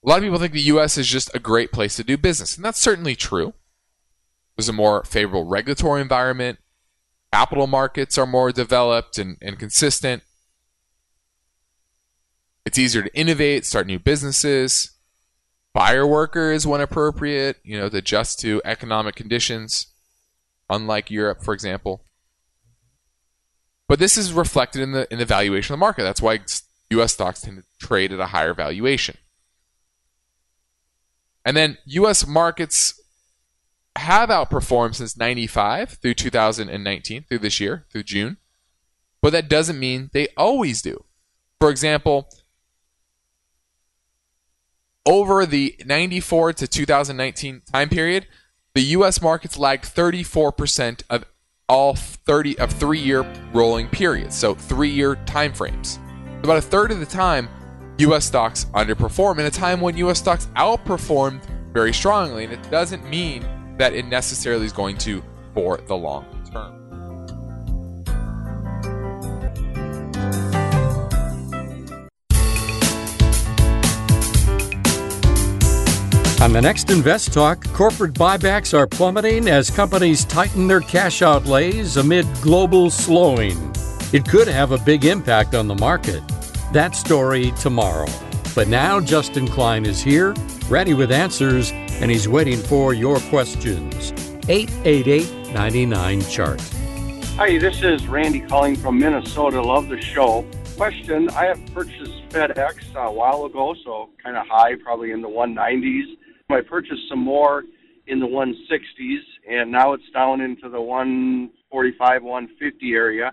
a 0.04 0.10
lot 0.10 0.18
of 0.18 0.24
people 0.24 0.40
think 0.40 0.54
the 0.54 0.62
US 0.62 0.98
is 0.98 1.08
just 1.08 1.34
a 1.36 1.40
great 1.40 1.72
place 1.72 1.96
to 1.98 2.04
do 2.04 2.18
business, 2.18 2.56
and 2.56 2.66
that's 2.66 2.82
certainly 2.82 3.16
true. 3.16 3.54
There's 4.56 4.70
a 4.70 4.74
more 4.74 5.04
favorable 5.04 5.46
regulatory 5.46 6.02
environment, 6.02 6.60
capital 7.32 7.68
markets 7.68 8.18
are 8.18 8.26
more 8.26 8.52
developed 8.52 9.18
and, 9.18 9.38
and 9.42 9.58
consistent. 9.58 10.24
It's 12.66 12.78
easier 12.78 13.04
to 13.04 13.18
innovate, 13.18 13.66
start 13.66 13.88
new 13.88 14.00
businesses. 14.00 14.92
Fire 15.74 16.06
workers, 16.06 16.68
when 16.68 16.82
appropriate, 16.82 17.58
you 17.64 17.78
know, 17.78 17.88
to 17.88 17.98
adjust 17.98 18.40
to 18.42 18.62
economic 18.66 19.16
conditions, 19.16 19.88
unlike 20.70 21.10
Europe, 21.10 21.44
for 21.44 21.54
example. 21.54 22.04
But 23.92 24.00
this 24.00 24.16
is 24.16 24.32
reflected 24.32 24.82
in 24.82 24.94
the 24.94 25.06
in 25.12 25.20
the 25.20 25.26
valuation 25.26 25.74
of 25.74 25.78
the 25.78 25.82
market. 25.82 26.04
That's 26.04 26.22
why 26.22 26.40
U.S. 26.92 27.12
stocks 27.12 27.42
tend 27.42 27.58
to 27.58 27.86
trade 27.86 28.14
at 28.14 28.22
a 28.22 28.28
higher 28.28 28.54
valuation. 28.54 29.18
And 31.44 31.58
then 31.58 31.78
U.S. 31.88 32.26
markets 32.26 33.02
have 33.98 34.30
outperformed 34.30 34.96
since 34.96 35.18
95 35.18 35.98
through 36.02 36.14
2019, 36.14 37.26
through 37.28 37.40
this 37.40 37.60
year, 37.60 37.86
through 37.92 38.04
June. 38.04 38.38
But 39.22 39.34
that 39.34 39.50
doesn't 39.50 39.78
mean 39.78 40.10
they 40.14 40.30
always 40.38 40.82
do. 40.82 41.04
For 41.60 41.70
example, 41.70 42.30
over 45.06 45.46
the 45.46 45.76
94 45.86 46.54
to 46.54 46.66
2019 46.66 47.64
time 47.70 47.90
period, 47.90 48.26
the 48.74 48.84
US 48.84 49.22
markets 49.22 49.58
lagged 49.58 49.84
34% 49.84 51.04
of 51.10 51.26
all 51.72 51.96
30 51.96 52.60
of 52.60 52.74
3-year 52.74 53.26
rolling 53.54 53.88
periods, 53.88 54.36
so 54.36 54.54
3-year 54.54 55.16
time 55.26 55.54
frames. 55.54 56.00
About 56.44 56.58
a 56.58 56.62
third 56.62 56.92
of 56.92 57.00
the 57.00 57.06
time, 57.06 57.48
US 58.00 58.26
stocks 58.26 58.66
underperform 58.74 59.40
in 59.40 59.46
a 59.46 59.50
time 59.50 59.80
when 59.80 59.96
US 59.96 60.20
stocks 60.20 60.48
outperformed 60.58 61.42
very 61.72 61.94
strongly, 61.94 62.44
and 62.44 62.52
it 62.52 62.70
doesn't 62.70 63.10
mean 63.10 63.48
that 63.78 63.94
it 63.94 64.06
necessarily 64.06 64.66
is 64.66 64.74
going 64.74 64.98
to 64.98 65.24
for 65.54 65.78
the 65.78 65.96
long 65.96 66.26
On 76.42 76.52
the 76.52 76.60
next 76.60 76.90
Invest 76.90 77.34
Talk, 77.34 77.64
corporate 77.72 78.14
buybacks 78.14 78.76
are 78.76 78.88
plummeting 78.88 79.48
as 79.48 79.70
companies 79.70 80.26
tighten 80.26 80.68
their 80.68 80.80
cash 80.80 81.22
outlays 81.22 81.98
amid 81.98 82.26
global 82.42 82.90
slowing. 82.90 83.72
It 84.12 84.28
could 84.28 84.48
have 84.48 84.72
a 84.72 84.80
big 84.80 85.06
impact 85.06 85.54
on 85.54 85.68
the 85.68 85.76
market. 85.76 86.24
That 86.74 86.96
story 86.96 87.52
tomorrow. 87.60 88.08
But 88.56 88.68
now 88.68 89.00
Justin 89.00 89.48
Klein 89.50 89.86
is 89.86 90.02
here, 90.02 90.34
ready 90.68 90.96
with 90.96 91.12
answers, 91.12 91.70
and 91.72 92.10
he's 92.10 92.28
waiting 92.28 92.58
for 92.58 92.96
your 92.96 93.20
questions. 93.20 94.12
888 94.50 95.54
99 95.54 96.22
Chart. 96.22 96.60
Hi, 97.36 97.60
this 97.60 97.84
is 97.84 98.08
Randy 98.08 98.42
calling 98.42 98.76
from 98.76 98.98
Minnesota. 98.98 99.62
Love 99.62 99.90
the 99.90 100.02
show. 100.02 100.44
Question 100.76 101.30
I 101.30 101.46
have 101.46 101.64
purchased 101.76 102.28
FedEx 102.30 102.96
a 102.96 103.12
while 103.12 103.46
ago, 103.46 103.76
so 103.86 104.10
kind 104.24 104.36
of 104.36 104.48
high, 104.48 104.74
probably 104.74 105.12
in 105.12 105.22
the 105.22 105.30
190s. 105.30 106.18
I 106.54 106.62
purchased 106.62 107.08
some 107.10 107.20
more 107.20 107.64
in 108.08 108.20
the 108.20 108.26
160s, 108.26 109.20
and 109.50 109.72
now 109.72 109.94
it's 109.94 110.10
down 110.14 110.42
into 110.42 110.70
the 110.70 110.82
145, 110.82 112.24
150 112.24 112.94
area. 112.94 113.32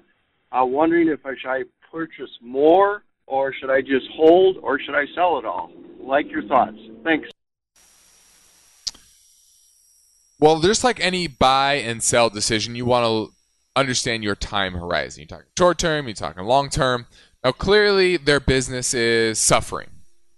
I'm 0.52 0.72
wondering 0.72 1.08
if 1.08 1.24
I 1.26 1.34
should 1.36 1.68
purchase 1.90 2.30
more, 2.40 3.02
or 3.26 3.52
should 3.52 3.70
I 3.70 3.80
just 3.80 4.06
hold, 4.14 4.56
or 4.58 4.78
should 4.78 4.94
I 4.94 5.04
sell 5.14 5.38
it 5.38 5.44
all? 5.44 5.70
Like 6.00 6.30
your 6.30 6.42
thoughts. 6.44 6.78
Thanks. 7.04 7.28
Well, 10.40 10.60
just 10.60 10.84
like 10.84 11.00
any 11.00 11.26
buy 11.26 11.74
and 11.74 12.02
sell 12.02 12.30
decision, 12.30 12.76
you 12.76 12.84
want 12.84 13.04
to 13.04 13.34
understand 13.74 14.22
your 14.22 14.36
time 14.36 14.74
horizon. 14.74 15.22
You're 15.22 15.38
talking 15.38 15.50
short 15.58 15.78
term, 15.78 16.06
you're 16.06 16.14
talking 16.14 16.44
long 16.44 16.70
term. 16.70 17.06
Now, 17.42 17.52
clearly, 17.52 18.16
their 18.16 18.40
business 18.40 18.94
is 18.94 19.38
suffering 19.38 19.88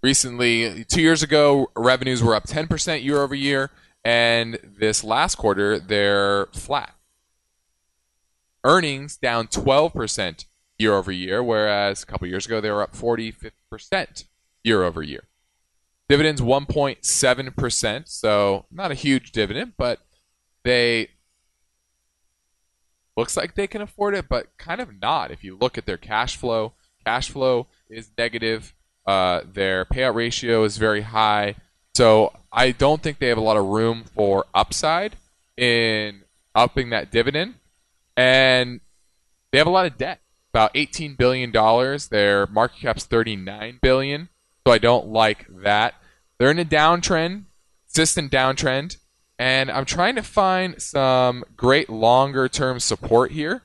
recently, 0.01 0.83
two 0.85 1.01
years 1.01 1.23
ago, 1.23 1.71
revenues 1.75 2.23
were 2.23 2.35
up 2.35 2.47
10% 2.47 3.03
year 3.03 3.21
over 3.21 3.35
year, 3.35 3.71
and 4.03 4.59
this 4.63 5.03
last 5.03 5.35
quarter, 5.35 5.79
they're 5.79 6.47
flat. 6.47 6.95
Earnings 8.63 9.17
down 9.17 9.47
12% 9.47 10.45
year 10.77 10.93
over 10.93 11.11
year, 11.11 11.43
whereas 11.43 12.03
a 12.03 12.05
couple 12.05 12.27
years 12.27 12.45
ago, 12.45 12.61
they 12.61 12.71
were 12.71 12.83
up 12.83 12.95
40, 12.95 13.31
50% 13.31 14.25
year 14.63 14.83
over 14.83 15.01
year. 15.01 15.23
Dividends 16.09 16.41
1.7%, 16.41 18.07
so 18.07 18.65
not 18.71 18.91
a 18.91 18.95
huge 18.95 19.31
dividend, 19.31 19.73
but 19.77 19.99
they 20.63 21.09
looks 23.15 23.37
like 23.37 23.55
they 23.55 23.67
can 23.67 23.81
afford 23.81 24.15
it, 24.15 24.27
but 24.27 24.57
kind 24.57 24.81
of 24.81 24.99
not. 24.99 25.31
If 25.31 25.43
you 25.43 25.57
look 25.59 25.77
at 25.77 25.85
their 25.85 25.97
cash 25.97 26.35
flow, 26.35 26.73
cash 27.05 27.29
flow 27.29 27.67
is 27.89 28.11
negative 28.17 28.73
uh, 29.05 29.41
their 29.51 29.85
payout 29.85 30.15
ratio 30.15 30.63
is 30.63 30.77
very 30.77 31.01
high. 31.01 31.55
So 31.93 32.33
I 32.51 32.71
don't 32.71 33.01
think 33.01 33.19
they 33.19 33.27
have 33.27 33.37
a 33.37 33.41
lot 33.41 33.57
of 33.57 33.65
room 33.65 34.03
for 34.15 34.45
upside 34.53 35.17
in 35.57 36.23
upping 36.55 36.89
that 36.89 37.11
dividend. 37.11 37.55
And 38.15 38.81
they 39.51 39.57
have 39.57 39.67
a 39.67 39.71
lot 39.71 39.85
of 39.85 39.97
debt, 39.97 40.19
about 40.53 40.73
$18 40.73 41.17
billion. 41.17 41.51
Their 42.09 42.47
market 42.47 42.79
cap's 42.81 43.05
39 43.05 43.79
billion. 43.81 44.29
So 44.65 44.73
I 44.73 44.77
don't 44.77 45.07
like 45.07 45.47
that. 45.49 45.95
They're 46.37 46.51
in 46.51 46.59
a 46.59 46.65
downtrend, 46.65 47.45
consistent 47.87 48.31
downtrend. 48.31 48.97
And 49.39 49.71
I'm 49.71 49.85
trying 49.85 50.15
to 50.15 50.23
find 50.23 50.81
some 50.81 51.43
great 51.57 51.89
longer 51.89 52.47
term 52.47 52.79
support 52.79 53.31
here. 53.31 53.63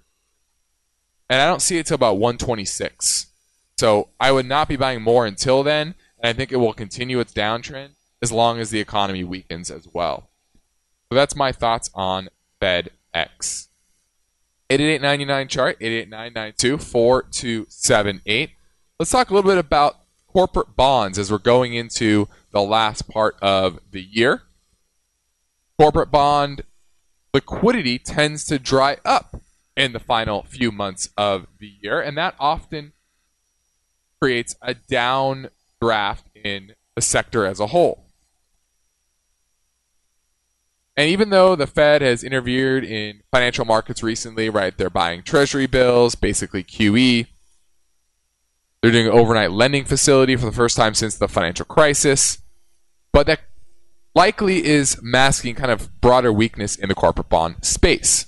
And 1.29 1.41
I 1.41 1.47
don't 1.47 1.61
see 1.61 1.79
it 1.79 1.87
till 1.87 1.97
about 1.97 2.19
126. 2.19 3.27
So 3.79 4.09
I 4.19 4.33
would 4.33 4.47
not 4.47 4.69
be 4.69 4.77
buying 4.77 5.03
more 5.03 5.27
until 5.27 5.63
then, 5.63 5.95
and 6.19 6.31
I 6.31 6.33
think 6.33 6.51
it 6.51 6.57
will 6.57 6.73
continue 6.73 7.21
its 7.21 7.35
downtrend 7.35 7.91
as 8.23 8.33
long 8.33 8.59
as 8.59 8.71
the 8.71 8.81
economy 8.81 9.23
weakens 9.23 9.71
as 9.71 9.87
well. 9.93 10.31
So 11.11 11.17
that's 11.17 11.37
my 11.37 11.53
thoughts 11.53 11.91
on 11.95 12.31
FedEx. 12.61 13.69
888-99 14.71 15.49
chart 15.49 15.79
888-992-4278. 15.81 18.51
Let's 18.99 19.11
talk 19.11 19.29
a 19.31 19.35
little 19.35 19.51
bit 19.51 19.59
about 19.59 19.99
corporate 20.27 20.75
bonds 20.75 21.19
as 21.19 21.31
we're 21.31 21.37
going 21.39 21.75
into 21.75 22.29
the 22.51 22.63
last 22.63 23.09
part 23.09 23.37
of 23.41 23.79
the 23.91 24.03
year. 24.03 24.43
Corporate 25.79 26.11
bond 26.11 26.63
liquidity 27.35 27.99
tends 27.99 28.47
to 28.47 28.59
dry 28.59 28.97
up 29.05 29.43
in 29.77 29.93
the 29.93 30.01
final 30.01 30.43
few 30.43 30.73
months 30.73 31.11
of 31.19 31.47
the 31.59 31.75
year, 31.83 32.01
and 32.01 32.17
that 32.17 32.35
often 32.41 32.95
creates 34.21 34.57
a 34.63 34.75
downdraft 34.75 36.25
in 36.35 36.75
the 36.95 37.03
sector 37.03 37.45
as 37.45 37.61
a 37.61 37.69
whole. 37.69 38.07
And 40.97 41.11
even 41.11 41.29
though 41.29 41.55
the 41.55 41.67
Fed 41.67 42.01
has 42.01 42.25
interfered 42.25 42.83
in 42.83 43.21
financial 43.31 43.67
markets 43.67 44.03
recently, 44.03 44.49
right, 44.49 44.77
they're 44.77 44.89
buying 44.89 45.23
treasury 45.23 45.67
bills, 45.67 46.15
basically 46.15 46.65
QE. 46.65 47.27
They're 48.81 48.93
doing 48.93 49.07
an 49.07 49.13
overnight 49.13 49.53
lending 49.53 49.85
facility 49.85 50.37
for 50.37 50.47
the 50.47 50.53
first 50.53 50.77
time 50.77 50.95
since 50.95 51.17
the 51.17 51.29
financial 51.29 51.67
crisis. 51.67 52.39
But 53.13 53.27
that 53.27 53.41
likely 54.15 54.65
is 54.65 54.99
masking 55.03 55.55
kind 55.55 55.71
of 55.71 56.01
broader 56.01 56.33
weakness 56.33 56.77
in 56.77 56.89
the 56.89 56.95
corporate 56.95 57.29
bond 57.29 57.57
space. 57.63 58.27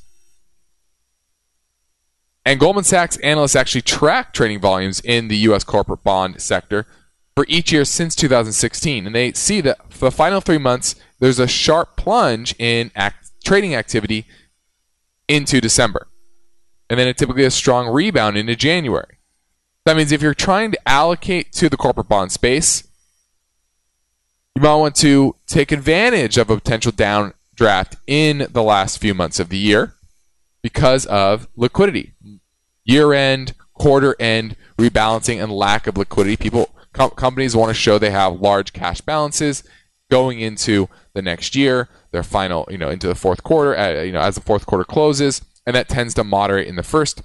And 2.45 2.59
Goldman 2.59 2.85
Sachs 2.85 3.19
analysts 3.19 3.57
actually 3.57 3.83
track 3.83 4.33
trading 4.33 4.61
volumes 4.61 5.01
in 5.01 5.29
the 5.29 5.37
U.S. 5.39 5.65
corporate 5.65 6.03
bond 6.03 6.41
sector 6.41 6.87
for 7.37 7.45
each 7.49 7.73
year 7.73 7.85
since 7.85 8.15
2016. 8.15 9.07
And 9.07 9.15
they 9.15 9.33
see 9.33 9.61
that 9.61 9.93
for 9.93 10.07
the 10.07 10.11
final 10.11 10.41
three 10.41 10.59
months, 10.59 10.95
there's 11.21 11.39
a 11.39 11.47
sharp 11.47 11.97
plunge 11.97 12.55
in 12.59 12.91
act- 12.95 13.31
trading 13.45 13.75
activity 13.75 14.27
into 15.29 15.61
December. 15.61 16.09
And 16.89 16.99
then 16.99 17.07
a 17.07 17.15
typically 17.15 17.45
a 17.45 17.51
strong 17.51 17.89
rebound 17.89 18.39
into 18.39 18.57
January. 18.57 19.19
That 19.85 19.97
means 19.97 20.13
if 20.13 20.23
you're 20.23 20.35
trying 20.35 20.73
to 20.73 20.89
allocate 20.89 21.53
to 21.53 21.69
the 21.69 21.77
corporate 21.77 22.09
bond 22.09 22.33
space, 22.33 22.89
you 24.57 24.63
might 24.63 24.75
want 24.75 24.97
to 24.97 25.37
take 25.47 25.71
advantage 25.71 26.37
of 26.37 26.51
a 26.51 26.57
potential 26.57 26.93
downdraft 26.93 27.97
in 28.07 28.49
the 28.51 28.63
last 28.63 28.99
few 28.99 29.15
months 29.15 29.39
of 29.39 29.51
the 29.51 29.59
year 29.59 29.95
because 30.63 31.07
of 31.07 31.47
liquidity. 31.57 32.15
Year 32.89 33.13
end, 33.13 33.55
quarter 33.75 34.17
end 34.19 34.57
rebalancing, 34.79 35.41
and 35.43 35.53
lack 35.53 35.87
of 35.87 35.99
liquidity. 35.99 36.37
People 36.37 36.71
com- 36.95 37.11
companies 37.11 37.55
want 37.55 37.69
to 37.69 37.75
show 37.75 37.99
they 37.99 38.11
have 38.11 38.41
large 38.41 38.73
cash 38.73 39.03
balances 39.03 39.63
going 40.11 40.41
into 40.41 40.89
the 41.13 41.21
next 41.21 41.55
year, 41.55 41.89
their 42.13 42.23
final, 42.23 42.67
you 42.71 42.79
know, 42.79 42.89
into 42.89 43.07
the 43.07 43.15
fourth 43.15 43.43
quarter, 43.43 43.77
uh, 43.77 44.03
you 44.03 44.13
know, 44.13 44.21
as 44.21 44.37
the 44.37 44.41
fourth 44.41 44.65
quarter 44.65 44.85
closes, 44.85 45.43
and 45.67 45.77
that 45.77 45.89
tends 45.89 46.15
to 46.15 46.25
moderate 46.25 46.67
in 46.67 46.77
the 46.77 46.83
first 46.83 47.21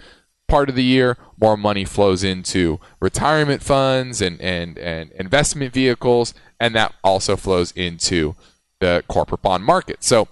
part 0.49 0.68
of 0.68 0.76
the 0.76 0.84
year. 0.84 1.18
More 1.39 1.55
money 1.55 1.86
flows 1.86 2.26
into 2.26 2.80
retirement 2.99 3.64
funds 3.64 4.22
and 4.22 4.39
and 4.41 4.78
and 4.78 5.11
investment 5.14 5.74
vehicles, 5.74 6.34
and 6.59 6.76
that 6.76 6.93
also 7.03 7.38
flows 7.38 7.72
into 7.72 8.36
the 8.80 9.03
corporate 9.07 9.41
bond 9.41 9.64
market. 9.64 10.03
So. 10.03 10.28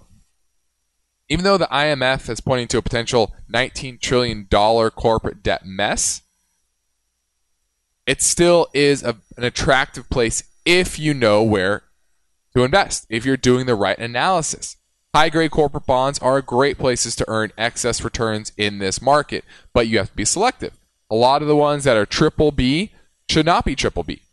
Even 1.32 1.46
though 1.46 1.58
the 1.58 1.68
IMF 1.68 2.30
is 2.30 2.42
pointing 2.42 2.68
to 2.68 2.78
a 2.78 2.82
potential 2.82 3.34
$19 3.54 4.02
trillion 4.02 4.48
corporate 4.48 5.42
debt 5.42 5.66
mess, 5.66 6.24
it 8.06 8.22
still 8.22 8.68
is 8.74 9.02
a, 9.02 9.16
an 9.38 9.46
attractive 9.46 10.10
place 10.10 10.44
if 10.66 11.00
you 11.00 11.14
know 11.14 11.42
where 11.42 11.84
to 12.54 12.66
invest, 12.66 13.06
if 13.10 13.26
you're 13.26 13.38
doing 13.38 13.66
the 13.66 13.76
right 13.76 13.98
analysis. 13.98 14.76
High 15.16 15.30
grade 15.30 15.52
corporate 15.52 15.86
bonds 15.86 16.20
are 16.20 16.42
great 16.42 16.78
places 16.78 17.16
to 17.16 17.26
earn 17.30 17.54
excess 17.58 18.04
returns 18.04 18.52
in 18.58 18.80
this 18.80 19.02
market, 19.02 19.46
but 19.72 19.88
you 19.88 20.00
have 20.00 20.10
to 20.10 20.16
be 20.18 20.26
selective. 20.26 20.74
A 21.10 21.16
lot 21.16 21.42
of 21.42 21.48
the 21.48 21.56
ones 21.56 21.86
that 21.86 21.96
are 21.96 22.06
triple 22.06 22.52
B 22.52 22.92
should 23.30 23.46
not 23.46 23.64
be 23.64 23.78
triple 23.78 24.04
B. 24.04 24.24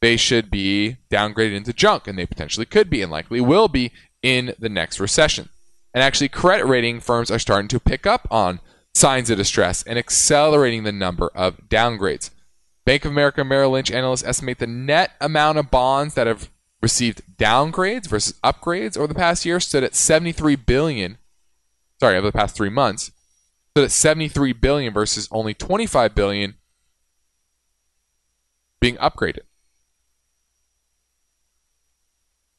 They 0.00 0.16
should 0.16 0.50
be 0.50 0.96
downgraded 1.12 1.54
into 1.54 1.72
junk, 1.72 2.08
and 2.08 2.18
they 2.18 2.26
potentially 2.26 2.66
could 2.66 2.90
be 2.90 3.02
and 3.02 3.12
likely 3.12 3.40
will 3.40 3.68
be 3.68 3.92
in 4.20 4.52
the 4.58 4.68
next 4.68 4.98
recession. 4.98 5.48
And 5.94 6.02
actually, 6.02 6.28
credit 6.28 6.66
rating 6.66 7.00
firms 7.00 7.30
are 7.30 7.38
starting 7.38 7.68
to 7.68 7.80
pick 7.80 8.04
up 8.04 8.26
on 8.30 8.60
signs 8.92 9.30
of 9.30 9.38
distress 9.38 9.82
and 9.84 9.98
accelerating 9.98 10.82
the 10.82 10.92
number 10.92 11.30
of 11.34 11.68
downgrades. 11.68 12.30
Bank 12.84 13.04
of 13.04 13.12
America 13.12 13.44
Merrill 13.44 13.70
Lynch 13.70 13.90
analysts 13.90 14.24
estimate 14.24 14.58
the 14.58 14.66
net 14.66 15.12
amount 15.20 15.58
of 15.58 15.70
bonds 15.70 16.14
that 16.14 16.26
have 16.26 16.50
received 16.82 17.22
downgrades 17.38 18.06
versus 18.06 18.34
upgrades 18.44 18.96
over 18.96 19.06
the 19.06 19.14
past 19.14 19.46
year 19.46 19.58
stood 19.58 19.84
at 19.84 19.94
73 19.94 20.56
billion. 20.56 21.16
Sorry, 21.98 22.16
over 22.18 22.26
the 22.26 22.32
past 22.32 22.54
three 22.54 22.68
months, 22.68 23.10
stood 23.70 23.84
at 23.84 23.90
73 23.90 24.52
billion 24.52 24.92
versus 24.92 25.28
only 25.30 25.54
25 25.54 26.14
billion 26.14 26.54
being 28.80 28.96
upgraded. 28.96 29.44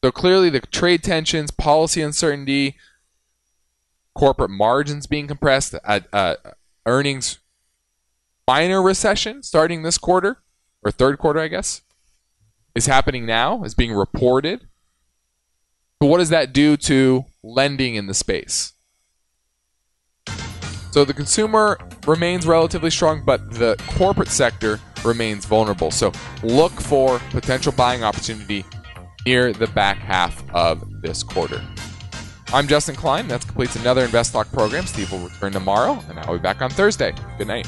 So 0.04 0.12
clearly, 0.12 0.50
the 0.50 0.60
trade 0.60 1.04
tensions, 1.04 1.52
policy 1.52 2.02
uncertainty, 2.02 2.76
corporate 4.16 4.50
margins 4.50 5.06
being 5.06 5.28
compressed, 5.28 5.76
uh, 5.84 6.00
uh, 6.12 6.36
earnings 6.86 7.40
minor 8.48 8.82
recession 8.82 9.44
starting 9.44 9.84
this 9.84 9.98
quarter 9.98 10.42
or 10.84 10.92
third 10.92 11.18
quarter, 11.18 11.40
I 11.40 11.48
guess, 11.48 11.82
is 12.74 12.86
happening 12.86 13.26
now, 13.26 13.64
is 13.64 13.76
being 13.76 13.94
reported. 13.94 14.68
But 16.00 16.08
what 16.08 16.18
does 16.18 16.30
that 16.30 16.54
do 16.54 16.78
to 16.78 17.26
lending 17.44 17.96
in 17.96 18.08
the 18.08 18.14
space? 18.14 18.74
So 20.92 21.04
the 21.04 21.14
consumer 21.14 21.78
remains 22.08 22.48
relatively 22.48 22.90
strong, 22.90 23.24
but 23.26 23.52
the 23.52 23.76
corporate 23.98 24.30
sector 24.30 24.80
remains 25.04 25.46
vulnerable. 25.46 25.92
So 25.92 26.14
look 26.42 26.72
for 26.72 27.20
potential 27.32 27.74
buying 27.74 28.04
opportunity 28.04 28.64
near 29.26 29.52
the 29.52 29.68
back 29.68 29.98
half 29.98 30.44
of 30.54 31.02
this 31.02 31.22
quarter. 31.24 31.62
I'm 32.56 32.68
Justin 32.68 32.96
Klein. 32.96 33.28
That 33.28 33.42
completes 33.42 33.76
another 33.76 34.06
Invest 34.06 34.32
Talk 34.32 34.50
program. 34.54 34.86
Steve 34.86 35.12
will 35.12 35.20
return 35.20 35.52
tomorrow, 35.52 36.02
and 36.08 36.18
I'll 36.20 36.38
be 36.38 36.40
back 36.40 36.62
on 36.62 36.70
Thursday. 36.70 37.14
Good 37.38 37.48
night. 37.48 37.68